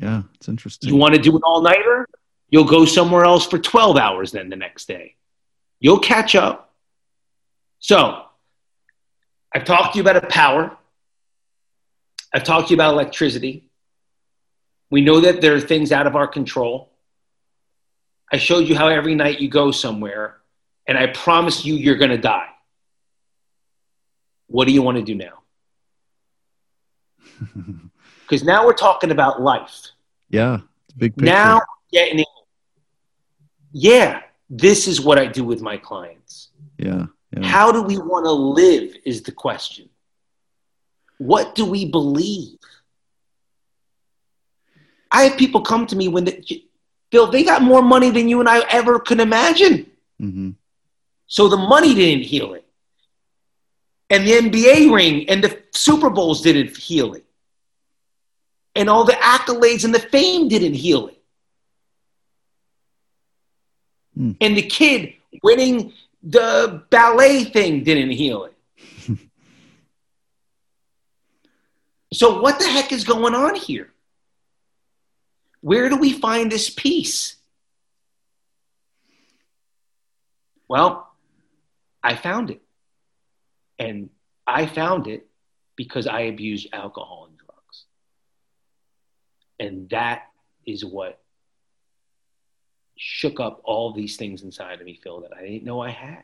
Yeah, 0.00 0.22
it's 0.34 0.48
interesting. 0.48 0.88
You 0.88 0.96
want 0.96 1.14
to 1.14 1.20
do 1.20 1.34
an 1.34 1.42
all 1.44 1.62
nighter? 1.62 2.06
You'll 2.48 2.64
go 2.64 2.84
somewhere 2.84 3.24
else 3.24 3.46
for 3.46 3.58
12 3.58 3.96
hours 3.96 4.32
then 4.32 4.48
the 4.48 4.56
next 4.56 4.86
day. 4.86 5.16
You'll 5.80 5.98
catch 5.98 6.34
up. 6.34 6.74
So, 7.80 8.22
I've 9.54 9.64
talked 9.64 9.92
to 9.92 9.98
you 9.98 10.02
about 10.02 10.22
a 10.22 10.26
power. 10.26 10.76
I've 12.32 12.44
talked 12.44 12.68
to 12.68 12.74
you 12.74 12.76
about 12.76 12.92
electricity. 12.94 13.70
We 14.90 15.00
know 15.00 15.20
that 15.20 15.40
there 15.40 15.54
are 15.54 15.60
things 15.60 15.92
out 15.92 16.06
of 16.06 16.14
our 16.14 16.26
control. 16.26 16.92
I 18.32 18.38
showed 18.38 18.68
you 18.68 18.76
how 18.76 18.88
every 18.88 19.14
night 19.14 19.40
you 19.40 19.48
go 19.48 19.70
somewhere, 19.70 20.36
and 20.86 20.98
I 20.98 21.08
promise 21.08 21.64
you, 21.64 21.74
you're 21.74 21.96
going 21.96 22.10
to 22.10 22.18
die. 22.18 22.48
What 24.48 24.66
do 24.66 24.72
you 24.72 24.82
want 24.82 24.98
to 24.98 25.02
do 25.02 25.14
now? 25.14 25.42
Because 28.22 28.42
now 28.44 28.64
we're 28.66 28.74
talking 28.74 29.10
about 29.10 29.40
life. 29.40 29.88
yeah, 30.30 30.58
big 30.96 31.16
picture. 31.16 31.32
Now, 31.32 31.60
getting 31.92 32.18
in. 32.20 32.24
Yeah, 33.72 34.22
this 34.48 34.88
is 34.88 35.00
what 35.00 35.18
I 35.18 35.26
do 35.26 35.44
with 35.44 35.60
my 35.60 35.76
clients. 35.76 36.48
yeah, 36.78 37.06
yeah. 37.36 37.42
How 37.44 37.70
do 37.72 37.82
we 37.82 37.98
want 37.98 38.24
to 38.24 38.32
live 38.32 38.96
is 39.04 39.22
the 39.22 39.32
question. 39.32 39.88
What 41.18 41.54
do 41.54 41.64
we 41.64 41.84
believe? 41.90 42.58
I 45.12 45.22
have 45.24 45.38
people 45.38 45.60
come 45.62 45.86
to 45.86 45.96
me 45.96 46.08
when 46.08 46.24
they, 46.24 46.42
Bill, 47.10 47.26
they 47.30 47.44
got 47.44 47.62
more 47.62 47.82
money 47.82 48.10
than 48.10 48.28
you 48.28 48.40
and 48.40 48.48
I 48.48 48.60
ever 48.70 48.98
could 48.98 49.20
imagine. 49.20 49.86
hmm 50.18 50.50
So 51.26 51.48
the 51.48 51.56
money 51.56 51.94
didn't 51.94 52.24
heal 52.24 52.54
it. 52.54 52.64
And 54.10 54.26
the 54.26 54.32
NBA 54.32 54.92
ring 54.94 55.28
and 55.28 55.42
the 55.44 55.62
Super 55.72 56.10
Bowls 56.10 56.40
didn't 56.42 56.76
heal 56.76 57.14
it. 57.14 57.25
And 58.76 58.88
all 58.90 59.04
the 59.04 59.14
accolades 59.14 59.84
and 59.84 59.94
the 59.94 59.98
fame 59.98 60.48
didn't 60.48 60.74
heal 60.74 61.08
it. 61.08 61.22
Hmm. 64.14 64.32
And 64.40 64.56
the 64.56 64.62
kid 64.62 65.14
winning 65.42 65.92
the 66.22 66.84
ballet 66.90 67.44
thing 67.44 67.82
didn't 67.84 68.10
heal 68.10 68.44
it. 68.44 68.54
so, 72.12 72.40
what 72.40 72.58
the 72.58 72.68
heck 72.68 72.92
is 72.92 73.04
going 73.04 73.34
on 73.34 73.54
here? 73.54 73.92
Where 75.60 75.88
do 75.88 75.96
we 75.96 76.12
find 76.12 76.52
this 76.52 76.70
peace? 76.70 77.36
Well, 80.68 81.12
I 82.02 82.14
found 82.14 82.50
it. 82.50 82.62
And 83.78 84.10
I 84.46 84.66
found 84.66 85.06
it 85.06 85.26
because 85.76 86.06
I 86.06 86.22
abused 86.22 86.68
alcohol. 86.72 87.25
And 89.58 89.88
that 89.90 90.24
is 90.66 90.84
what 90.84 91.18
shook 92.96 93.40
up 93.40 93.60
all 93.64 93.92
these 93.92 94.16
things 94.16 94.42
inside 94.42 94.80
of 94.80 94.86
me, 94.86 94.98
Phil, 95.02 95.20
that 95.20 95.36
I 95.36 95.42
didn't 95.42 95.64
know 95.64 95.80
I 95.80 95.90
had. 95.90 96.22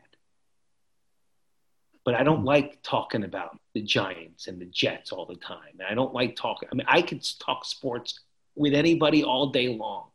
But 2.05 2.15
I 2.15 2.23
don't 2.23 2.43
like 2.43 2.79
talking 2.83 3.23
about 3.23 3.57
the 3.73 3.81
Giants 3.81 4.47
and 4.47 4.59
the 4.59 4.65
Jets 4.65 5.11
all 5.11 5.25
the 5.25 5.35
time. 5.35 5.73
And 5.79 5.87
I 5.87 5.93
don't 5.93 6.13
like 6.13 6.35
talking, 6.35 6.67
I 6.71 6.75
mean, 6.75 6.85
I 6.87 7.01
could 7.01 7.23
talk 7.39 7.63
sports 7.63 8.19
with 8.55 8.73
anybody 8.73 9.23
all 9.23 9.47
day 9.51 9.69
long. 9.69 10.07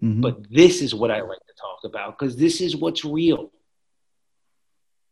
hmm 0.00 0.20
But 0.20 0.50
this 0.50 0.82
is 0.82 0.94
what 0.94 1.10
I 1.10 1.20
like 1.22 1.38
to 1.38 1.54
talk 1.58 1.80
about 1.84 2.18
because 2.18 2.36
this 2.36 2.60
is 2.60 2.76
what's 2.76 3.04
real. 3.04 3.50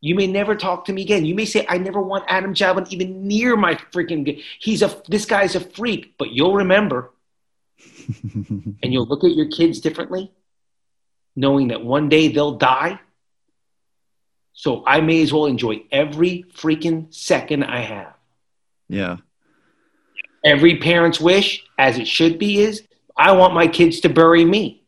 You 0.01 0.17
may 0.17 0.27
never 0.27 0.57
talk 0.57 0.85
to 0.87 0.93
me 0.93 1.03
again. 1.03 1.25
You 1.25 1.35
may 1.37 1.45
say, 1.45 1.65
I 1.69 1.79
never 1.79 2.01
want 2.03 2.25
Adam 2.27 2.55
Javelin 2.55 2.89
even 2.91 3.27
near 3.29 3.57
my 3.57 3.77
freaking. 3.77 4.27
g- 4.27 4.43
He's 4.59 4.83
a. 4.83 5.01
This 5.09 5.25
guy's 5.25 5.55
a 5.55 5.61
freak. 5.61 6.15
But 6.19 6.33
you'll 6.33 6.57
remember, 6.57 7.12
and 8.83 8.93
you'll 8.93 9.07
look 9.07 9.25
at 9.25 9.35
your 9.35 9.49
kids 9.49 9.81
differently, 9.81 10.33
knowing 11.37 11.69
that 11.69 11.85
one 11.85 12.09
day 12.09 12.29
they'll 12.29 12.59
die. 12.59 13.01
So 14.53 14.85
I 14.87 15.01
may 15.01 15.23
as 15.23 15.33
well 15.33 15.47
enjoy 15.47 15.85
every 15.91 16.45
freaking 16.55 17.13
second 17.13 17.65
I 17.65 17.81
have. 17.81 18.15
yeah, 18.89 19.17
Every 20.45 20.79
parent's 20.79 21.21
wish, 21.21 21.65
as 21.79 21.99
it 21.99 22.07
should 22.07 22.39
be, 22.39 22.59
is 22.59 22.83
I 23.17 23.33
want 23.33 23.55
my 23.55 23.67
kids 23.69 24.01
to 24.01 24.09
bury 24.09 24.45
me. 24.45 24.85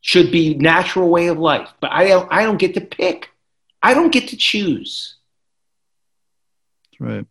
Should 0.00 0.30
be 0.30 0.54
natural 0.54 1.08
way 1.08 1.26
of 1.28 1.38
life, 1.38 1.70
but 1.80 1.90
I 1.90 2.06
don't. 2.06 2.32
I 2.32 2.44
don't 2.44 2.58
get 2.58 2.74
to 2.74 2.80
pick. 2.80 3.30
I 3.82 3.94
don't 3.94 4.12
get 4.12 4.28
to 4.28 4.36
choose. 4.36 5.16
that's 6.84 7.00
right. 7.00 7.26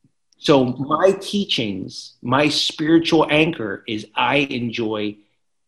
So 0.48 0.64
my 0.64 1.12
teachings, 1.12 2.14
my 2.22 2.48
spiritual 2.48 3.28
anchor 3.30 3.84
is 3.86 4.08
I 4.16 4.38
enjoy 4.38 5.18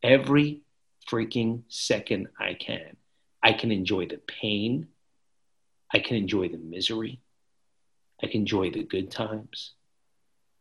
every 0.02 0.62
freaking 1.06 1.64
second 1.68 2.30
I 2.40 2.54
can. 2.54 2.96
I 3.44 3.52
can 3.52 3.74
enjoy 3.74 4.06
the 4.06 4.22
pain. 4.26 4.88
I 5.94 6.00
can 6.00 6.16
enjoy 6.16 6.48
the 6.48 6.60
misery. 6.60 7.20
I 8.24 8.28
can 8.28 8.40
enjoy 8.40 8.72
the 8.72 8.86
good 8.86 9.12
times. 9.12 9.74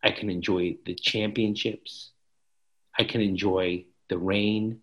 I 0.03 0.11
can 0.11 0.31
enjoy 0.31 0.79
the 0.85 0.97
championships. 0.97 2.11
I 2.99 3.05
can 3.05 3.21
enjoy 3.21 3.85
the 4.09 4.19
rain. 4.19 4.81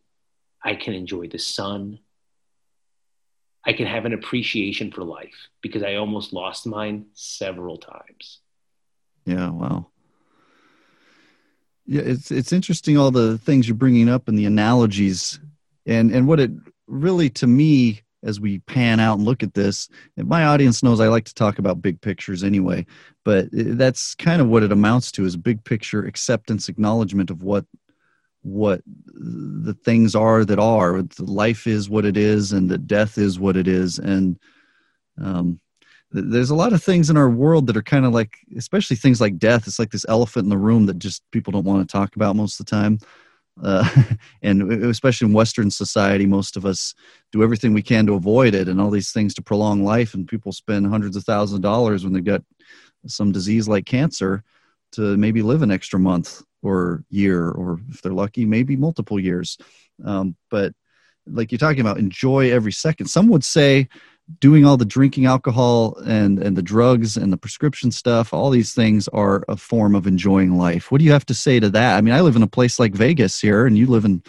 I 0.63 0.75
can 0.75 0.93
enjoy 0.93 1.27
the 1.27 1.39
sun. 1.39 1.99
I 3.65 3.73
can 3.73 3.85
have 3.85 4.05
an 4.05 4.13
appreciation 4.13 4.93
for 4.93 5.03
life 5.03 5.49
because 5.61 5.83
I 5.83 5.95
almost 5.95 6.31
lost 6.31 6.65
mine 6.65 7.07
several 7.15 7.77
times. 7.77 8.39
Yeah, 9.25 9.49
wow. 9.49 9.87
Yeah, 11.87 12.01
it's 12.01 12.31
it's 12.31 12.51
interesting 12.51 12.97
all 12.97 13.11
the 13.11 13.37
things 13.37 13.67
you're 13.67 13.75
bringing 13.75 14.09
up 14.09 14.27
and 14.27 14.37
the 14.37 14.45
analogies, 14.45 15.39
and 15.85 16.11
and 16.11 16.27
what 16.27 16.39
it 16.39 16.51
really 16.87 17.29
to 17.31 17.47
me 17.47 18.01
as 18.23 18.39
we 18.39 18.57
pan 18.59 18.99
out 18.99 19.17
and 19.17 19.25
look 19.25 19.43
at 19.43 19.53
this. 19.53 19.87
My 20.17 20.45
audience 20.45 20.81
knows 20.81 20.99
I 20.99 21.09
like 21.09 21.25
to 21.25 21.33
talk 21.33 21.59
about 21.59 21.81
big 21.81 22.01
pictures 22.01 22.43
anyway, 22.43 22.87
but 23.23 23.49
that's 23.51 24.15
kind 24.15 24.41
of 24.41 24.47
what 24.47 24.63
it 24.63 24.71
amounts 24.71 25.11
to: 25.13 25.25
is 25.25 25.37
big 25.37 25.63
picture 25.63 26.05
acceptance, 26.05 26.69
acknowledgement 26.69 27.29
of 27.29 27.43
what 27.43 27.65
what 28.41 28.81
the 28.85 29.75
things 29.85 30.15
are 30.15 30.43
that 30.45 30.59
are. 30.59 31.03
Life 31.19 31.67
is 31.67 31.89
what 31.89 32.05
it 32.05 32.17
is, 32.17 32.51
and 32.51 32.69
that 32.69 32.87
death 32.87 33.17
is 33.19 33.39
what 33.39 33.57
it 33.57 33.67
is, 33.67 33.99
and 33.99 34.39
um, 35.21 35.59
there's 36.23 36.49
a 36.49 36.55
lot 36.55 36.73
of 36.73 36.83
things 36.83 37.09
in 37.09 37.17
our 37.17 37.29
world 37.29 37.67
that 37.67 37.77
are 37.77 37.83
kind 37.83 38.05
of 38.05 38.13
like 38.13 38.37
especially 38.57 38.95
things 38.95 39.19
like 39.19 39.37
death 39.37 39.67
it's 39.67 39.79
like 39.79 39.91
this 39.91 40.05
elephant 40.09 40.45
in 40.45 40.49
the 40.49 40.57
room 40.57 40.85
that 40.85 40.99
just 40.99 41.23
people 41.31 41.51
don't 41.51 41.65
want 41.65 41.87
to 41.87 41.91
talk 41.91 42.15
about 42.15 42.35
most 42.35 42.59
of 42.59 42.65
the 42.65 42.71
time 42.71 42.97
Uh, 43.63 43.87
and 44.41 44.71
especially 44.83 45.27
in 45.27 45.33
Western 45.33 45.71
society, 45.71 46.25
most 46.25 46.57
of 46.57 46.65
us 46.65 46.93
do 47.31 47.43
everything 47.43 47.73
we 47.73 47.81
can 47.81 48.05
to 48.05 48.15
avoid 48.15 48.53
it 48.53 48.67
and 48.67 48.81
all 48.81 48.91
these 48.91 49.11
things 49.11 49.33
to 49.33 49.41
prolong 49.41 49.83
life. 49.83 50.13
And 50.13 50.27
people 50.27 50.51
spend 50.51 50.87
hundreds 50.87 51.15
of 51.15 51.23
thousands 51.23 51.57
of 51.57 51.61
dollars 51.61 52.03
when 52.03 52.13
they've 52.13 52.23
got 52.23 52.43
some 53.07 53.31
disease 53.31 53.67
like 53.67 53.85
cancer 53.85 54.43
to 54.93 55.15
maybe 55.17 55.41
live 55.41 55.61
an 55.61 55.71
extra 55.71 55.99
month 55.99 56.41
or 56.63 57.03
year, 57.09 57.49
or 57.49 57.79
if 57.89 58.01
they're 58.01 58.13
lucky, 58.13 58.45
maybe 58.45 58.75
multiple 58.75 59.19
years. 59.19 59.57
Um, 60.03 60.35
but 60.49 60.73
like 61.25 61.51
you're 61.51 61.59
talking 61.59 61.81
about, 61.81 61.97
enjoy 61.97 62.51
every 62.51 62.71
second. 62.71 63.07
Some 63.07 63.29
would 63.29 63.43
say 63.43 63.87
doing 64.39 64.65
all 64.65 64.77
the 64.77 64.85
drinking 64.85 65.25
alcohol 65.25 65.95
and 66.05 66.39
and 66.39 66.57
the 66.57 66.61
drugs 66.61 67.15
and 67.15 67.31
the 67.31 67.37
prescription 67.37 67.91
stuff 67.91 68.33
all 68.33 68.49
these 68.49 68.73
things 68.73 69.07
are 69.09 69.45
a 69.47 69.55
form 69.55 69.93
of 69.93 70.07
enjoying 70.07 70.57
life. 70.57 70.91
What 70.91 70.97
do 70.99 71.05
you 71.05 71.11
have 71.11 71.25
to 71.27 71.33
say 71.33 71.59
to 71.59 71.69
that? 71.69 71.97
I 71.97 72.01
mean 72.01 72.13
i 72.13 72.21
live 72.21 72.35
in 72.35 72.43
a 72.43 72.47
place 72.47 72.79
like 72.79 72.93
vegas 72.93 73.39
here 73.39 73.65
and 73.65 73.77
you 73.77 73.87
live 73.87 74.05
in 74.05 74.23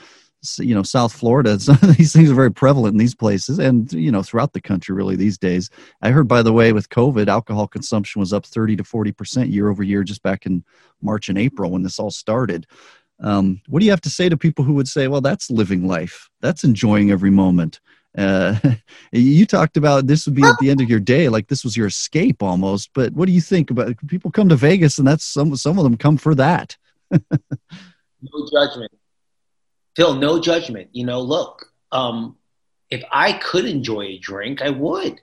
you 0.58 0.74
know 0.74 0.82
south 0.82 1.14
florida. 1.14 1.56
These 1.96 2.12
things 2.12 2.30
are 2.30 2.34
very 2.34 2.52
prevalent 2.52 2.92
in 2.92 2.98
these 2.98 3.14
places 3.14 3.58
and 3.58 3.90
you 3.92 4.12
know 4.12 4.22
throughout 4.22 4.52
the 4.52 4.60
country 4.60 4.94
really 4.94 5.16
these 5.16 5.38
days. 5.38 5.70
I 6.02 6.10
heard 6.10 6.28
by 6.28 6.42
the 6.42 6.52
way 6.52 6.72
with 6.72 6.90
covid 6.90 7.28
alcohol 7.28 7.66
consumption 7.66 8.20
was 8.20 8.34
up 8.34 8.44
30 8.44 8.76
to 8.76 8.84
40 8.84 9.12
percent 9.12 9.48
year 9.48 9.70
over 9.70 9.82
year 9.82 10.04
just 10.04 10.22
back 10.22 10.44
in 10.44 10.62
march 11.00 11.30
and 11.30 11.38
april 11.38 11.70
when 11.70 11.82
this 11.82 11.98
all 11.98 12.10
started. 12.10 12.66
Um, 13.18 13.62
what 13.68 13.80
do 13.80 13.86
you 13.86 13.92
have 13.92 14.02
to 14.02 14.10
say 14.10 14.28
to 14.28 14.36
people 14.36 14.62
who 14.62 14.74
would 14.74 14.88
say 14.88 15.08
well 15.08 15.22
that's 15.22 15.50
living 15.50 15.88
life. 15.88 16.28
That's 16.42 16.64
enjoying 16.64 17.10
every 17.10 17.30
moment 17.30 17.80
uh, 18.16 18.56
you 19.12 19.46
talked 19.46 19.76
about 19.76 20.06
this 20.06 20.26
would 20.26 20.34
be 20.34 20.44
at 20.44 20.58
the 20.58 20.70
end 20.70 20.80
of 20.80 20.88
your 20.88 21.00
day, 21.00 21.28
like 21.28 21.48
this 21.48 21.64
was 21.64 21.76
your 21.76 21.86
escape 21.86 22.42
almost. 22.42 22.90
But 22.94 23.12
what 23.12 23.26
do 23.26 23.32
you 23.32 23.40
think 23.40 23.70
about 23.70 23.94
people 24.06 24.30
come 24.30 24.48
to 24.48 24.56
Vegas, 24.56 24.98
and 24.98 25.06
that's 25.06 25.24
some 25.24 25.54
some 25.56 25.78
of 25.78 25.84
them 25.84 25.96
come 25.96 26.16
for 26.16 26.34
that. 26.34 26.76
no 27.10 28.48
judgment, 28.52 28.92
Phil. 29.94 30.14
No 30.14 30.40
judgment. 30.40 30.90
You 30.92 31.04
know, 31.06 31.20
look, 31.20 31.72
um, 31.92 32.36
if 32.90 33.02
I 33.10 33.34
could 33.34 33.64
enjoy 33.64 34.02
a 34.02 34.18
drink, 34.18 34.62
I 34.62 34.70
would. 34.70 35.20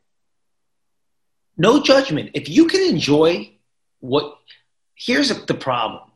No 1.58 1.82
judgment. 1.82 2.32
If 2.34 2.50
you 2.50 2.68
can 2.68 2.82
enjoy 2.82 3.52
what, 4.00 4.38
here's 4.96 5.30
the 5.30 5.54
problem. 5.54 6.10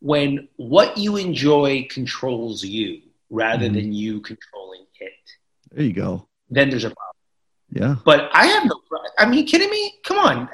When 0.00 0.48
what 0.56 0.96
you 0.98 1.16
enjoy 1.16 1.86
controls 1.88 2.64
you 2.64 3.02
rather 3.30 3.68
mm. 3.68 3.74
than 3.74 3.92
you 3.92 4.20
controlling 4.20 4.81
there 5.70 5.84
you 5.84 5.92
go. 5.92 6.28
Then 6.50 6.70
there's 6.70 6.84
a 6.84 6.88
problem. 6.90 7.12
Yeah. 7.72 7.96
But 8.04 8.30
I 8.32 8.46
have 8.46 8.64
no. 8.66 8.80
I 9.18 9.26
mean, 9.26 9.46
kidding 9.46 9.70
me? 9.70 9.94
Come 10.04 10.18
on. 10.18 10.48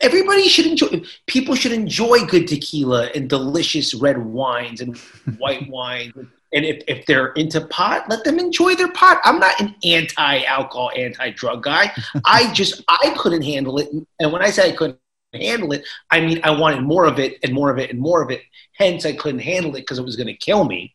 Everybody 0.00 0.48
should 0.48 0.66
enjoy. 0.66 1.02
People 1.26 1.54
should 1.54 1.72
enjoy 1.72 2.24
good 2.26 2.46
tequila 2.46 3.08
and 3.14 3.28
delicious 3.28 3.94
red 3.94 4.18
wines 4.18 4.80
and 4.80 4.96
white 5.38 5.68
wines. 5.68 6.12
And 6.54 6.66
if, 6.66 6.82
if 6.86 7.06
they're 7.06 7.28
into 7.32 7.62
pot, 7.62 8.10
let 8.10 8.24
them 8.24 8.38
enjoy 8.38 8.74
their 8.74 8.92
pot. 8.92 9.20
I'm 9.24 9.38
not 9.38 9.58
an 9.58 9.74
anti-alcohol, 9.82 10.90
anti-drug 10.94 11.62
guy. 11.62 11.90
I 12.26 12.52
just 12.54 12.84
I 12.88 13.14
couldn't 13.16 13.42
handle 13.42 13.78
it. 13.78 13.88
And 14.20 14.32
when 14.32 14.42
I 14.42 14.50
say 14.50 14.68
I 14.68 14.76
couldn't 14.76 14.98
handle 15.32 15.72
it, 15.72 15.84
I 16.10 16.20
mean 16.20 16.40
I 16.44 16.50
wanted 16.50 16.82
more 16.82 17.06
of 17.06 17.18
it 17.18 17.38
and 17.42 17.54
more 17.54 17.70
of 17.70 17.78
it 17.78 17.90
and 17.90 17.98
more 17.98 18.22
of 18.22 18.30
it. 18.30 18.42
Hence, 18.74 19.06
I 19.06 19.12
couldn't 19.12 19.40
handle 19.40 19.74
it 19.76 19.80
because 19.80 19.98
it 19.98 20.04
was 20.04 20.16
going 20.16 20.26
to 20.26 20.34
kill 20.34 20.64
me. 20.64 20.94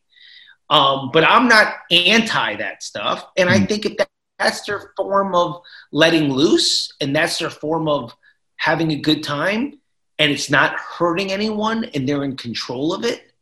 Um, 0.70 1.10
but 1.12 1.24
I'm 1.24 1.48
not 1.48 1.74
anti 1.90 2.56
that 2.56 2.82
stuff. 2.82 3.26
And 3.36 3.48
I 3.48 3.58
hmm. 3.58 3.64
think 3.64 3.86
if 3.86 3.96
that, 3.96 4.08
that's 4.38 4.62
their 4.62 4.92
form 4.96 5.34
of 5.34 5.62
letting 5.90 6.32
loose 6.32 6.92
and 7.00 7.14
that's 7.14 7.38
their 7.38 7.50
form 7.50 7.88
of 7.88 8.14
having 8.56 8.92
a 8.92 8.96
good 8.96 9.22
time 9.22 9.78
and 10.18 10.32
it's 10.32 10.50
not 10.50 10.74
hurting 10.78 11.32
anyone 11.32 11.84
and 11.94 12.08
they're 12.08 12.24
in 12.24 12.36
control 12.36 12.92
of 12.92 13.04
it, 13.04 13.32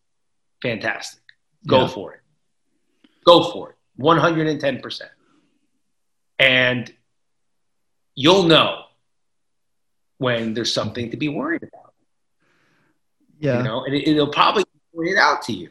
fantastic. 0.63 1.21
Go 1.67 1.83
yeah. 1.83 1.89
for 1.89 2.15
it. 2.15 2.21
Go 3.25 3.51
for 3.51 3.71
it. 3.71 3.77
110%. 4.01 5.01
And 6.39 6.93
you'll 8.15 8.45
know 8.45 8.85
when 10.19 10.55
there's 10.55 10.73
something 10.73 11.11
to 11.11 11.17
be 11.17 11.29
worried 11.29 11.63
about. 11.63 11.95
Yeah. 13.39 13.59
You 13.59 13.65
know, 13.65 13.85
and 13.85 13.95
it, 13.95 14.17
will 14.17 14.29
probably 14.29 14.65
point 14.95 15.09
it 15.09 15.19
out 15.19 15.43
to 15.43 15.53
you. 15.53 15.71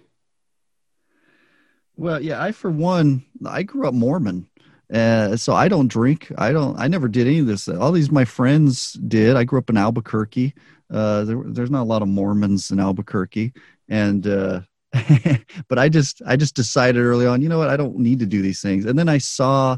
Well, 1.98 2.22
yeah, 2.22 2.42
I 2.44 2.52
for 2.52 2.70
one, 2.70 3.24
I 3.46 3.64
grew 3.64 3.88
up 3.88 3.94
Mormon. 3.94 4.48
Uh, 4.94 5.36
so 5.36 5.54
I 5.54 5.68
don't 5.68 5.88
drink. 5.88 6.32
I 6.38 6.52
don't. 6.52 6.78
I 6.78 6.88
never 6.88 7.08
did 7.08 7.26
any 7.26 7.40
of 7.40 7.48
this. 7.48 7.68
All 7.68 7.92
these 7.92 8.12
my 8.12 8.26
friends 8.26 8.94
did. 8.94 9.36
I 9.36 9.44
grew 9.44 9.60
up 9.60 9.70
in 9.70 9.78
Albuquerque. 9.78 10.54
Uh, 10.92 11.24
there, 11.24 11.42
there's 11.46 11.72
not 11.72 11.82
a 11.82 11.86
lot 11.92 12.04
of 12.04 12.08
Mormons 12.08 12.70
in 12.70 12.80
Albuquerque, 12.80 13.54
and 13.90 14.28
uh, 14.28 14.62
but 15.68 15.80
I 15.80 15.90
just 15.90 16.22
I 16.26 16.36
just 16.36 16.56
decided 16.56 17.02
early 17.02 17.26
on. 17.26 17.42
You 17.42 17.50
know 17.50 17.58
what? 17.58 17.70
I 17.70 17.78
don't 17.78 17.98
need 17.98 18.20
to 18.20 18.28
do 18.28 18.42
these 18.42 18.62
things. 18.62 18.86
And 18.86 18.98
then 18.98 19.10
I 19.10 19.18
saw 19.18 19.78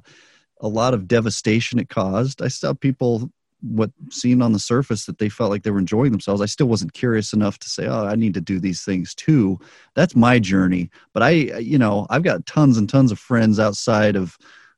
a 0.60 0.68
lot 0.68 0.94
of 0.94 1.08
devastation 1.08 1.80
it 1.80 1.88
caused. 1.90 2.42
I 2.42 2.50
saw 2.50 2.74
people 2.74 3.32
what 3.62 3.92
seemed 4.12 4.42
on 4.42 4.54
the 4.54 4.60
surface 4.60 5.06
that 5.06 5.18
they 5.18 5.30
felt 5.30 5.50
like 5.50 5.64
they 5.64 5.72
were 5.72 5.80
enjoying 5.80 6.12
themselves. 6.12 6.42
I 6.42 6.46
still 6.46 6.68
wasn't 6.68 6.94
curious 6.94 7.34
enough 7.34 7.58
to 7.60 7.70
say, 7.70 7.88
"Oh, 7.88 8.06
I 8.06 8.16
need 8.16 8.34
to 8.36 8.42
do 8.42 8.60
these 8.60 8.84
things 8.84 9.16
too." 9.16 9.60
That's 9.96 10.16
my 10.16 10.40
journey. 10.40 10.90
But 11.14 11.24
I, 11.24 11.30
you 11.30 11.78
know, 11.78 12.06
I've 12.10 12.24
got 12.24 12.46
tons 12.46 12.78
and 12.78 12.90
tons 12.90 13.12
of 13.12 13.20
friends 13.20 13.60
outside 13.60 14.16
of 14.16 14.38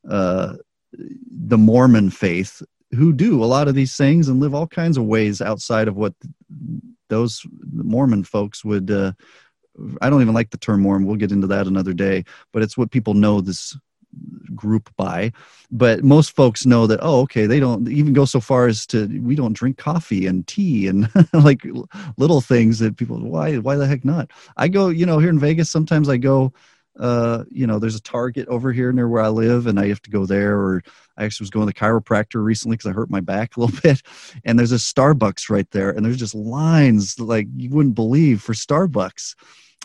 uh, 0.10 0.56
the 0.94 1.58
Mormon 1.58 2.10
faith 2.10 2.62
who 2.92 3.14
do 3.14 3.44
a 3.44 3.46
lot 3.46 3.68
of 3.68 3.76
these 3.76 3.96
things 3.96 4.28
and 4.28 4.40
live 4.40 4.56
all 4.56 4.68
kinds 4.68 4.98
of 4.98 5.06
ways 5.06 5.42
outside 5.42 5.88
of 5.88 5.96
what 5.96 6.14
those 7.10 7.46
Mormon 7.72 8.24
folks 8.24 8.64
would. 8.64 8.90
Uh, 8.90 9.12
I 10.02 10.10
don't 10.10 10.22
even 10.22 10.34
like 10.34 10.50
the 10.50 10.58
term 10.58 10.82
Mormon. 10.82 11.08
We'll 11.08 11.18
get 11.18 11.32
into 11.32 11.48
that 11.48 11.68
another 11.68 11.94
day. 11.94 12.24
But 12.52 12.64
it's 12.64 12.78
what 12.78 12.92
people 12.92 13.14
know 13.14 13.42
this 13.42 13.78
group 14.56 14.90
by 14.98 15.32
but 15.72 16.04
most 16.04 16.36
folks 16.36 16.66
know 16.66 16.88
that 16.88 17.00
oh 17.02 17.22
okay 17.22 17.46
they 17.46 17.60
don't 17.60 17.88
even 17.88 18.12
go 18.12 18.26
so 18.26 18.40
far 18.40 18.68
as 18.68 18.86
to 18.86 19.08
we 19.22 19.36
don't 19.36 19.54
drink 19.54 19.78
coffee 19.78 20.26
and 20.26 20.48
tea 20.48 20.88
and 20.88 21.10
like 21.34 21.62
little 22.18 22.42
things 22.42 22.80
that 22.80 22.98
people 22.98 23.20
why 23.20 23.58
why 23.58 23.76
the 23.76 23.86
heck 23.86 24.04
not 24.04 24.32
i 24.58 24.68
go 24.68 24.90
you 24.90 25.06
know 25.06 25.20
here 25.20 25.30
in 25.30 25.40
vegas 25.40 25.70
sometimes 25.70 26.10
i 26.10 26.18
go 26.18 26.52
uh, 27.00 27.46
you 27.50 27.66
know, 27.66 27.80
there's 27.80 27.96
a 27.96 28.02
Target 28.02 28.48
over 28.50 28.74
here 28.74 28.92
near 28.92 29.08
where 29.08 29.24
I 29.24 29.30
live, 29.30 29.68
and 29.68 29.80
I 29.80 29.88
have 29.88 30.02
to 30.04 30.10
go 30.10 30.26
there. 30.26 30.58
Or 30.58 30.84
I 31.18 31.24
actually 31.24 31.46
was 31.46 31.50
going 31.50 31.66
to 31.66 31.74
the 31.74 31.80
chiropractor 31.80 32.44
recently 32.44 32.76
because 32.76 32.90
I 32.90 32.94
hurt 32.94 33.10
my 33.10 33.22
back 33.22 33.56
a 33.58 33.62
little 33.62 33.80
bit, 33.82 34.02
and 34.44 34.60
there's 34.60 34.74
a 34.74 34.76
Starbucks 34.76 35.50
right 35.50 35.70
there, 35.72 35.92
and 35.92 36.06
there's 36.06 36.18
just 36.18 36.36
lines 36.36 37.20
like 37.20 37.48
you 37.56 37.70
wouldn't 37.70 37.96
believe 37.96 38.42
for 38.42 38.54
Starbucks. 38.54 39.36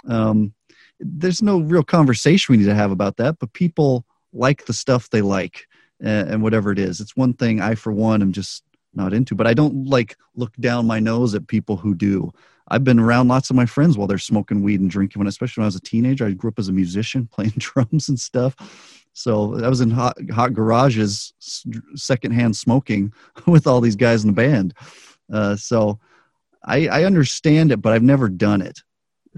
Um, 0.08 0.54
there's 0.98 1.42
no 1.42 1.60
real 1.60 1.82
conversation 1.82 2.52
we 2.52 2.58
need 2.58 2.66
to 2.66 2.74
have 2.74 2.90
about 2.90 3.16
that, 3.18 3.38
but 3.38 3.52
people 3.52 4.04
like 4.34 4.66
the 4.66 4.72
stuff 4.72 5.08
they 5.08 5.22
like 5.22 5.66
and, 6.00 6.28
and 6.30 6.42
whatever 6.42 6.72
it 6.72 6.78
is. 6.78 7.00
It's 7.00 7.16
one 7.16 7.32
thing 7.32 7.60
I, 7.60 7.74
for 7.74 7.92
one, 7.92 8.20
am 8.20 8.32
just 8.32 8.64
not 8.92 9.12
into, 9.12 9.34
but 9.34 9.46
I 9.46 9.54
don't 9.54 9.86
like 9.86 10.16
look 10.34 10.54
down 10.56 10.86
my 10.86 11.00
nose 11.00 11.34
at 11.34 11.46
people 11.46 11.76
who 11.76 11.94
do. 11.94 12.32
I've 12.68 12.84
been 12.84 12.98
around 12.98 13.28
lots 13.28 13.50
of 13.50 13.56
my 13.56 13.66
friends 13.66 13.98
while 13.98 14.06
they're 14.06 14.18
smoking 14.18 14.62
weed 14.62 14.80
and 14.80 14.90
drinking. 14.90 15.20
When, 15.20 15.28
especially 15.28 15.60
when 15.60 15.66
I 15.66 15.68
was 15.68 15.76
a 15.76 15.80
teenager, 15.80 16.26
I 16.26 16.32
grew 16.32 16.50
up 16.50 16.58
as 16.58 16.68
a 16.68 16.72
musician, 16.72 17.26
playing 17.32 17.54
drums 17.58 18.08
and 18.08 18.18
stuff. 18.18 18.54
So 19.12 19.62
I 19.62 19.68
was 19.68 19.80
in 19.80 19.90
hot, 19.90 20.16
hot 20.32 20.54
garages, 20.54 21.32
secondhand 21.94 22.56
smoking 22.56 23.12
with 23.46 23.66
all 23.66 23.80
these 23.80 23.96
guys 23.96 24.24
in 24.24 24.28
the 24.28 24.34
band. 24.34 24.74
Uh, 25.32 25.56
so 25.56 26.00
I, 26.64 26.88
I, 26.88 27.04
understand 27.04 27.72
it, 27.72 27.80
but 27.80 27.92
I've 27.94 28.02
never 28.02 28.28
done 28.28 28.60
it 28.60 28.80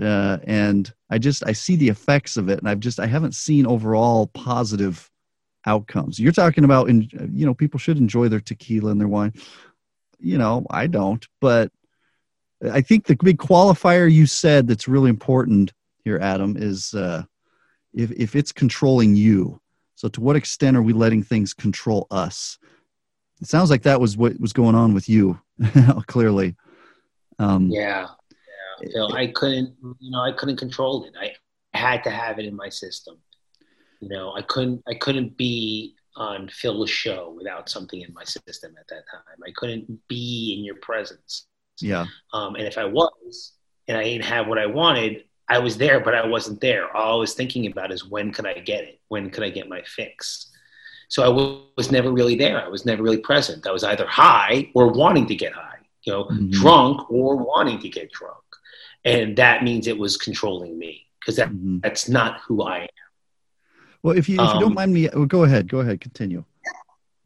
uh, 0.00 0.38
and 0.44 0.92
I 1.10 1.18
just 1.18 1.46
I 1.46 1.52
see 1.52 1.76
the 1.76 1.88
effects 1.88 2.36
of 2.36 2.48
it, 2.48 2.58
and 2.58 2.68
I've 2.68 2.80
just 2.80 3.00
I 3.00 3.06
haven't 3.06 3.34
seen 3.34 3.66
overall 3.66 4.26
positive 4.28 5.10
outcomes. 5.66 6.18
You're 6.18 6.32
talking 6.32 6.64
about, 6.64 6.88
in 6.88 7.08
you 7.32 7.44
know, 7.46 7.54
people 7.54 7.78
should 7.78 7.98
enjoy 7.98 8.28
their 8.28 8.40
tequila 8.40 8.90
and 8.90 9.00
their 9.00 9.08
wine. 9.08 9.32
You 10.18 10.38
know, 10.38 10.66
I 10.70 10.86
don't, 10.86 11.26
but 11.40 11.70
I 12.72 12.80
think 12.80 13.06
the 13.06 13.16
big 13.16 13.38
qualifier 13.38 14.10
you 14.10 14.26
said 14.26 14.66
that's 14.66 14.88
really 14.88 15.10
important 15.10 15.72
here, 16.04 16.18
Adam, 16.18 16.56
is 16.56 16.94
uh, 16.94 17.24
if 17.92 18.10
if 18.12 18.36
it's 18.36 18.52
controlling 18.52 19.16
you. 19.16 19.60
So, 19.94 20.08
to 20.08 20.20
what 20.20 20.36
extent 20.36 20.76
are 20.76 20.82
we 20.82 20.92
letting 20.92 21.22
things 21.22 21.54
control 21.54 22.06
us? 22.10 22.58
It 23.40 23.48
sounds 23.48 23.70
like 23.70 23.82
that 23.82 24.00
was 24.00 24.16
what 24.16 24.38
was 24.40 24.52
going 24.52 24.74
on 24.74 24.94
with 24.94 25.08
you, 25.08 25.38
clearly. 26.06 26.54
Um, 27.38 27.70
yeah, 27.70 28.06
know, 28.94 29.08
I 29.10 29.28
couldn't, 29.28 29.74
you 30.00 30.10
know, 30.10 30.20
I 30.20 30.32
couldn't 30.32 30.56
control 30.56 31.04
it. 31.04 31.14
I 31.20 31.32
had 31.76 32.04
to 32.04 32.10
have 32.10 32.38
it 32.38 32.44
in 32.44 32.54
my 32.54 32.68
system. 32.68 33.16
You 34.00 34.08
know, 34.08 34.32
I 34.34 34.42
couldn't, 34.42 34.82
I 34.88 34.94
couldn't 34.94 35.36
be 35.36 35.94
on 36.16 36.48
Phil's 36.48 36.90
show 36.90 37.34
without 37.36 37.68
something 37.68 38.00
in 38.00 38.12
my 38.12 38.24
system 38.24 38.74
at 38.78 38.88
that 38.88 39.04
time. 39.10 39.38
I 39.46 39.50
couldn't 39.56 40.00
be 40.08 40.54
in 40.56 40.64
your 40.64 40.76
presence. 40.76 41.46
Yeah. 41.80 42.06
Um, 42.32 42.54
and 42.54 42.66
if 42.66 42.78
I 42.78 42.84
was, 42.84 43.52
and 43.88 43.96
I 43.96 44.04
didn't 44.04 44.24
have 44.24 44.46
what 44.46 44.58
I 44.58 44.66
wanted, 44.66 45.24
I 45.48 45.58
was 45.58 45.76
there, 45.76 46.00
but 46.00 46.14
I 46.14 46.26
wasn't 46.26 46.60
there. 46.60 46.94
All 46.96 47.16
I 47.16 47.20
was 47.20 47.34
thinking 47.34 47.66
about 47.66 47.92
is 47.92 48.04
when 48.04 48.32
could 48.32 48.46
I 48.46 48.54
get 48.54 48.84
it? 48.84 49.00
When 49.08 49.30
could 49.30 49.44
I 49.44 49.50
get 49.50 49.68
my 49.68 49.82
fix? 49.82 50.50
So 51.08 51.22
I 51.22 51.26
w- 51.26 51.62
was 51.76 51.92
never 51.92 52.10
really 52.10 52.34
there. 52.34 52.60
I 52.60 52.68
was 52.68 52.84
never 52.84 53.02
really 53.02 53.18
present. 53.18 53.66
I 53.66 53.70
was 53.70 53.84
either 53.84 54.06
high 54.06 54.70
or 54.74 54.88
wanting 54.88 55.26
to 55.28 55.36
get 55.36 55.52
high, 55.52 55.78
you 56.02 56.12
know, 56.12 56.24
mm-hmm. 56.24 56.50
drunk 56.50 57.10
or 57.10 57.36
wanting 57.36 57.78
to 57.80 57.88
get 57.88 58.10
drunk 58.10 58.38
and 59.06 59.36
that 59.36 59.62
means 59.64 59.86
it 59.86 59.96
was 59.96 60.16
controlling 60.16 60.78
me 60.78 61.06
because 61.20 61.36
that, 61.36 61.50
Mhm. 61.50 61.80
that's 61.82 62.08
not 62.08 62.40
who 62.46 62.62
I 62.62 62.80
am. 62.80 62.88
Well, 64.02 64.16
if 64.16 64.28
you 64.28 64.34
if 64.34 64.40
you 64.54 64.60
don't 64.60 64.64
Um, 64.64 64.74
mind 64.74 64.92
me, 64.92 65.08
well, 65.14 65.24
go 65.26 65.44
ahead. 65.44 65.68
Go 65.68 65.80
ahead. 65.80 66.00
Continue. 66.00 66.44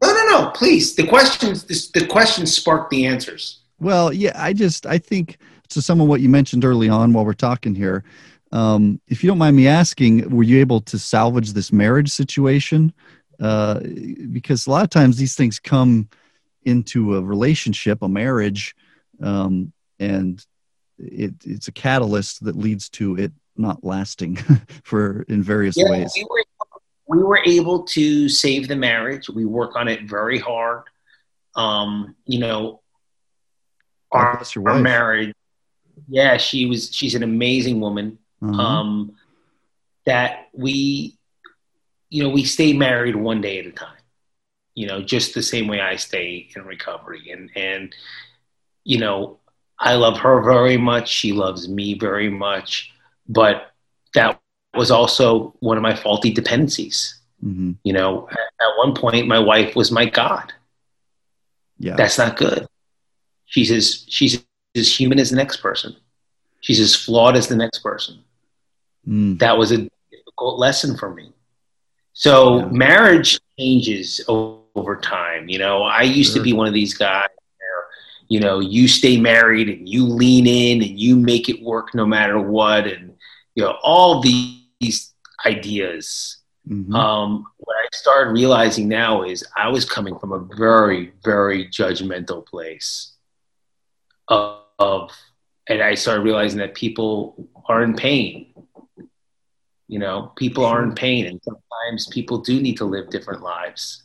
No, 0.02 0.12
no, 0.14 0.26
no. 0.28 0.50
Please, 0.54 0.94
the 0.94 1.06
questions 1.06 1.64
this, 1.64 1.90
the 1.90 2.06
questions 2.06 2.54
spark 2.54 2.88
the 2.90 3.06
answers. 3.06 3.60
Well, 3.78 4.12
yeah, 4.12 4.32
I 4.34 4.52
just 4.52 4.86
I 4.86 4.98
think 4.98 5.38
to 5.70 5.82
some 5.82 6.00
of 6.00 6.08
what 6.08 6.20
you 6.20 6.28
mentioned 6.28 6.64
early 6.64 6.88
on 6.88 7.12
while 7.12 7.24
we're 7.24 7.32
talking 7.34 7.74
here. 7.74 8.04
Um, 8.52 9.00
if 9.06 9.22
you 9.22 9.28
don't 9.28 9.38
mind 9.38 9.56
me 9.56 9.68
asking, 9.68 10.28
were 10.30 10.42
you 10.42 10.58
able 10.58 10.80
to 10.82 10.98
salvage 10.98 11.52
this 11.52 11.72
marriage 11.72 12.10
situation? 12.10 12.92
Uh, 13.38 13.80
because 14.32 14.66
a 14.66 14.70
lot 14.70 14.82
of 14.84 14.90
times 14.90 15.16
these 15.16 15.34
things 15.36 15.58
come 15.58 16.08
into 16.64 17.16
a 17.16 17.22
relationship, 17.22 18.02
a 18.02 18.08
marriage, 18.08 18.74
um, 19.22 19.72
and 19.98 20.44
it, 21.00 21.34
it's 21.44 21.68
a 21.68 21.72
catalyst 21.72 22.44
that 22.44 22.56
leads 22.56 22.88
to 22.90 23.16
it 23.16 23.32
not 23.56 23.82
lasting 23.84 24.36
for 24.84 25.22
in 25.28 25.42
various 25.42 25.76
Yeah, 25.76 25.90
ways. 25.90 26.12
we 26.16 26.26
were 26.28 26.44
we 27.06 27.22
were 27.24 27.40
able 27.44 27.82
to 27.82 28.28
save 28.28 28.68
the 28.68 28.76
marriage. 28.76 29.28
We 29.28 29.44
work 29.44 29.74
on 29.74 29.88
it 29.88 30.04
very 30.08 30.38
hard. 30.38 30.84
Um, 31.56 32.14
you 32.24 32.38
know, 32.38 32.82
our, 34.12 34.40
our 34.66 34.78
marriage. 34.78 35.34
Yeah, 36.08 36.36
she 36.36 36.66
was. 36.66 36.94
She's 36.94 37.14
an 37.16 37.22
amazing 37.24 37.80
woman. 37.80 38.18
Uh-huh. 38.42 38.62
um, 38.62 39.12
that 40.06 40.48
we, 40.54 41.18
you 42.08 42.22
know, 42.22 42.30
we 42.30 42.42
stay 42.44 42.72
married 42.72 43.14
one 43.16 43.40
day 43.42 43.58
at 43.58 43.66
a 43.66 43.70
time. 43.72 43.98
You 44.74 44.86
know, 44.86 45.02
just 45.02 45.34
the 45.34 45.42
same 45.42 45.66
way 45.66 45.80
I 45.80 45.96
stay 45.96 46.48
in 46.54 46.64
recovery, 46.64 47.30
and 47.32 47.50
and 47.56 47.94
you 48.84 48.98
know, 48.98 49.39
I 49.80 49.94
love 49.94 50.18
her 50.18 50.42
very 50.42 50.76
much. 50.76 51.08
She 51.08 51.32
loves 51.32 51.68
me 51.68 51.94
very 51.98 52.28
much, 52.30 52.92
but 53.28 53.72
that 54.14 54.38
was 54.74 54.90
also 54.90 55.54
one 55.60 55.76
of 55.76 55.82
my 55.82 55.94
faulty 55.96 56.30
dependencies. 56.32 57.18
Mhm. 57.44 57.76
You 57.84 57.94
know, 57.94 58.28
at, 58.30 58.38
at 58.38 58.76
one 58.78 58.94
point, 58.94 59.26
my 59.26 59.38
wife 59.38 59.74
was 59.74 59.90
my 59.90 60.04
god. 60.04 60.52
Yeah. 61.78 61.96
That's 61.96 62.18
not 62.18 62.36
good. 62.36 62.66
She's 63.46 63.70
as 63.70 64.04
she's 64.08 64.44
as 64.76 65.00
human 65.00 65.18
as 65.18 65.30
the 65.30 65.36
next 65.36 65.56
person. 65.58 65.96
She's 66.60 66.78
as 66.80 66.94
flawed 66.94 67.36
as 67.36 67.48
the 67.48 67.56
next 67.56 67.78
person 67.80 68.18
Mm. 69.08 69.38
that 69.38 69.56
was 69.56 69.72
a 69.72 69.88
difficult 70.12 70.58
lesson 70.58 70.94
for 70.96 71.14
me. 71.14 71.32
So 72.12 72.58
Yeah. 72.58 72.66
marriage 72.66 73.40
changes 73.58 74.20
over 74.28 74.96
time. 74.96 75.48
You 75.48 75.58
know, 75.58 75.82
I 75.82 76.02
used 76.02 76.32
Sure. 76.34 76.40
to 76.40 76.44
be 76.44 76.52
one 76.52 76.66
of 76.66 76.74
these 76.74 76.92
guys 76.92 77.28
you 78.30 78.38
know, 78.38 78.60
you 78.60 78.88
stay 78.88 79.18
married 79.18 79.68
and 79.68 79.88
you 79.88 80.06
lean 80.06 80.46
in 80.46 80.82
and 80.82 80.98
you 80.98 81.16
make 81.16 81.48
it 81.48 81.60
work 81.62 81.94
no 81.94 82.06
matter 82.06 82.40
what, 82.40 82.86
and 82.86 83.12
you 83.56 83.62
know 83.64 83.76
all 83.82 84.22
these 84.22 85.12
ideas. 85.44 86.38
Mhm. 86.68 86.94
Um, 86.94 87.44
what 87.58 87.76
I 87.76 87.88
started 87.92 88.30
realizing 88.30 88.86
now 88.88 89.24
is 89.24 89.44
I 89.56 89.68
was 89.68 89.84
coming 89.84 90.16
from 90.18 90.32
a 90.32 90.46
very, 90.56 91.12
very 91.24 91.66
judgmental 91.66 92.46
place 92.46 93.14
of, 94.28 94.60
of 94.78 95.10
and 95.66 95.82
I 95.82 95.94
started 95.94 96.22
realizing 96.22 96.58
that 96.60 96.74
people 96.74 97.48
are 97.68 97.82
in 97.82 97.94
pain. 97.94 98.54
You 99.88 99.98
know, 99.98 100.32
people 100.36 100.64
are 100.64 100.84
in 100.84 100.94
pain, 100.94 101.26
and 101.26 101.40
sometimes 101.42 102.06
people 102.08 102.38
do 102.38 102.60
need 102.60 102.76
to 102.76 102.84
live 102.84 103.10
different 103.10 103.42
lives. 103.42 104.04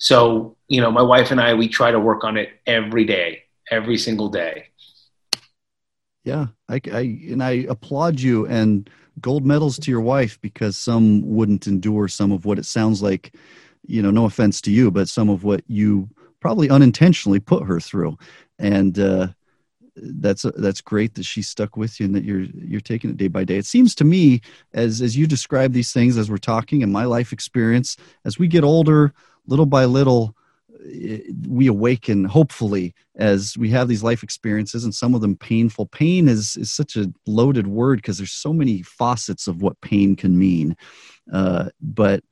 So, 0.00 0.56
you 0.66 0.80
know, 0.80 0.90
my 0.90 1.02
wife 1.02 1.30
and 1.30 1.40
I, 1.40 1.54
we 1.54 1.68
try 1.68 1.92
to 1.92 2.00
work 2.00 2.24
on 2.24 2.38
it 2.38 2.48
every 2.66 3.04
day, 3.04 3.44
every 3.70 3.98
single 3.98 4.30
day. 4.30 4.68
Yeah, 6.24 6.46
I, 6.68 6.80
I 6.92 7.00
and 7.30 7.42
I 7.42 7.66
applaud 7.68 8.18
you 8.18 8.46
and 8.46 8.88
gold 9.20 9.44
medals 9.44 9.78
to 9.78 9.90
your 9.90 10.00
wife 10.00 10.40
because 10.40 10.76
some 10.76 11.22
wouldn't 11.28 11.66
endure 11.66 12.08
some 12.08 12.32
of 12.32 12.46
what 12.46 12.58
it 12.58 12.64
sounds 12.66 13.02
like. 13.02 13.34
You 13.86 14.02
know, 14.02 14.10
no 14.10 14.24
offense 14.24 14.60
to 14.62 14.70
you, 14.70 14.90
but 14.90 15.08
some 15.08 15.28
of 15.28 15.44
what 15.44 15.62
you 15.66 16.08
probably 16.40 16.70
unintentionally 16.70 17.40
put 17.40 17.64
her 17.64 17.80
through, 17.80 18.18
and 18.58 18.98
uh, 18.98 19.28
that's 19.96 20.44
that's 20.56 20.80
great 20.80 21.14
that 21.14 21.24
she 21.24 21.42
stuck 21.42 21.76
with 21.76 22.00
you 22.00 22.06
and 22.06 22.14
that 22.14 22.24
you're 22.24 22.42
you're 22.54 22.80
taking 22.80 23.10
it 23.10 23.16
day 23.16 23.28
by 23.28 23.44
day. 23.44 23.56
It 23.56 23.66
seems 23.66 23.94
to 23.96 24.04
me 24.04 24.40
as 24.72 25.02
as 25.02 25.16
you 25.16 25.26
describe 25.26 25.72
these 25.72 25.92
things 25.92 26.16
as 26.16 26.30
we're 26.30 26.38
talking 26.38 26.82
and 26.82 26.92
my 26.92 27.04
life 27.04 27.32
experience 27.32 27.96
as 28.24 28.38
we 28.38 28.48
get 28.48 28.64
older, 28.64 29.12
little 29.50 29.66
by 29.66 29.84
little, 29.84 30.34
eh, 30.86 31.18
we 31.46 31.66
awaken 31.66 32.24
hopefully 32.24 32.94
as 33.16 33.58
we 33.58 33.68
have 33.70 33.88
these 33.88 34.02
life 34.02 34.22
experiences 34.22 34.84
and 34.84 34.94
some 34.94 35.14
of 35.14 35.20
them 35.20 35.36
painful. 35.36 35.86
Pain 35.86 36.28
is 36.28 36.56
is 36.56 36.72
such 36.72 36.96
a 36.96 37.12
loaded 37.26 37.66
word 37.66 37.98
because 37.98 38.16
there's 38.16 38.32
so 38.32 38.52
many 38.52 38.82
facets 38.82 39.46
of 39.46 39.60
what 39.60 39.80
pain 39.82 40.16
can 40.16 40.38
mean. 40.38 40.76
Uh, 41.30 41.68
but 41.82 42.24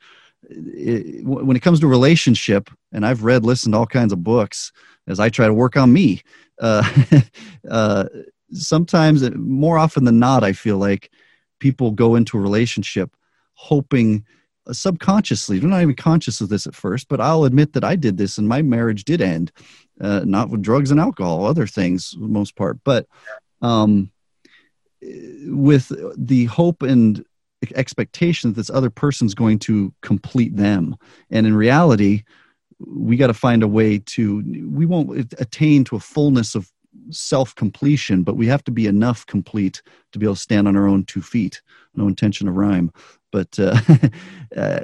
it, 0.43 1.25
when 1.25 1.57
it 1.57 1.63
comes 1.63 1.81
to 1.81 1.87
relationship 1.87 2.71
and 2.93 3.05
i've 3.05 3.25
read 3.25 3.45
listened 3.45 3.75
to 3.75 3.79
all 3.79 3.87
kinds 3.87 4.13
of 4.13 4.23
books 4.23 4.73
as 5.07 5.21
i 5.21 5.29
try 5.29 5.47
to 5.47 5.55
work 5.55 5.77
on 5.77 5.93
me 5.93 6.23
uh, 6.61 6.89
uh, 7.71 8.05
sometimes 8.53 9.29
more 9.37 9.79
often 9.79 10.05
than 10.05 10.19
not 10.19 10.45
i 10.45 10.53
feel 10.53 10.79
like 10.79 11.11
people 11.59 11.91
go 11.91 12.15
into 12.15 12.39
a 12.39 12.41
relationship 12.41 13.15
hoping 13.55 14.25
subconsciously 14.73 15.59
they're 15.59 15.69
not 15.69 15.83
even 15.83 15.95
conscious 15.95 16.41
of 16.41 16.49
this 16.49 16.67
at 16.67 16.75
first 16.75 17.09
but 17.09 17.21
i'll 17.21 17.45
admit 17.45 17.73
that 17.73 17.85
i 17.85 17.97
did 17.97 18.17
this 18.17 18.39
and 18.39 18.49
my 18.49 18.63
marriage 18.63 19.05
did 19.05 19.21
end 19.21 19.51
uh, 20.01 20.23
not 20.25 20.51
with 20.51 20.63
drugs 20.63 20.91
and 20.91 21.01
alcohol 21.01 21.45
other 21.45 21.67
things 21.67 22.11
for 22.11 22.21
the 22.21 22.29
most 22.29 22.55
part 22.57 22.79
but 22.85 23.07
um, 23.61 24.11
with 25.03 25.93
the 26.17 26.45
hope 26.47 26.83
and 26.83 27.25
expectation 27.75 28.51
that 28.51 28.57
this 28.57 28.71
other 28.71 28.91
person's 28.91 29.35
going 29.35 29.59
to 29.59 29.93
complete 30.01 30.57
them. 30.57 30.97
And 31.31 31.47
in 31.47 31.55
reality 31.55 32.25
we 32.81 33.17
got 33.17 33.27
to 33.27 33.35
find 33.35 33.65
a 33.65 33.69
way 33.69 33.99
to 33.99 34.41
we 34.71 34.87
won't 34.87 35.33
attain 35.41 35.83
to 35.83 35.97
a 35.97 36.01
fullness 36.01 36.55
of 36.55 36.71
self 37.11 37.55
completion 37.55 38.23
but 38.23 38.37
we 38.37 38.47
have 38.47 38.65
to 38.65 38.71
be 38.71 38.87
enough 38.87 39.27
complete 39.27 39.83
to 40.13 40.19
be 40.19 40.27
able 40.27 40.35
to 40.35 40.41
stand 40.41 40.69
on 40.69 40.77
our 40.77 40.87
own 40.87 41.05
two 41.05 41.23
feet 41.23 41.61
no 41.95 42.07
intention 42.07 42.49
of 42.49 42.57
rhyme 42.57 42.93
but 43.33 43.59
uh, 43.59 43.79
uh, 44.57 44.81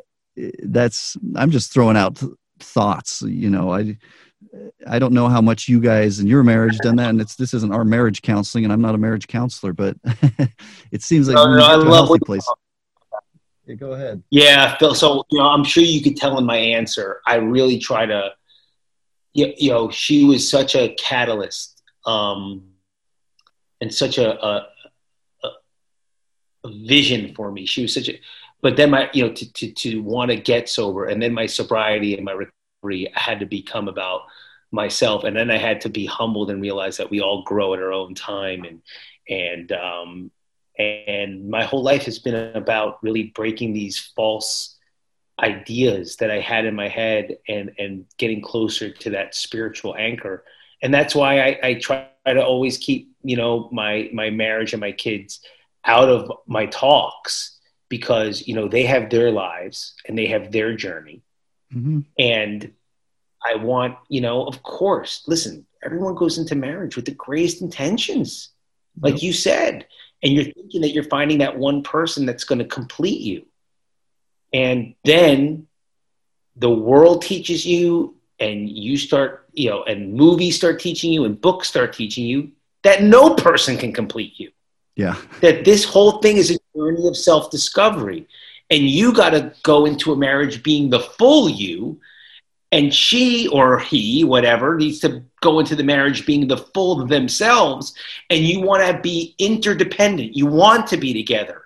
that's 0.65 1.17
i'm 1.37 1.51
just 1.51 1.73
throwing 1.73 1.97
out 1.97 2.23
thoughts 2.59 3.23
you 3.23 3.51
know 3.51 3.73
i 3.73 3.97
i 4.87 4.99
don't 4.99 5.13
know 5.13 5.29
how 5.29 5.41
much 5.41 5.69
you 5.69 5.81
guys 5.81 6.21
in 6.21 6.27
your 6.27 6.43
marriage 6.43 6.79
done 6.79 6.97
that 6.97 7.11
and 7.11 7.21
it's 7.21 7.37
this 7.37 7.55
isn't 7.55 7.75
our 7.75 7.85
marriage 7.85 8.23
counseling 8.23 8.65
and 8.65 8.73
i'm 8.73 8.81
not 8.81 8.95
a 8.95 8.99
marriage 8.99 9.27
counselor 9.27 9.73
but 9.73 9.97
it 10.91 11.03
seems 11.03 11.29
like 11.29 11.37
No, 11.37 11.47
when 11.47 11.59
no, 11.59 11.65
you 11.65 11.71
I 11.71 11.77
get 11.77 11.83
to 11.83 11.89
a 11.89 11.91
love 11.91 12.07
healthy 12.09 12.25
place 12.25 12.47
yeah, 13.67 13.75
go 13.77 13.93
ahead 13.93 14.23
Yeah, 14.31 14.77
Phil. 14.77 14.95
So 14.95 15.25
you 15.31 15.39
know, 15.39 15.47
I'm 15.47 15.65
sure 15.65 15.83
you 15.83 16.03
could 16.03 16.17
tell 16.17 16.39
in 16.39 16.45
my 16.45 16.57
answer. 16.57 17.21
I 17.27 17.37
really 17.37 17.79
try 17.79 18.07
to. 18.07 18.33
You, 19.33 19.53
you 19.57 19.71
know, 19.71 19.91
she 19.91 20.25
was 20.25 20.49
such 20.49 20.77
a 20.77 20.95
catalyst, 20.95 21.74
um, 22.07 22.65
and 23.81 23.93
such 23.93 24.19
a, 24.19 24.45
a, 24.45 24.69
a, 25.45 25.51
vision 26.87 27.35
for 27.35 27.51
me. 27.51 27.67
She 27.67 27.83
was 27.83 27.95
such 27.95 28.09
a. 28.09 28.21
But 28.63 28.77
then 28.77 28.91
my, 28.91 29.11
you 29.13 29.27
know, 29.27 29.33
to 29.33 29.53
to 29.53 29.73
to 29.73 30.03
want 30.03 30.31
to 30.31 30.37
get 30.37 30.69
sober, 30.69 31.07
and 31.07 31.23
then 31.23 31.35
my 31.35 31.47
sobriety 31.47 32.17
and 32.17 32.25
my 32.25 32.33
recovery 32.33 33.11
had 33.15 33.41
to 33.41 33.47
become 33.47 33.89
about 33.89 34.23
myself, 34.71 35.25
and 35.25 35.37
then 35.37 35.51
I 35.51 35.59
had 35.59 35.81
to 35.83 35.89
be 35.89 36.07
humbled 36.07 36.51
and 36.51 36.63
realize 36.63 36.97
that 36.97 37.11
we 37.11 37.21
all 37.21 37.43
grow 37.43 37.75
at 37.75 37.81
our 37.81 37.93
own 37.93 38.15
time, 38.15 38.65
and 38.65 38.83
and 39.29 39.73
um, 39.73 40.31
and 40.79 41.49
my 41.49 41.65
whole 41.65 41.83
life 41.83 42.05
has 42.05 42.19
been 42.19 42.57
about 42.57 43.03
really 43.03 43.25
breaking 43.35 43.73
these 43.73 44.13
false 44.17 44.77
ideas 45.41 46.17
that 46.17 46.31
I 46.31 46.41
had 46.41 46.65
in 46.65 46.75
my 46.75 46.89
head 46.89 47.39
and 47.49 47.73
and 47.79 48.07
getting 48.19 48.41
closer 48.41 48.91
to 48.91 49.11
that 49.11 49.35
spiritual 49.35 49.95
anchor. 49.97 50.45
And 50.83 50.93
that's 50.93 51.15
why 51.15 51.41
I, 51.41 51.59
I 51.63 51.75
try 51.75 52.09
to 52.27 52.45
always 52.45 52.79
keep, 52.79 53.15
you 53.23 53.37
know, 53.37 53.69
my 53.73 54.11
my 54.13 54.31
marriage 54.31 54.73
and 54.73 54.81
my 54.81 54.93
kids 54.93 55.41
out 55.85 56.09
of 56.09 56.31
my 56.47 56.67
talks 56.67 57.59
because, 57.89 58.47
you 58.47 58.55
know, 58.55 58.69
they 58.69 58.85
have 58.85 59.11
their 59.11 59.31
lives 59.31 59.95
and 60.07 60.17
they 60.19 60.27
have 60.27 60.51
their 60.51 60.75
journey. 60.75 61.23
hmm 61.73 62.01
And 62.19 62.73
I 63.45 63.57
want, 63.57 63.97
you 64.09 64.21
know, 64.21 64.47
of 64.47 64.63
course, 64.63 65.23
listen, 65.27 65.67
everyone 65.85 66.15
goes 66.15 66.39
into 66.39 66.55
marriage 66.55 66.97
with 66.97 67.05
the 67.05 67.13
greatest 67.13 67.61
intentions, 67.61 68.51
like 69.01 69.23
you 69.23 69.33
said. 69.33 69.87
And 70.23 70.33
you're 70.33 70.45
thinking 70.45 70.81
that 70.81 70.93
you're 70.93 71.05
finding 71.05 71.39
that 71.39 71.59
one 71.59 71.83
person 71.83 72.25
that's 72.25 72.45
going 72.45 72.61
to 72.61 72.65
complete 72.65 73.21
you. 73.21 73.47
And 74.55 74.95
then 75.05 75.67
the 76.57 76.71
world 76.71 77.23
teaches 77.23 77.67
you, 77.67 78.17
and 78.41 78.69
you 78.69 78.97
start, 78.97 79.47
you 79.53 79.71
know, 79.71 79.85
and 79.85 80.15
movies 80.15 80.57
start 80.57 80.81
teaching 80.81 81.13
you, 81.13 81.25
and 81.25 81.41
books 81.41 81.69
start 81.69 81.93
teaching 81.93 82.27
you 82.27 82.51
that 82.83 83.03
no 83.03 83.35
person 83.35 83.77
can 83.77 83.93
complete 83.93 84.39
you 84.39 84.51
yeah 84.97 85.17
that 85.41 85.65
this 85.65 85.85
whole 85.85 86.19
thing 86.19 86.37
is 86.37 86.51
a 86.51 86.59
journey 86.77 87.09
of 87.09 87.17
self 87.17 87.51
discovery. 87.51 88.27
And 88.71 88.83
you 88.89 89.13
got 89.13 89.31
to 89.31 89.53
go 89.63 89.85
into 89.85 90.13
a 90.13 90.17
marriage 90.17 90.63
being 90.63 90.89
the 90.91 91.01
full 91.01 91.49
you, 91.51 92.01
and 92.73 92.93
she 92.95 93.47
or 93.49 93.79
he, 93.79 94.25
whatever, 94.25 94.77
needs 94.77 95.01
to 95.01 95.23
go 95.43 95.61
into 95.61 95.77
the 95.77 95.85
marriage 95.85 96.25
being 96.27 96.49
the 96.49 96.57
full 96.57 97.05
themselves. 97.07 97.95
And 98.31 98.41
you 98.41 98.61
want 98.63 98.87
to 98.87 99.01
be 99.01 99.35
interdependent, 99.39 100.35
you 100.35 100.47
want 100.47 100.87
to 100.89 100.97
be 100.97 101.13
together. 101.13 101.63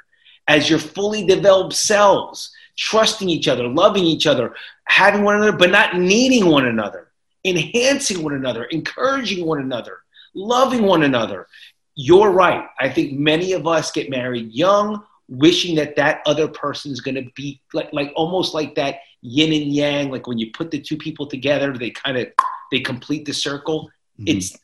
as 0.49 0.69
your 0.69 0.79
fully 0.79 1.25
developed 1.25 1.75
selves, 1.75 2.51
trusting 2.77 3.29
each 3.29 3.49
other, 3.49 3.69
loving 3.69 4.05
each 4.05 4.27
other, 4.27 4.55
having 4.89 5.23
one 5.23 5.37
another, 5.37 5.57
but 5.57 5.71
not 5.71 5.97
needing 5.97 6.47
one 6.47 6.67
another, 6.67 7.13
enhancing 7.45 8.23
one 8.23 8.35
another, 8.35 8.65
encouraging 8.65 9.47
one 9.47 9.61
another, 9.61 9.99
loving 10.35 10.83
one 10.83 11.03
another. 11.03 11.47
You're 11.95 12.31
right. 12.31 12.67
I 12.81 12.89
think 12.89 13.19
many 13.19 13.53
of 13.53 13.67
us 13.67 13.91
get 13.91 14.11
married 14.11 14.53
young, 14.53 15.05
wishing 15.29 15.77
that 15.77 15.97
that 15.97 16.23
other 16.27 16.49
person 16.49 16.91
is 16.91 17.01
going 17.01 17.17
to 17.17 17.31
be 17.35 17.61
like, 17.73 17.93
like 17.93 18.13
almost 18.17 18.55
like 18.55 18.75
that 18.77 18.97
yin 19.21 19.53
and 19.53 19.73
yang. 19.73 20.11
Like 20.11 20.27
when 20.27 20.39
you 20.39 20.51
put 20.53 20.71
the 20.71 20.81
two 20.81 20.97
people 20.97 21.27
together, 21.27 21.77
they 21.77 21.91
kind 21.91 22.17
of 22.17 22.29
they 22.71 22.81
complete 22.81 23.25
the 23.25 23.35
circle. 23.35 23.91
Mm-hmm. 24.19 24.37
It's 24.37 24.57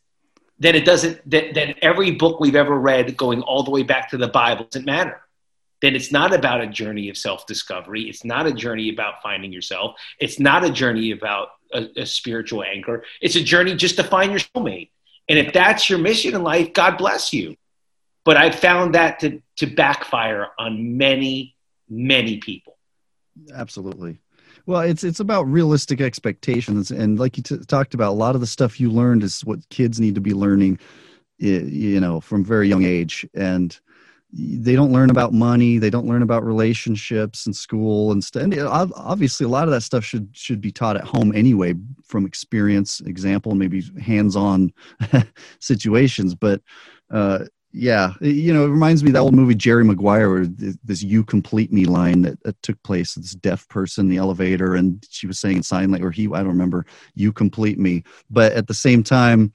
then 0.59 0.77
it 0.77 0.85
doesn't. 0.85 1.21
Then, 1.29 1.53
then 1.53 1.75
every 1.83 2.13
book 2.13 2.39
we've 2.39 2.55
ever 2.55 2.79
read, 2.79 3.17
going 3.17 3.43
all 3.43 3.65
the 3.65 3.73
way 3.73 3.83
back 3.83 4.09
to 4.11 4.17
the 4.17 4.29
Bible, 4.29 4.67
doesn't 4.71 4.87
matter 4.87 5.24
then 5.85 5.95
it's 5.95 6.11
not 6.11 6.33
about 6.33 6.61
a 6.63 6.67
journey 6.67 7.11
of 7.11 7.17
self 7.17 7.47
discovery. 7.47 8.09
It's 8.09 8.25
not 8.25 8.47
a 8.47 8.53
journey 8.53 8.89
about 8.91 9.23
finding 9.23 9.53
yourself. 9.53 9.97
It's 10.19 10.41
not 10.41 10.65
a 10.65 10.71
journey 10.71 11.11
about 11.11 11.49
a, 11.73 11.89
a, 11.97 12.07
spiritual 12.07 12.65
anchor. 12.65 13.05
It's 13.21 13.37
a 13.37 13.43
journey 13.43 13.75
just 13.75 13.97
to 13.97 14.05
find 14.05 14.31
your 14.31 14.41
soulmate. 14.41 14.91
And 15.29 15.39
if 15.39 15.53
that's 15.53 15.91
your 15.91 15.99
mission 15.99 16.35
in 16.35 16.43
life, 16.43 16.73
God 16.73 16.97
bless 16.97 17.33
you. 17.33 17.57
But 18.25 18.37
I've 18.37 18.55
found 18.55 18.95
that 18.95 19.21
to, 19.21 19.43
to 19.57 19.67
backfire 19.67 20.49
on 20.59 20.97
many, 20.97 21.55
many 21.89 22.39
people. 22.39 22.79
Absolutely. 23.53 24.19
Well, 24.67 24.81
it's 24.81 25.05
it's 25.05 25.21
about 25.21 25.43
realistic 25.43 26.01
expectations, 26.01 26.91
and 26.91 27.19
like 27.19 27.37
you 27.37 27.43
t- 27.43 27.59
talked 27.67 27.93
about, 27.93 28.13
a 28.13 28.17
lot 28.17 28.35
of 28.35 28.41
the 28.41 28.47
stuff 28.47 28.81
you 28.81 28.91
learned 28.91 29.23
is 29.23 29.45
what 29.45 29.69
kids 29.69 30.01
need 30.01 30.15
to 30.15 30.23
be 30.23 30.33
learning, 30.33 30.79
you 31.37 32.01
know, 32.01 32.23
from 32.23 32.43
very 32.43 32.67
young 32.69 32.85
age. 32.85 33.27
And 33.35 33.79
they 34.37 34.75
don't 34.75 34.93
learn 34.93 35.11
about 35.11 35.33
money 35.33 35.79
they 35.79 35.91
don't 35.91 36.07
learn 36.07 36.23
about 36.23 36.45
relationships 36.45 37.47
in 37.47 37.53
school 37.53 38.11
and 38.11 38.25
stuff 38.25 38.43
and 38.43 38.59
obviously 38.61 39.45
a 39.45 39.49
lot 39.49 39.65
of 39.65 39.71
that 39.71 39.83
stuff 39.83 40.05
should 40.05 40.29
should 40.33 40.61
be 40.61 40.73
taught 40.73 40.97
at 40.97 41.05
home 41.05 41.33
anyway 41.35 41.73
from 42.05 42.27
experience 42.27 43.01
example 43.03 43.55
maybe 43.55 43.83
hands-on 44.01 44.73
situations 45.61 46.35
but 46.35 46.61
uh, 47.11 47.45
yeah 47.73 48.13
you 48.21 48.53
know 48.53 48.65
it 48.65 48.71
reminds 48.71 49.05
me 49.05 49.11
of 49.11 49.15
that 49.15 49.21
old 49.21 49.35
movie 49.35 49.55
jerry 49.55 49.85
maguire 49.85 50.31
where 50.31 50.47
this 50.47 51.03
you 51.03 51.23
complete 51.23 51.73
me 51.73 51.85
line 51.85 52.23
that, 52.23 52.41
that 52.43 52.61
took 52.63 52.81
place 52.83 53.15
this 53.15 53.33
deaf 53.33 53.69
person 53.69 54.07
in 54.07 54.11
the 54.11 54.17
elevator 54.17 54.75
and 54.75 55.07
she 55.11 55.27
was 55.27 55.39
saying 55.39 55.59
in 55.59 55.63
sign 55.63 55.91
language 55.91 56.09
or 56.09 56.13
he 56.13 56.27
i 56.27 56.39
don't 56.39 56.49
remember 56.49 56.85
you 57.15 57.33
complete 57.33 57.79
me. 57.79 58.03
But 58.31 58.53
at 58.53 58.67
the 58.67 58.75
same 58.75 59.03
time 59.03 59.53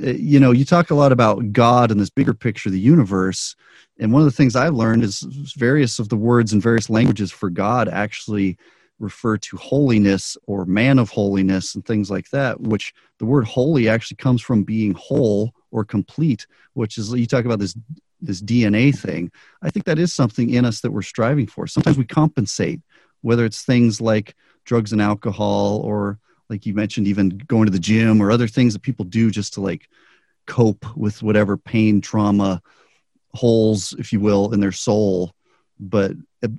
you 0.00 0.40
know 0.40 0.50
you 0.50 0.64
talk 0.64 0.90
a 0.90 0.94
lot 0.94 1.12
about 1.12 1.52
god 1.52 1.90
and 1.90 2.00
this 2.00 2.10
bigger 2.10 2.34
picture 2.34 2.70
the 2.70 2.78
universe 2.80 3.54
and 3.98 4.12
one 4.12 4.22
of 4.22 4.26
the 4.26 4.32
things 4.32 4.56
I've 4.56 4.74
learned 4.74 5.02
is 5.02 5.20
various 5.56 5.98
of 5.98 6.08
the 6.08 6.16
words 6.16 6.52
in 6.52 6.60
various 6.60 6.90
languages 6.90 7.30
for 7.30 7.48
God 7.50 7.88
actually 7.88 8.58
refer 8.98 9.36
to 9.36 9.56
holiness 9.56 10.36
or 10.46 10.64
man 10.64 10.98
of 10.98 11.10
holiness 11.10 11.74
and 11.74 11.84
things 11.84 12.10
like 12.10 12.30
that, 12.30 12.60
which 12.60 12.94
the 13.18 13.26
word 13.26 13.44
holy 13.44 13.88
actually 13.88 14.16
comes 14.16 14.40
from 14.40 14.64
being 14.64 14.94
whole 14.94 15.52
or 15.70 15.84
complete, 15.84 16.46
which 16.74 16.98
is 16.98 17.12
you 17.12 17.26
talk 17.26 17.44
about 17.44 17.58
this 17.58 17.76
this 18.20 18.40
DNA 18.40 18.96
thing. 18.96 19.30
I 19.62 19.70
think 19.70 19.84
that 19.84 19.98
is 19.98 20.12
something 20.12 20.50
in 20.50 20.64
us 20.64 20.80
that 20.80 20.90
we're 20.90 21.02
striving 21.02 21.46
for. 21.46 21.66
Sometimes 21.66 21.98
we 21.98 22.04
compensate, 22.04 22.80
whether 23.20 23.44
it's 23.44 23.62
things 23.62 24.00
like 24.00 24.34
drugs 24.64 24.92
and 24.92 25.02
alcohol 25.02 25.80
or 25.84 26.18
like 26.48 26.64
you 26.64 26.74
mentioned, 26.74 27.08
even 27.08 27.30
going 27.46 27.66
to 27.66 27.72
the 27.72 27.78
gym 27.78 28.22
or 28.22 28.30
other 28.30 28.48
things 28.48 28.72
that 28.72 28.82
people 28.82 29.04
do 29.04 29.30
just 29.30 29.54
to 29.54 29.60
like 29.60 29.88
cope 30.46 30.86
with 30.96 31.22
whatever 31.22 31.56
pain, 31.56 32.00
trauma, 32.00 32.62
holes, 33.36 33.94
if 33.98 34.12
you 34.12 34.20
will, 34.20 34.52
in 34.52 34.60
their 34.60 34.72
soul, 34.72 35.32
but 35.78 36.12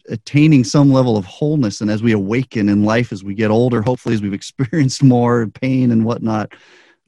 attaining 0.09 0.63
some 0.63 0.91
level 0.91 1.17
of 1.17 1.25
wholeness. 1.25 1.81
And 1.81 1.89
as 1.89 2.03
we 2.03 2.11
awaken 2.11 2.69
in 2.69 2.83
life, 2.83 3.11
as 3.11 3.23
we 3.23 3.33
get 3.33 3.51
older, 3.51 3.81
hopefully, 3.81 4.15
as 4.15 4.21
we've 4.21 4.33
experienced 4.41 5.03
more 5.03 5.47
pain 5.47 5.91
and 5.91 6.05
whatnot, 6.05 6.53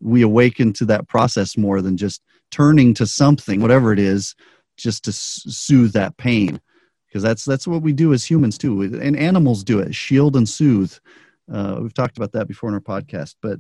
we 0.01 0.21
awaken 0.21 0.73
to 0.73 0.85
that 0.85 1.07
process 1.07 1.57
more 1.57 1.81
than 1.81 1.97
just 1.97 2.21
turning 2.51 2.93
to 2.95 3.05
something, 3.05 3.61
whatever 3.61 3.93
it 3.93 3.99
is, 3.99 4.35
just 4.77 5.03
to 5.05 5.11
soothe 5.11 5.93
that 5.93 6.17
pain. 6.17 6.59
Because 7.07 7.23
that's 7.23 7.43
that's 7.43 7.67
what 7.67 7.81
we 7.81 7.91
do 7.91 8.13
as 8.13 8.23
humans 8.23 8.57
too, 8.57 8.83
and 8.83 9.17
animals 9.17 9.63
do 9.63 9.79
it. 9.79 9.95
Shield 9.95 10.35
and 10.35 10.47
soothe. 10.47 10.93
Uh, 11.51 11.79
we've 11.81 11.93
talked 11.93 12.17
about 12.17 12.31
that 12.33 12.47
before 12.47 12.69
in 12.69 12.75
our 12.75 12.81
podcast, 12.81 13.35
but 13.41 13.59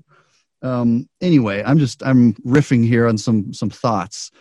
um, 0.61 1.09
anyway, 1.19 1.63
I'm 1.65 1.79
just 1.79 2.03
I'm 2.03 2.33
riffing 2.35 2.85
here 2.85 3.07
on 3.07 3.17
some 3.17 3.51
some 3.53 3.71
thoughts 3.71 4.31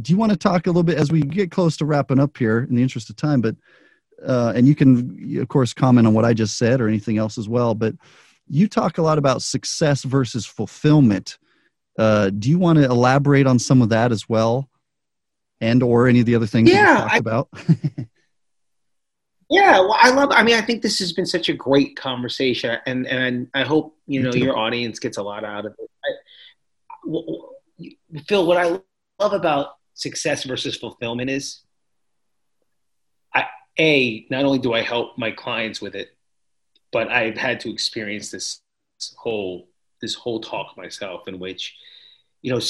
do 0.00 0.12
you 0.12 0.18
want 0.18 0.32
to 0.32 0.38
talk 0.38 0.66
a 0.66 0.70
little 0.70 0.82
bit 0.82 0.98
as 0.98 1.12
we 1.12 1.20
get 1.20 1.50
close 1.50 1.76
to 1.76 1.84
wrapping 1.84 2.18
up 2.18 2.36
here 2.36 2.60
in 2.68 2.74
the 2.74 2.82
interest 2.82 3.10
of 3.10 3.16
time 3.16 3.40
but 3.40 3.56
uh, 4.26 4.52
and 4.54 4.68
you 4.68 4.74
can 4.74 5.38
of 5.40 5.48
course 5.48 5.74
comment 5.74 6.06
on 6.06 6.14
what 6.14 6.24
i 6.24 6.32
just 6.32 6.56
said 6.56 6.80
or 6.80 6.88
anything 6.88 7.18
else 7.18 7.38
as 7.38 7.48
well 7.48 7.74
but 7.74 7.94
you 8.48 8.68
talk 8.68 8.98
a 8.98 9.02
lot 9.02 9.18
about 9.18 9.42
success 9.42 10.02
versus 10.02 10.44
fulfillment. 10.46 11.38
Uh, 11.98 12.30
do 12.30 12.50
you 12.50 12.58
want 12.58 12.78
to 12.78 12.84
elaborate 12.84 13.46
on 13.46 13.58
some 13.58 13.82
of 13.82 13.88
that 13.90 14.12
as 14.12 14.28
well? 14.28 14.68
And 15.60 15.82
or 15.82 16.06
any 16.08 16.20
of 16.20 16.26
the 16.26 16.34
other 16.34 16.46
things 16.46 16.70
yeah, 16.70 16.98
talked 16.98 17.14
I, 17.14 17.16
about? 17.18 17.48
Yeah 19.50 19.80
well 19.80 19.98
i 20.00 20.08
love 20.08 20.30
i 20.32 20.42
mean 20.42 20.54
i 20.54 20.62
think 20.62 20.80
this 20.80 20.98
has 20.98 21.12
been 21.12 21.26
such 21.26 21.50
a 21.50 21.52
great 21.52 21.94
conversation 21.94 22.78
and 22.86 23.06
and 23.06 23.48
i 23.52 23.64
hope 23.64 23.98
you 24.06 24.22
know 24.22 24.32
your 24.32 24.56
audience 24.56 24.98
gets 24.98 25.18
a 25.18 25.22
lot 25.22 25.44
out 25.44 25.66
of 25.66 25.74
it. 25.78 25.90
I, 27.84 28.20
phil 28.26 28.46
what 28.46 28.56
i 28.56 28.80
love 29.20 29.34
about 29.34 29.74
success 30.02 30.44
versus 30.44 30.76
fulfillment 30.76 31.30
is 31.30 31.60
I, 33.32 33.46
a 33.78 34.26
not 34.30 34.44
only 34.44 34.58
do 34.58 34.72
I 34.72 34.82
help 34.82 35.16
my 35.16 35.30
clients 35.30 35.80
with 35.80 35.94
it, 35.94 36.16
but 36.90 37.08
I've 37.08 37.38
had 37.38 37.60
to 37.60 37.70
experience 37.70 38.30
this 38.30 38.60
whole 39.16 39.68
this 40.00 40.14
whole 40.14 40.40
talk 40.40 40.76
myself 40.76 41.28
in 41.28 41.38
which 41.38 41.76
you 42.42 42.52
know 42.52 42.60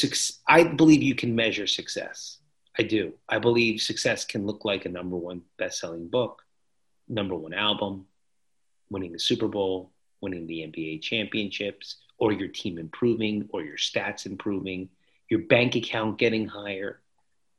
I 0.47 0.65
believe 0.65 1.03
you 1.03 1.15
can 1.15 1.35
measure 1.35 1.67
success. 1.67 2.39
I 2.79 2.85
do. 2.85 3.15
I 3.29 3.39
believe 3.39 3.81
success 3.81 4.25
can 4.25 4.47
look 4.47 4.65
like 4.65 4.87
a 4.87 4.89
number 4.89 5.17
one 5.17 5.43
best-selling 5.59 6.09
book, 6.09 6.43
number 7.07 7.35
one 7.35 7.53
album, 7.53 8.07
winning 8.89 9.13
the 9.13 9.19
Super 9.19 9.47
Bowl, 9.47 9.93
winning 10.23 10.47
the 10.47 10.61
NBA 10.61 11.03
championships, 11.03 11.97
or 12.17 12.33
your 12.33 12.49
team 12.49 12.79
improving, 12.79 13.47
or 13.53 13.63
your 13.63 13.77
stats 13.77 14.25
improving, 14.25 14.89
your 15.29 15.41
bank 15.41 15.75
account 15.77 16.17
getting 16.17 16.49
higher, 16.49 17.03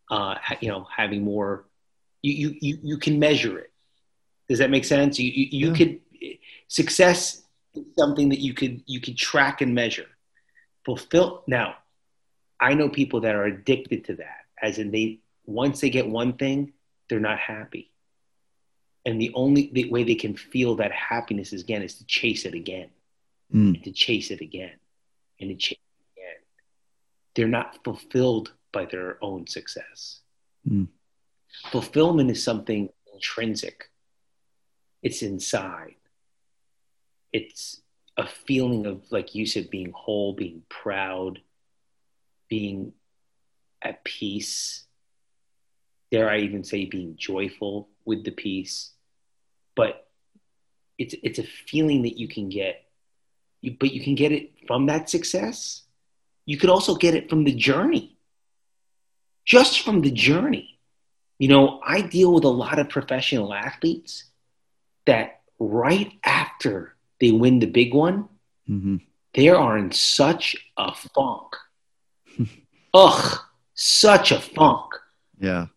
uh, 0.10 0.36
you 0.60 0.70
know, 0.70 0.88
having 0.96 1.24
more. 1.24 1.66
You, 2.22 2.56
you 2.62 2.80
you 2.82 2.98
can 2.98 3.20
measure 3.20 3.60
it. 3.60 3.72
Does 4.48 4.60
that 4.60 4.70
make 4.70 4.86
sense? 4.86 5.20
You 5.20 5.30
you, 5.32 5.48
you 5.52 5.68
yeah. 5.70 5.78
could 5.78 6.00
success 6.68 7.42
is 7.74 7.86
something 7.98 8.30
that 8.30 8.40
you 8.40 8.54
could 8.54 8.82
you 8.86 9.02
could 9.02 9.18
track 9.18 9.62
and 9.62 9.76
measure. 9.76 10.08
Fulfill 10.86 11.44
now. 11.48 11.76
I 12.60 12.76
know 12.76 12.88
people 12.88 13.22
that 13.22 13.36
are 13.36 13.46
addicted 13.46 14.06
to 14.06 14.16
that, 14.16 14.46
as 14.62 14.78
in 14.78 14.92
they 14.92 15.20
once 15.46 15.82
they 15.82 15.90
get 15.90 16.08
one 16.08 16.34
thing, 16.34 16.74
they're 17.10 17.20
not 17.20 17.40
happy. 17.40 17.92
And 19.06 19.20
the 19.20 19.32
only 19.34 19.70
the 19.74 19.90
way 19.90 20.04
they 20.04 20.16
can 20.16 20.36
feel 20.36 20.76
that 20.76 20.92
happiness 20.92 21.52
again 21.52 21.82
is 21.82 21.96
to 21.96 22.06
chase 22.06 22.46
it 22.46 22.54
again, 22.54 22.90
mm. 23.54 23.84
to 23.84 23.92
chase 23.92 24.32
it 24.32 24.40
again, 24.40 24.72
and 25.40 25.50
to 25.50 25.56
chase 25.56 25.78
it 25.78 26.22
again. 26.22 26.42
They're 27.36 27.48
not 27.48 27.84
fulfilled 27.84 28.54
by 28.74 28.86
their 28.86 29.18
own 29.22 29.48
success. 29.48 30.20
Mm. 30.68 30.90
Fulfillment 31.72 32.30
is 32.30 32.44
something 32.44 32.90
intrinsic, 33.14 33.90
it's 35.02 35.22
inside. 35.22 35.96
It's 37.32 37.82
a 38.18 38.28
feeling 38.28 38.86
of, 38.86 39.12
like 39.12 39.34
you 39.34 39.46
said, 39.46 39.70
being 39.70 39.92
whole, 39.92 40.34
being 40.34 40.64
proud, 40.70 41.40
being 42.48 42.94
at 43.82 44.04
peace. 44.04 44.86
Dare 46.12 46.30
I 46.30 46.40
even 46.40 46.64
say 46.64 46.86
being 46.86 47.16
joyful 47.16 47.90
with 48.06 48.24
the 48.24 48.32
peace? 48.32 48.92
But 49.76 50.08
it's 51.00 51.16
it's 51.24 51.40
a 51.40 51.44
feeling 51.44 52.04
that 52.04 52.20
you 52.20 52.28
can 52.28 52.50
get, 52.50 52.86
but 53.80 53.92
you 53.92 54.04
can 54.04 54.14
get 54.14 54.32
it 54.32 54.52
from 54.68 54.86
that 54.86 55.10
success. 55.10 55.82
You 56.46 56.58
could 56.58 56.70
also 56.70 56.96
get 56.96 57.16
it 57.16 57.30
from 57.30 57.46
the 57.46 57.54
journey 57.54 58.13
just 59.46 59.82
from 59.82 60.02
the 60.02 60.12
journey. 60.12 60.80
You 61.40 61.50
know, 61.50 61.80
I 61.86 62.02
deal 62.02 62.34
with 62.34 62.44
a 62.44 62.50
lot 62.50 62.80
of 62.80 62.90
professional 62.90 63.54
athletes 63.54 64.26
that 65.06 65.42
right 65.60 66.12
after 66.24 66.96
they 67.20 67.32
win 67.32 67.60
the 67.60 67.68
big 67.68 67.94
one, 67.94 68.30
mm-hmm. 68.70 68.98
they 69.34 69.50
are 69.50 69.78
in 69.78 69.92
such 69.92 70.56
a 70.78 70.94
funk. 70.94 71.56
Ugh, 72.94 73.40
such 73.74 74.32
a 74.32 74.40
funk. 74.40 74.92
Yeah. 75.40 75.68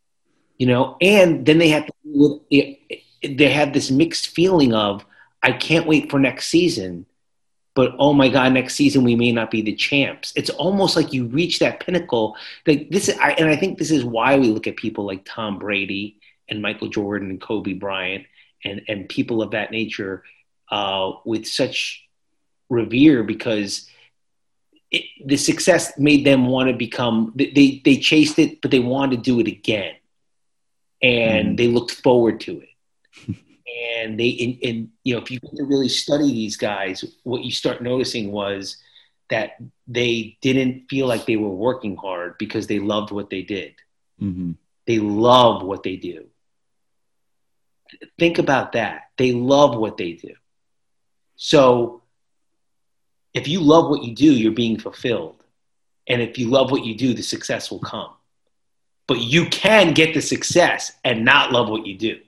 You 0.59 0.67
know, 0.67 0.97
and 1.01 1.45
then 1.45 1.59
they 1.59 1.69
have 1.69 1.87
to, 1.87 2.41
they 2.51 3.51
have 3.51 3.73
this 3.73 3.91
mixed 3.91 4.29
feeling 4.29 4.73
of 4.73 5.05
I 5.43 5.53
can't 5.53 5.87
wait 5.87 6.11
for 6.11 6.19
next 6.19 6.49
season 6.49 7.07
but 7.77 7.95
oh 8.01 8.13
my 8.13 8.29
god 8.29 8.53
next 8.53 8.75
season 8.75 9.05
we 9.05 9.15
may 9.15 9.31
not 9.31 9.53
be 9.53 9.63
the 9.63 9.75
champs. 9.75 10.33
It's 10.35 10.51
almost 10.51 10.97
like 10.97 11.13
you 11.13 11.27
reach 11.27 11.61
that 11.61 11.79
pinnacle. 11.79 12.37
Like 12.67 12.91
this 12.91 13.09
is, 13.09 13.17
I, 13.19 13.33
and 13.33 13.49
i 13.49 13.55
think 13.55 13.79
this 13.79 13.93
is 13.93 14.05
why 14.05 14.37
we 14.37 14.49
look 14.49 14.67
at 14.67 14.77
people 14.77 15.07
like 15.07 15.25
tom 15.25 15.61
brady 15.61 16.19
and 16.49 16.63
Michael 16.63 16.89
Jordan 16.89 17.31
and 17.31 17.41
Kobe 17.41 17.73
Bryant 17.73 18.27
and 18.65 18.83
and 18.89 19.09
people 19.09 19.43
of 19.43 19.53
that 19.53 19.71
nature 19.71 20.25
uh, 20.71 21.13
with 21.25 21.47
such 21.47 22.07
revere 22.69 23.23
because 23.23 23.89
it, 24.91 25.05
the 25.25 25.37
success 25.37 25.99
made 25.99 26.25
them 26.25 26.47
want 26.47 26.69
to 26.69 26.75
become 26.75 27.33
they 27.37 27.81
they 27.85 27.97
chased 27.97 28.39
it 28.39 28.61
but 28.61 28.71
they 28.71 28.79
wanted 28.79 29.17
to 29.17 29.23
do 29.23 29.41
it 29.41 29.49
again. 29.49 29.95
And 31.03 31.51
mm. 31.51 31.57
they 31.59 31.69
looked 31.69 31.93
forward 31.93 32.41
to 32.43 32.63
it 32.63 33.37
and 33.77 34.19
they 34.19 34.31
and, 34.41 34.71
and 34.71 34.89
you 35.05 35.15
know 35.15 35.21
if 35.21 35.31
you 35.31 35.39
really 35.53 35.89
study 35.89 36.33
these 36.33 36.57
guys 36.57 37.05
what 37.25 37.43
you 37.43 37.51
start 37.51 37.83
noticing 37.83 38.33
was 38.33 38.79
that 39.29 39.57
they 39.89 40.39
didn't 40.41 40.87
feel 40.89 41.07
like 41.07 41.27
they 41.27 41.37
were 41.37 41.49
working 41.49 41.97
hard 41.97 42.39
because 42.39 42.67
they 42.67 42.79
loved 42.79 43.11
what 43.11 43.31
they 43.31 43.43
did 43.43 43.75
mm-hmm. 44.21 44.53
they 44.87 44.99
love 44.99 45.63
what 45.63 45.83
they 45.83 45.97
do 45.97 46.27
think 48.19 48.39
about 48.39 48.73
that 48.73 49.11
they 49.17 49.33
love 49.33 49.77
what 49.77 49.97
they 49.97 50.13
do 50.13 50.35
so 51.37 52.03
if 53.37 53.47
you 53.47 53.61
love 53.61 53.91
what 53.91 54.03
you 54.03 54.15
do, 54.15 54.33
you're 54.33 54.51
being 54.51 54.79
fulfilled. 54.79 55.37
And 56.09 56.23
if 56.23 56.39
you 56.39 56.49
love 56.49 56.71
what 56.71 56.87
you 56.87 56.97
do, 56.97 57.13
the 57.13 57.23
success 57.23 57.71
will 57.71 57.81
come. 57.81 58.11
But 59.07 59.21
you 59.21 59.47
can 59.51 59.93
get 59.93 60.15
the 60.15 60.23
success 60.23 60.93
and 61.05 61.25
not 61.25 61.53
love 61.53 61.69
what 61.69 61.87
you 61.87 61.99
do. 61.99 62.19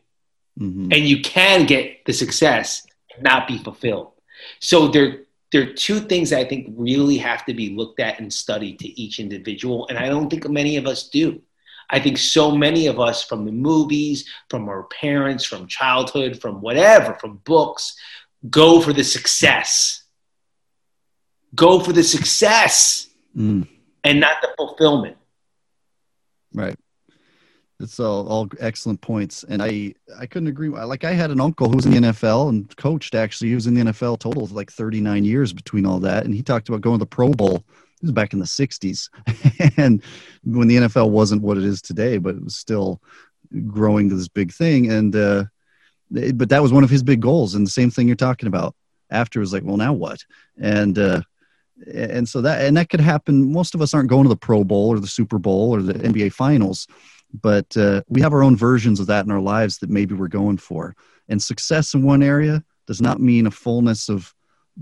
Mm-hmm. 0.59 0.93
And 0.93 1.07
you 1.07 1.21
can 1.23 1.67
get 1.67 2.05
the 2.05 2.13
success 2.13 2.87
and 3.15 3.23
not 3.23 3.47
be 3.47 3.59
fulfilled. 3.59 4.13
So 4.61 4.89
there, 4.89 5.23
there 5.53 5.63
are 5.63 5.73
two 5.73 6.01
things 6.01 6.31
that 6.31 6.41
I 6.41 6.45
think 6.45 6.75
really 6.77 7.19
have 7.19 7.45
to 7.47 7.55
be 7.55 7.71
looked 7.71 8.01
at 8.01 8.21
and 8.21 8.33
studied 8.33 8.79
to 8.81 9.01
each 9.01 9.21
individual. 9.21 9.87
And 9.89 9.99
I 9.99 10.09
don't 10.09 10.29
think 10.29 10.49
many 10.49 10.77
of 10.77 10.87
us 10.87 11.09
do. 11.09 11.41
I 11.91 12.01
think 12.01 12.19
so 12.19 12.51
many 12.51 12.87
of 12.87 13.01
us 13.01 13.25
from 13.25 13.47
the 13.47 13.53
movies, 13.53 14.29
from 14.51 14.69
our 14.69 14.85
parents, 14.85 15.45
from 15.45 15.67
childhood, 15.67 16.41
from 16.41 16.61
whatever, 16.61 17.15
from 17.15 17.39
books, 17.45 17.97
go 18.51 18.81
for 18.81 18.93
the 18.93 19.05
success 19.05 20.03
go 21.55 21.81
for 21.81 21.93
the 21.93 22.03
success 22.03 23.09
mm. 23.37 23.67
and 24.05 24.21
not 24.21 24.37
the 24.43 24.49
fulfillment. 24.57 25.17
Right. 26.53 26.77
It's 27.81 28.01
all, 28.01 28.27
all 28.27 28.49
excellent 28.59 29.01
points, 29.01 29.45
and 29.45 29.63
I 29.63 29.95
I 30.19 30.27
couldn't 30.27 30.49
agree. 30.49 30.69
Like 30.69 31.05
I 31.05 31.13
had 31.13 31.31
an 31.31 31.41
uncle 31.41 31.69
who 31.69 31.77
was 31.77 31.87
in 31.87 31.93
the 31.93 32.09
NFL 32.09 32.49
and 32.49 32.77
coached. 32.77 33.15
Actually, 33.15 33.51
he 33.51 33.55
was 33.55 33.69
in 33.69 33.75
the 33.75 33.83
NFL 33.83 34.19
total 34.19 34.43
of 34.43 34.51
like 34.51 34.73
39 34.73 35.25
years 35.25 35.53
between 35.53 35.87
all 35.87 36.01
that, 36.01 36.25
and 36.25 36.35
he 36.35 36.43
talked 36.43 36.69
about 36.69 36.81
going 36.81 36.99
to 36.99 37.05
the 37.05 37.07
Pro 37.07 37.31
Bowl. 37.31 37.63
This 38.01 38.09
was 38.09 38.13
back 38.13 38.33
in 38.33 38.41
the 38.41 38.47
60s, 38.47 39.09
and 39.77 40.03
when 40.45 40.67
the 40.67 40.77
NFL 40.77 41.11
wasn't 41.11 41.43
what 41.43 41.57
it 41.57 41.65
is 41.65 41.81
today, 41.81 42.19
but 42.19 42.35
it 42.35 42.43
was 42.43 42.57
still 42.57 43.01
growing 43.69 44.09
to 44.09 44.17
this 44.17 44.29
big 44.29 44.53
thing. 44.53 44.91
And 44.91 45.15
uh, 45.15 45.45
but 46.11 46.49
that 46.49 46.63
was 46.63 46.73
one 46.73 46.85
of 46.85 46.91
his 46.91 47.05
big 47.05 47.21
goals. 47.21 47.55
And 47.55 47.65
the 47.65 47.71
same 47.71 47.91
thing 47.91 48.09
you're 48.09 48.17
talking 48.17 48.49
about 48.49 48.75
after 49.11 49.39
was 49.39 49.53
like, 49.53 49.63
well, 49.63 49.77
now 49.77 49.93
what? 49.93 50.25
And 50.61 50.99
uh, 50.99 51.23
and 51.93 52.29
so 52.29 52.41
that 52.41 52.65
and 52.65 52.77
that 52.77 52.89
could 52.89 53.01
happen 53.01 53.53
most 53.53 53.75
of 53.75 53.83
us 53.83 53.95
aren't 53.95 54.09
going 54.09 54.25
to 54.25 54.29
the 54.29 54.37
pro 54.37 54.65
bowl 54.65 54.89
or 54.89 54.99
the 54.99 55.07
super 55.07 55.39
bowl 55.39 55.71
or 55.71 55.83
the 55.83 55.95
nba 55.95 56.33
finals 56.33 56.89
but 57.33 57.77
uh, 57.77 58.03
we 58.09 58.21
have 58.21 58.33
our 58.33 58.43
own 58.43 58.57
versions 58.57 59.01
of 59.01 59.07
that 59.07 59.25
in 59.25 59.31
our 59.31 59.41
lives 59.41 59.79
that 59.79 59.91
maybe 59.91 60.15
we're 60.15 60.29
going 60.29 60.57
for. 60.59 60.95
And 61.29 61.43
success 61.43 61.95
in 61.95 62.03
one 62.03 62.23
area 62.23 62.65
does 62.87 63.01
not 63.01 63.21
mean 63.21 63.47
a 63.47 63.51
fullness 63.51 64.09
of 64.09 64.35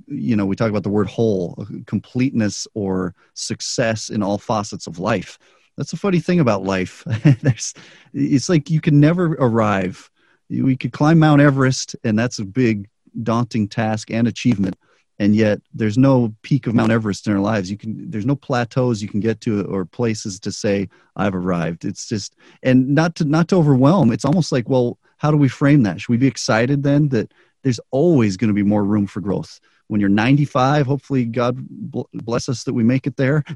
you 0.07 0.37
know 0.37 0.45
we 0.45 0.55
talk 0.55 0.69
about 0.69 0.83
the 0.83 0.91
word 0.91 1.07
whole 1.07 1.67
completeness 1.87 2.69
or 2.75 3.15
success 3.33 4.11
in 4.11 4.23
all 4.23 4.39
facets 4.39 4.87
of 4.87 4.99
life. 4.99 5.39
That's 5.77 5.93
a 5.93 5.97
funny 5.97 6.21
thing 6.21 6.41
about 6.41 6.63
life. 6.65 7.05
It's 8.15 8.49
like 8.49 8.71
you 8.71 8.81
can 8.81 9.01
never 9.01 9.37
arrive. 9.39 10.11
We 10.49 10.77
could 10.77 10.93
climb 10.93 11.19
mount 11.19 11.41
everest 11.41 11.97
and 12.05 12.19
that's 12.19 12.39
a 12.39 12.45
big 12.45 12.89
daunting 13.23 13.69
task 13.69 14.11
and 14.11 14.29
achievement 14.29 14.77
and 15.19 15.35
yet 15.35 15.61
there's 15.73 15.97
no 15.97 16.35
peak 16.43 16.67
of 16.67 16.75
mount 16.75 16.93
everest 16.93 17.27
in 17.27 17.33
our 17.33 17.41
lives. 17.41 17.71
You 17.71 17.77
can 17.77 18.11
there's 18.11 18.27
no 18.27 18.37
plateaus 18.37 19.03
you 19.03 19.09
can 19.09 19.21
get 19.21 19.41
to 19.43 19.63
or 19.65 19.85
places 19.85 20.39
to 20.41 20.53
say 20.53 20.89
i've 21.17 21.35
arrived. 21.35 21.85
It's 21.85 22.09
just 22.09 22.37
and 22.63 22.95
not 22.95 23.15
to 23.17 23.25
not 23.25 23.49
to 23.49 23.57
overwhelm 23.57 24.13
it's 24.13 24.25
almost 24.25 24.53
like 24.53 24.69
well 24.69 24.99
how 25.19 25.31
do 25.31 25.37
we 25.37 25.49
frame 25.49 25.83
that? 25.85 26.01
Should 26.01 26.11
we 26.11 26.19
be 26.19 26.27
excited 26.27 26.83
then 26.83 27.09
that 27.09 27.33
there's 27.63 27.81
always 27.91 28.37
going 28.37 28.49
to 28.49 28.55
be 28.55 28.63
more 28.63 28.85
room 28.85 29.07
for 29.07 29.21
growth? 29.21 29.61
When 29.89 30.01
you're 30.01 30.11
95 30.11 30.87
hopefully 30.87 31.25
god 31.25 31.57
bless 31.69 32.49
us 32.49 32.65
that 32.65 32.75
we 32.75 32.85
make 32.85 33.07
it 33.07 33.17
there. 33.17 33.45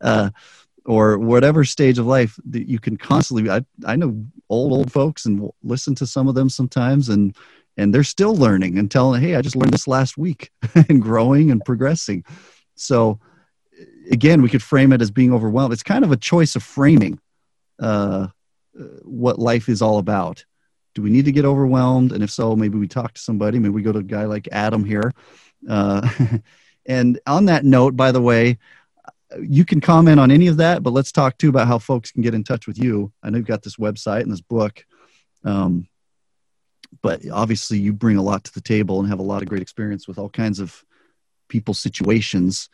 Uh, 0.00 0.30
or 0.84 1.16
whatever 1.18 1.64
stage 1.64 1.98
of 1.98 2.06
life 2.06 2.38
that 2.44 2.68
you 2.68 2.78
can 2.78 2.96
constantly 2.96 3.48
I, 3.48 3.64
I 3.86 3.96
know 3.96 4.24
old 4.48 4.72
old 4.72 4.92
folks 4.92 5.24
and 5.26 5.48
listen 5.62 5.94
to 5.96 6.06
some 6.06 6.28
of 6.28 6.34
them 6.34 6.48
sometimes 6.48 7.08
and 7.08 7.36
and 7.76 7.94
they're 7.94 8.04
still 8.04 8.34
learning 8.34 8.78
and 8.78 8.90
telling 8.90 9.20
hey 9.20 9.34
i 9.34 9.42
just 9.42 9.56
learned 9.56 9.72
this 9.72 9.88
last 9.88 10.18
week 10.18 10.50
and 10.88 11.00
growing 11.02 11.50
and 11.50 11.64
progressing. 11.64 12.24
So 12.74 13.18
again 14.10 14.42
we 14.42 14.48
could 14.48 14.62
frame 14.62 14.92
it 14.92 15.02
as 15.02 15.10
being 15.10 15.32
overwhelmed. 15.32 15.72
It's 15.72 15.82
kind 15.82 16.04
of 16.04 16.12
a 16.12 16.16
choice 16.16 16.56
of 16.56 16.62
framing 16.62 17.18
uh, 17.80 18.28
what 19.02 19.38
life 19.38 19.68
is 19.68 19.82
all 19.82 19.98
about. 19.98 20.44
Do 20.94 21.02
we 21.02 21.10
need 21.10 21.24
to 21.24 21.32
get 21.32 21.44
overwhelmed? 21.44 22.12
And 22.12 22.22
if 22.22 22.30
so 22.30 22.54
maybe 22.54 22.78
we 22.78 22.86
talk 22.88 23.14
to 23.14 23.20
somebody. 23.20 23.58
Maybe 23.58 23.72
we 23.72 23.82
go 23.82 23.92
to 23.92 24.00
a 24.00 24.04
guy 24.04 24.24
like 24.24 24.48
adam 24.52 24.84
here. 24.84 25.12
Uh, 25.68 26.08
and 26.86 27.20
on 27.26 27.46
that 27.46 27.64
note 27.64 27.96
by 27.96 28.10
the 28.10 28.20
way 28.20 28.58
you 29.40 29.64
can 29.64 29.80
comment 29.80 30.20
on 30.20 30.30
any 30.30 30.48
of 30.48 30.58
that 30.58 30.82
but 30.82 30.92
let's 30.92 31.12
talk 31.12 31.38
too 31.38 31.48
about 31.48 31.66
how 31.66 31.78
folks 31.78 32.10
can 32.10 32.22
get 32.22 32.34
in 32.34 32.44
touch 32.44 32.66
with 32.66 32.78
you. 32.78 33.12
I 33.22 33.30
know 33.30 33.38
you've 33.38 33.46
got 33.46 33.62
this 33.62 33.76
website 33.76 34.22
and 34.22 34.32
this 34.32 34.40
book. 34.40 34.84
Um, 35.44 35.88
but 37.00 37.22
obviously 37.30 37.78
you 37.78 37.92
bring 37.92 38.16
a 38.16 38.22
lot 38.22 38.44
to 38.44 38.52
the 38.52 38.60
table 38.60 39.00
and 39.00 39.08
have 39.08 39.18
a 39.18 39.22
lot 39.22 39.42
of 39.42 39.48
great 39.48 39.62
experience 39.62 40.06
with 40.06 40.18
all 40.18 40.28
kinds 40.28 40.60
of 40.60 40.84
people 41.48 41.74
situations. 41.74 42.68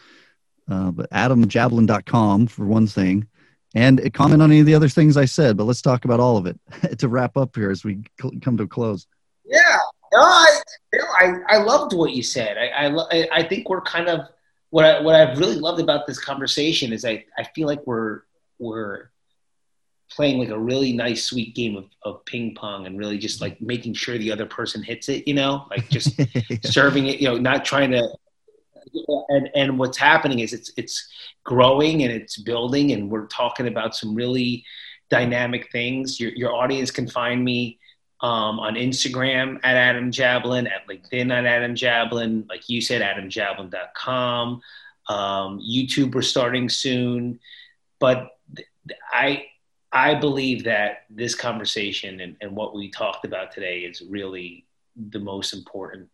Uh, 0.68 0.90
but 0.90 1.10
adamjablin.com 1.10 2.46
for 2.46 2.66
one 2.66 2.86
thing 2.86 3.26
and 3.74 4.12
comment 4.14 4.42
on 4.42 4.50
any 4.50 4.60
of 4.60 4.66
the 4.66 4.74
other 4.74 4.88
things 4.88 5.16
I 5.16 5.26
said, 5.26 5.56
but 5.56 5.64
let's 5.64 5.82
talk 5.82 6.04
about 6.04 6.20
all 6.20 6.36
of 6.36 6.46
it 6.46 6.58
to 6.98 7.08
wrap 7.08 7.36
up 7.36 7.54
here 7.54 7.70
as 7.70 7.84
we 7.84 8.02
come 8.40 8.56
to 8.56 8.64
a 8.64 8.66
close. 8.68 9.06
Yeah, 9.44 9.78
no, 10.12 10.20
I, 10.20 10.60
I, 10.94 11.32
I 11.48 11.56
loved 11.58 11.94
what 11.94 12.12
you 12.12 12.22
said. 12.22 12.56
I, 12.56 12.88
I, 12.88 13.28
I 13.32 13.42
think 13.42 13.68
we're 13.68 13.82
kind 13.82 14.08
of 14.08 14.28
what 14.70 14.84
I, 14.84 15.00
what 15.00 15.14
I've 15.14 15.38
really 15.38 15.56
loved 15.56 15.80
about 15.80 16.06
this 16.06 16.18
conversation 16.18 16.92
is 16.92 17.04
I, 17.04 17.24
I 17.38 17.44
feel 17.54 17.66
like 17.66 17.86
we're, 17.86 18.22
we're 18.58 19.10
playing 20.10 20.38
like 20.38 20.48
a 20.48 20.58
really 20.58 20.92
nice 20.92 21.24
sweet 21.24 21.54
game 21.54 21.76
of, 21.76 21.84
of 22.02 22.24
ping 22.24 22.54
pong 22.54 22.86
and 22.86 22.98
really 22.98 23.18
just 23.18 23.40
like 23.40 23.60
making 23.60 23.94
sure 23.94 24.16
the 24.18 24.32
other 24.32 24.46
person 24.46 24.82
hits 24.82 25.08
it 25.08 25.26
you 25.28 25.34
know? 25.34 25.66
Like 25.70 25.88
just 25.88 26.20
serving 26.64 27.06
it 27.06 27.20
you 27.20 27.28
know 27.28 27.38
not 27.38 27.64
trying 27.64 27.90
to 27.92 28.08
and 29.28 29.50
and 29.54 29.78
what's 29.78 29.98
happening 29.98 30.40
is 30.40 30.52
it's 30.52 30.72
it's 30.76 31.08
growing 31.44 32.02
and 32.02 32.12
it's 32.12 32.38
building 32.38 32.92
and 32.92 33.10
we're 33.10 33.26
talking 33.26 33.68
about 33.68 33.94
some 33.94 34.14
really 34.14 34.64
dynamic 35.10 35.70
things. 35.72 36.20
Your, 36.20 36.30
your 36.32 36.52
audience 36.54 36.90
can 36.90 37.08
find 37.08 37.42
me 37.44 37.78
um, 38.20 38.58
on 38.58 38.74
instagram 38.74 39.60
at 39.62 39.76
adam 39.76 40.10
jablin 40.10 40.68
at 40.68 40.88
linkedin 40.88 41.30
at 41.30 41.46
adam 41.46 41.76
jablin 41.76 42.48
like 42.48 42.68
you 42.68 42.80
said 42.80 43.00
adamjablin.com 43.00 44.60
um, 45.08 45.60
youtube 45.60 46.14
we're 46.14 46.22
starting 46.22 46.68
soon. 46.68 47.38
But 48.00 48.30
i 49.12 49.44
I 49.98 50.14
believe 50.14 50.62
that 50.64 51.06
this 51.10 51.34
conversation 51.34 52.20
and, 52.20 52.36
and 52.40 52.54
what 52.54 52.72
we 52.72 52.88
talked 52.88 53.24
about 53.24 53.50
today 53.50 53.80
is 53.80 54.00
really 54.00 54.64
the 55.10 55.18
most 55.18 55.52
important 55.52 56.08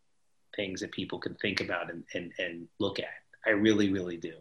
things 0.56 0.80
that 0.80 0.90
people 0.90 1.18
can 1.18 1.34
think 1.34 1.60
about 1.60 1.90
and, 1.90 2.02
and, 2.14 2.32
and 2.38 2.66
look 2.78 2.98
at. 2.98 3.18
I 3.46 3.50
really, 3.50 3.92
really 3.92 4.16
do. 4.16 4.32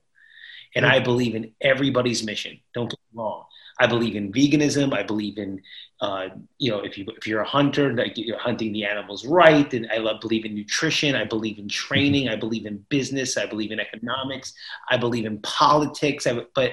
And 0.76 0.86
I 0.86 1.02
believe 1.02 1.36
in 1.36 1.52
everybody's 1.60 2.24
mission. 2.24 2.58
Don't 2.74 2.90
get 2.90 3.00
me 3.12 3.20
wrong. 3.22 3.44
I 3.82 3.86
believe 3.86 4.16
in 4.16 4.32
veganism. 4.32 4.94
I 4.94 5.04
believe 5.04 5.38
in, 5.38 5.62
uh, 6.00 6.30
you 6.58 6.72
know, 6.72 6.80
if 6.80 6.98
you 6.98 7.06
if 7.18 7.28
you're 7.28 7.42
a 7.42 7.48
hunter, 7.48 7.94
that 7.96 8.18
you're 8.18 8.40
hunting 8.40 8.72
the 8.72 8.86
animals 8.86 9.26
right. 9.26 9.72
And 9.74 9.90
I 9.92 9.98
love, 9.98 10.22
believe 10.22 10.46
in 10.46 10.56
nutrition. 10.56 11.16
I 11.16 11.26
believe 11.26 11.60
in 11.60 11.68
training. 11.68 12.30
I 12.30 12.38
believe 12.38 12.66
in 12.66 12.78
business. 12.88 13.36
I 13.36 13.46
believe 13.46 13.72
in 13.72 13.80
economics. 13.80 14.54
I 14.90 14.96
believe 14.98 15.26
in 15.26 15.40
politics. 15.40 16.26
I, 16.28 16.46
but 16.56 16.72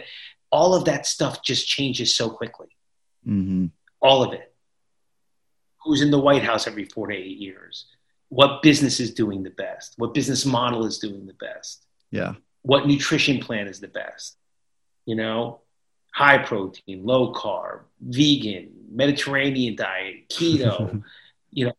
all 0.51 0.75
of 0.75 0.85
that 0.87 1.07
stuff 1.07 1.43
just 1.43 1.69
changes 1.69 2.15
so 2.15 2.31
quickly. 2.31 2.69
Mm-hmm. 3.27 3.67
All 4.01 4.23
of 4.23 4.33
it. 4.33 4.53
Who's 5.85 6.03
in 6.03 6.11
the 6.11 6.19
White 6.19 6.43
House 6.43 6.67
every 6.67 6.85
four 6.85 7.07
to 7.07 7.15
eight 7.15 7.39
years? 7.39 7.87
What 8.29 8.63
business 8.63 9.01
is 9.01 9.15
doing 9.15 9.43
the 9.43 9.51
best? 9.51 9.95
What 9.97 10.15
business 10.15 10.45
model 10.45 10.87
is 10.87 10.99
doing 10.99 11.27
the 11.27 11.35
best? 11.35 11.85
Yeah. 12.11 12.35
What 12.63 12.87
nutrition 12.87 13.41
plan 13.41 13.67
is 13.67 13.81
the 13.81 13.89
best? 13.89 14.37
You 15.07 15.17
know, 15.17 15.61
high 16.13 16.39
protein, 16.39 17.05
low 17.05 17.33
carb, 17.33 17.81
vegan, 18.01 18.71
Mediterranean 18.91 19.77
diet, 19.77 20.29
keto. 20.29 21.03
you 21.51 21.67
know, 21.67 21.73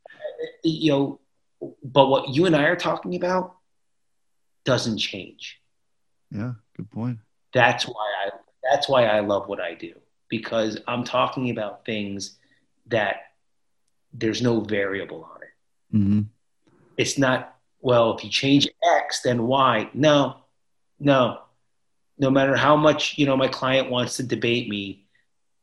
you 0.64 0.92
know. 0.92 1.20
But 1.84 2.08
what 2.08 2.30
you 2.30 2.48
and 2.48 2.56
I 2.56 2.64
are 2.64 2.76
talking 2.76 3.16
about 3.16 3.56
doesn't 4.66 4.98
change. 4.98 5.60
Yeah, 6.32 6.54
good 6.76 6.90
point. 6.90 7.20
That's 7.54 7.86
why 7.86 8.14
I 8.26 8.30
that's 8.64 8.88
why 8.88 9.06
I 9.06 9.20
love 9.22 9.48
what 9.48 9.60
I 9.60 9.74
do 9.74 9.94
because 10.30 10.80
I'm 10.88 11.04
talking 11.04 11.50
about 11.50 11.86
things 11.86 12.38
that 12.88 13.18
there's 14.14 14.42
no 14.42 14.62
variable 14.62 15.24
on 15.24 15.42
it. 15.44 15.98
hmm 15.98 16.22
It's 16.98 17.18
not, 17.18 17.56
well, 17.82 18.16
if 18.16 18.24
you 18.24 18.30
change 18.30 18.68
X, 18.98 19.22
then 19.22 19.44
Y. 19.44 19.90
No, 19.94 20.38
no. 21.00 21.40
No 22.18 22.30
matter 22.30 22.56
how 22.56 22.76
much, 22.76 23.18
you 23.18 23.26
know, 23.26 23.36
my 23.36 23.48
client 23.48 23.90
wants 23.90 24.18
to 24.18 24.24
debate 24.24 24.70
me, 24.70 25.06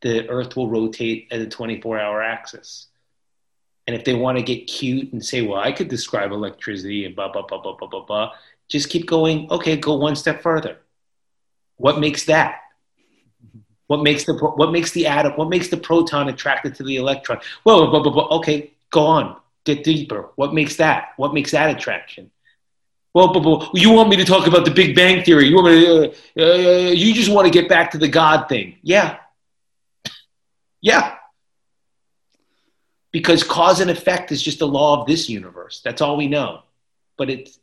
the 0.01 0.27
earth 0.29 0.55
will 0.55 0.69
rotate 0.69 1.27
at 1.31 1.41
a 1.41 1.47
24 1.47 1.99
hour 1.99 2.21
axis. 2.21 2.87
And 3.87 3.95
if 3.95 4.05
they 4.05 4.13
want 4.13 4.37
to 4.37 4.43
get 4.43 4.67
cute 4.67 5.13
and 5.13 5.25
say, 5.25 5.41
well, 5.41 5.59
I 5.59 5.71
could 5.71 5.87
describe 5.87 6.31
electricity 6.31 7.05
and 7.05 7.15
blah, 7.15 7.31
blah, 7.31 7.41
blah, 7.41 7.61
blah, 7.61 7.75
blah, 7.75 7.87
blah, 7.87 8.05
blah, 8.05 8.31
just 8.67 8.89
keep 8.89 9.07
going. 9.07 9.49
Okay, 9.49 9.77
go 9.77 9.95
one 9.95 10.15
step 10.15 10.43
further. 10.43 10.77
What 11.77 11.99
makes 11.99 12.25
that? 12.25 12.61
What 13.89 14.03
makes 14.03 14.23
the 14.25 14.33
what 14.35 14.71
makes 14.71 14.91
the 14.91 15.07
atom? 15.07 15.31
What 15.33 15.49
makes 15.49 15.69
the 15.69 15.77
proton 15.77 16.29
attracted 16.29 16.75
to 16.75 16.83
the 16.83 16.97
electron? 16.97 17.39
Whoa, 17.63 17.89
whoa, 17.89 18.27
okay, 18.37 18.71
go 18.91 19.03
on, 19.03 19.35
get 19.65 19.83
deeper. 19.83 20.29
What 20.35 20.53
makes 20.53 20.75
that? 20.75 21.13
What 21.17 21.33
makes 21.33 21.49
that 21.51 21.75
attraction? 21.75 22.29
Well, 23.15 23.33
but, 23.33 23.39
but 23.39 23.73
you 23.73 23.89
want 23.89 24.09
me 24.09 24.15
to 24.17 24.25
talk 24.25 24.45
about 24.45 24.65
the 24.65 24.69
Big 24.69 24.95
Bang 24.95 25.23
Theory? 25.23 25.47
You 25.47 25.55
want 25.55 25.67
me 25.73 25.85
to, 25.85 26.13
uh, 26.37 26.43
uh, 26.43 26.91
You 26.91 27.15
just 27.15 27.31
want 27.31 27.47
to 27.47 27.51
get 27.51 27.67
back 27.67 27.89
to 27.93 27.97
the 27.97 28.07
God 28.07 28.47
thing? 28.47 28.77
Yeah, 28.83 29.17
yeah. 30.81 31.15
Because 33.11 33.43
cause 33.43 33.79
and 33.79 33.89
effect 33.89 34.31
is 34.31 34.43
just 34.43 34.61
a 34.61 34.67
law 34.67 35.01
of 35.01 35.07
this 35.07 35.27
universe. 35.27 35.81
That's 35.83 35.99
all 35.99 36.15
we 36.15 36.27
know. 36.27 36.61
But 37.17 37.31
it's. 37.31 37.57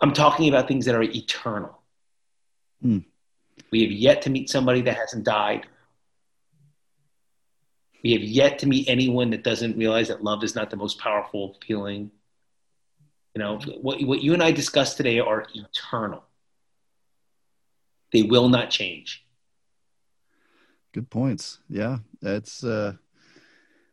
I'm 0.00 0.14
talking 0.14 0.48
about 0.48 0.66
things 0.66 0.86
that 0.86 0.94
are 0.94 1.02
eternal. 1.02 1.78
Hmm. 2.80 3.00
We 3.70 3.82
have 3.82 3.92
yet 3.92 4.22
to 4.22 4.30
meet 4.30 4.50
somebody 4.50 4.82
that 4.82 4.96
hasn't 4.96 5.24
died. 5.24 5.66
We 8.02 8.12
have 8.12 8.22
yet 8.22 8.58
to 8.60 8.66
meet 8.66 8.88
anyone 8.88 9.30
that 9.30 9.44
doesn't 9.44 9.76
realize 9.76 10.08
that 10.08 10.24
love 10.24 10.42
is 10.42 10.54
not 10.54 10.70
the 10.70 10.76
most 10.76 10.98
powerful 10.98 11.56
feeling. 11.66 12.10
You 13.34 13.42
know, 13.42 13.58
what, 13.80 14.02
what 14.02 14.22
you 14.22 14.34
and 14.34 14.42
I 14.42 14.50
discussed 14.50 14.96
today 14.96 15.20
are 15.20 15.46
eternal. 15.54 16.24
They 18.12 18.22
will 18.22 18.48
not 18.48 18.70
change. 18.70 19.24
Good 20.92 21.10
points. 21.10 21.60
Yeah, 21.68 21.98
that's 22.20 22.64
uh, 22.64 22.94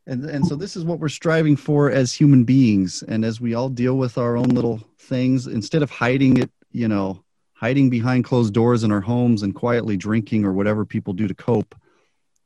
and 0.08 0.26
and 0.26 0.48
so 0.48 0.56
this 0.56 0.76
is 0.76 0.84
what 0.84 1.00
we're 1.00 1.10
striving 1.10 1.56
for 1.56 1.92
as 1.92 2.14
human 2.14 2.44
beings, 2.44 3.04
and 3.04 3.24
as 3.24 3.40
we 3.40 3.54
all 3.54 3.70
deal 3.70 3.96
with 3.98 4.18
our 4.18 4.36
own 4.36 4.50
little 4.50 4.82
things, 4.98 5.46
instead 5.46 5.84
of 5.84 5.92
hiding 5.92 6.38
it, 6.38 6.50
you 6.72 6.88
know, 6.88 7.24
hiding 7.60 7.90
behind 7.90 8.24
closed 8.24 8.54
doors 8.54 8.84
in 8.84 8.92
our 8.92 9.02
homes 9.02 9.44
and 9.44 9.56
quietly 9.56 9.98
drinking 9.98 10.46
or 10.46 10.54
whatever 10.54 10.86
people 10.86 11.14
do 11.14 11.28
to 11.28 11.34
cope, 11.34 11.76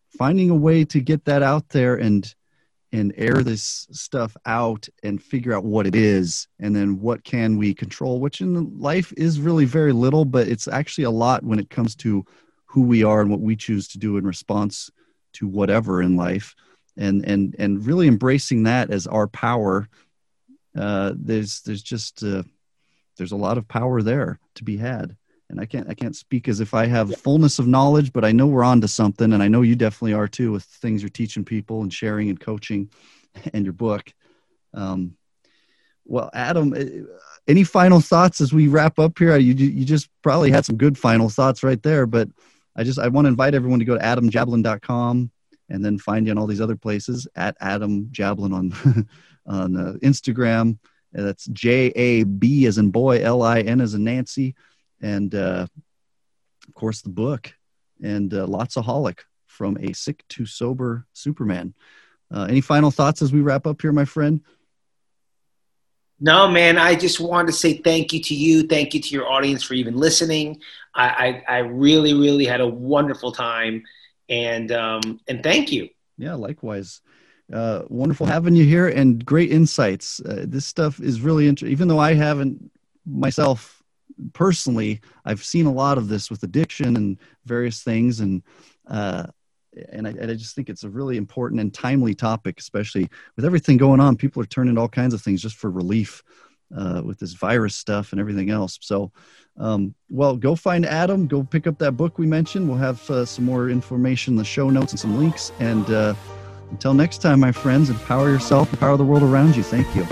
finding 0.09 0.49
a 0.49 0.55
way 0.55 0.85
to 0.85 0.99
get 1.01 1.25
that 1.25 1.43
out 1.43 1.69
there 1.69 1.95
and 1.95 2.33
and 2.93 3.13
air 3.15 3.41
this 3.41 3.87
stuff 3.91 4.35
out 4.45 4.89
and 5.01 5.23
figure 5.23 5.53
out 5.53 5.63
what 5.63 5.87
it 5.87 5.95
is 5.95 6.49
and 6.59 6.75
then 6.75 6.99
what 6.99 7.23
can 7.23 7.57
we 7.57 7.73
control 7.73 8.19
which 8.19 8.41
in 8.41 8.77
life 8.77 9.13
is 9.15 9.39
really 9.39 9.63
very 9.63 9.93
little 9.93 10.25
but 10.25 10.49
it's 10.49 10.67
actually 10.67 11.05
a 11.05 11.09
lot 11.09 11.41
when 11.41 11.57
it 11.57 11.69
comes 11.69 11.95
to 11.95 12.25
who 12.71 12.81
we 12.81 13.03
are 13.03 13.19
and 13.21 13.29
what 13.29 13.41
we 13.41 13.55
choose 13.55 13.87
to 13.89 13.97
do 13.97 14.15
in 14.17 14.25
response 14.25 14.89
to 15.33 15.47
whatever 15.47 16.01
in 16.01 16.15
life. 16.15 16.55
And 16.97 17.25
and 17.25 17.55
and 17.59 17.85
really 17.85 18.07
embracing 18.07 18.63
that 18.63 18.91
as 18.91 19.07
our 19.07 19.27
power 19.27 19.87
uh 20.77 21.13
there's 21.15 21.61
there's 21.61 21.81
just 21.81 22.23
uh 22.23 22.43
there's 23.17 23.31
a 23.31 23.37
lot 23.37 23.57
of 23.57 23.67
power 23.67 24.01
there 24.01 24.39
to 24.55 24.63
be 24.63 24.77
had. 24.77 25.15
And 25.49 25.59
i 25.59 25.65
can't 25.65 25.89
i 25.89 25.93
can't 25.93 26.15
speak 26.15 26.47
as 26.47 26.61
if 26.61 26.73
i 26.73 26.85
have 26.85 27.17
fullness 27.17 27.59
of 27.59 27.67
knowledge 27.67 28.13
but 28.13 28.23
i 28.23 28.31
know 28.31 28.47
we're 28.47 28.63
on 28.63 28.79
to 28.81 28.87
something. 28.87 29.33
And 29.33 29.43
i 29.43 29.49
know 29.49 29.63
you 29.63 29.75
definitely 29.75 30.13
are 30.13 30.27
too 30.27 30.51
with 30.51 30.63
things 30.63 31.01
you're 31.01 31.09
teaching 31.09 31.43
people 31.43 31.81
and 31.81 31.93
sharing 31.93 32.29
and 32.29 32.39
coaching 32.39 32.89
and 33.53 33.65
your 33.65 33.73
book. 33.73 34.13
Um 34.73 35.17
well 36.05 36.29
adam 36.33 36.73
eh, 36.73 37.01
any 37.47 37.63
final 37.63 37.99
thoughts 37.99 38.39
as 38.39 38.53
we 38.53 38.67
wrap 38.67 38.97
up 38.97 39.17
here? 39.19 39.35
You 39.35 39.53
you 39.53 39.83
just 39.83 40.09
probably 40.21 40.51
had 40.51 40.63
some 40.63 40.77
good 40.77 40.97
final 40.97 41.27
thoughts 41.27 41.63
right 41.63 41.81
there 41.83 42.05
but 42.05 42.29
I 42.75 42.83
just 42.83 42.99
I 42.99 43.09
want 43.09 43.25
to 43.25 43.29
invite 43.29 43.53
everyone 43.53 43.79
to 43.79 43.85
go 43.85 43.97
to 43.97 44.03
adamjablin.com 44.03 45.31
and 45.69 45.85
then 45.85 45.97
find 45.97 46.25
you 46.25 46.31
on 46.31 46.37
all 46.37 46.47
these 46.47 46.61
other 46.61 46.75
places 46.75 47.27
at 47.35 47.57
Adam 47.59 48.05
Jablin 48.11 48.53
on 48.53 49.07
on 49.45 49.75
uh, 49.75 49.93
Instagram. 50.03 50.77
That's 51.11 51.45
J 51.47 51.91
A 51.95 52.23
B 52.23 52.65
as 52.65 52.77
in 52.77 52.91
boy, 52.91 53.21
L 53.21 53.41
I 53.41 53.61
N 53.61 53.81
as 53.81 53.93
in 53.93 54.03
Nancy, 54.03 54.55
and 55.01 55.33
uh, 55.35 55.67
of 56.67 56.73
course 56.73 57.01
the 57.01 57.09
book 57.09 57.53
and 58.01 58.33
uh, 58.33 58.47
lots 58.47 58.77
of 58.77 58.85
holic 58.85 59.19
from 59.45 59.77
a 59.79 59.93
sick 59.93 60.23
to 60.29 60.45
sober 60.45 61.05
Superman. 61.13 61.73
Uh, 62.33 62.47
any 62.49 62.61
final 62.61 62.91
thoughts 62.91 63.21
as 63.21 63.33
we 63.33 63.41
wrap 63.41 63.67
up 63.67 63.81
here, 63.81 63.91
my 63.91 64.05
friend? 64.05 64.41
No, 66.23 66.47
man, 66.47 66.77
I 66.77 66.95
just 66.95 67.19
wanted 67.19 67.47
to 67.47 67.53
say 67.53 67.73
thank 67.73 68.13
you 68.13 68.21
to 68.21 68.35
you. 68.35 68.63
Thank 68.63 68.93
you 68.93 69.01
to 69.01 69.09
your 69.09 69.27
audience 69.29 69.63
for 69.63 69.73
even 69.73 69.97
listening. 69.97 70.61
I, 70.93 71.43
I, 71.47 71.55
I 71.55 71.57
really, 71.59 72.13
really 72.13 72.45
had 72.45 72.61
a 72.61 72.67
wonderful 72.67 73.31
time. 73.31 73.83
And, 74.29 74.71
um, 74.71 75.19
and 75.27 75.41
thank 75.43 75.71
you. 75.71 75.89
Yeah, 76.17 76.35
likewise. 76.35 77.01
Uh, 77.51 77.83
wonderful 77.89 78.25
having 78.25 78.55
you 78.55 78.65
here 78.65 78.87
and 78.87 79.25
great 79.25 79.51
insights. 79.51 80.21
Uh, 80.21 80.45
this 80.47 80.65
stuff 80.65 80.99
is 80.99 81.21
really 81.21 81.47
interesting. 81.47 81.71
Even 81.71 81.87
though 81.87 81.99
I 81.99 82.13
haven't 82.13 82.71
myself 83.05 83.83
personally, 84.33 85.01
I've 85.25 85.43
seen 85.43 85.65
a 85.65 85.71
lot 85.71 85.97
of 85.97 86.07
this 86.07 86.29
with 86.29 86.43
addiction 86.43 86.95
and 86.95 87.17
various 87.45 87.83
things. 87.83 88.21
And, 88.21 88.43
uh, 88.87 89.27
and 89.91 90.07
I, 90.07 90.11
and 90.11 90.31
I, 90.31 90.35
just 90.35 90.55
think 90.55 90.69
it's 90.69 90.83
a 90.83 90.89
really 90.89 91.17
important 91.17 91.59
and 91.61 91.73
timely 91.73 92.13
topic, 92.13 92.59
especially 92.59 93.09
with 93.35 93.45
everything 93.45 93.77
going 93.77 93.99
on. 93.99 94.15
People 94.15 94.41
are 94.41 94.47
turning 94.47 94.75
to 94.75 94.81
all 94.81 94.89
kinds 94.89 95.13
of 95.13 95.21
things 95.21 95.41
just 95.41 95.55
for 95.55 95.69
relief 95.69 96.23
uh, 96.75 97.01
with 97.03 97.19
this 97.19 97.33
virus 97.33 97.75
stuff 97.75 98.11
and 98.11 98.21
everything 98.21 98.49
else. 98.49 98.77
So, 98.81 99.11
um, 99.57 99.93
well, 100.09 100.35
go 100.35 100.55
find 100.55 100.85
Adam. 100.85 101.27
Go 101.27 101.43
pick 101.43 101.67
up 101.67 101.77
that 101.79 101.93
book 101.93 102.17
we 102.17 102.25
mentioned. 102.25 102.67
We'll 102.67 102.77
have 102.77 103.09
uh, 103.09 103.25
some 103.25 103.45
more 103.45 103.69
information 103.69 104.33
in 104.33 104.37
the 104.37 104.45
show 104.45 104.69
notes 104.69 104.93
and 104.93 104.99
some 104.99 105.17
links. 105.17 105.51
And 105.59 105.89
uh, 105.89 106.13
until 106.71 106.93
next 106.93 107.19
time, 107.19 107.39
my 107.39 107.51
friends, 107.51 107.89
empower 107.89 108.29
yourself, 108.29 108.71
empower 108.73 108.97
the 108.97 109.05
world 109.05 109.23
around 109.23 109.55
you. 109.55 109.63
Thank 109.63 109.95
you. 109.95 110.05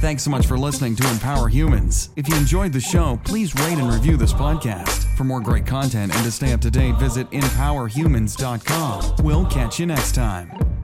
Thanks 0.00 0.22
so 0.22 0.30
much 0.30 0.46
for 0.46 0.56
listening 0.56 0.94
to 0.94 1.10
Empower 1.10 1.48
Humans. 1.48 2.10
If 2.14 2.28
you 2.28 2.36
enjoyed 2.36 2.72
the 2.72 2.80
show, 2.80 3.20
please 3.24 3.52
rate 3.56 3.78
and 3.78 3.92
review 3.92 4.16
this 4.16 4.32
podcast. 4.32 5.12
For 5.16 5.24
more 5.24 5.40
great 5.40 5.66
content 5.66 6.14
and 6.14 6.24
to 6.24 6.30
stay 6.30 6.52
up 6.52 6.60
to 6.60 6.70
date, 6.70 6.94
visit 6.96 7.28
empowerhumans.com. 7.32 9.24
We'll 9.24 9.46
catch 9.46 9.80
you 9.80 9.86
next 9.86 10.14
time. 10.14 10.77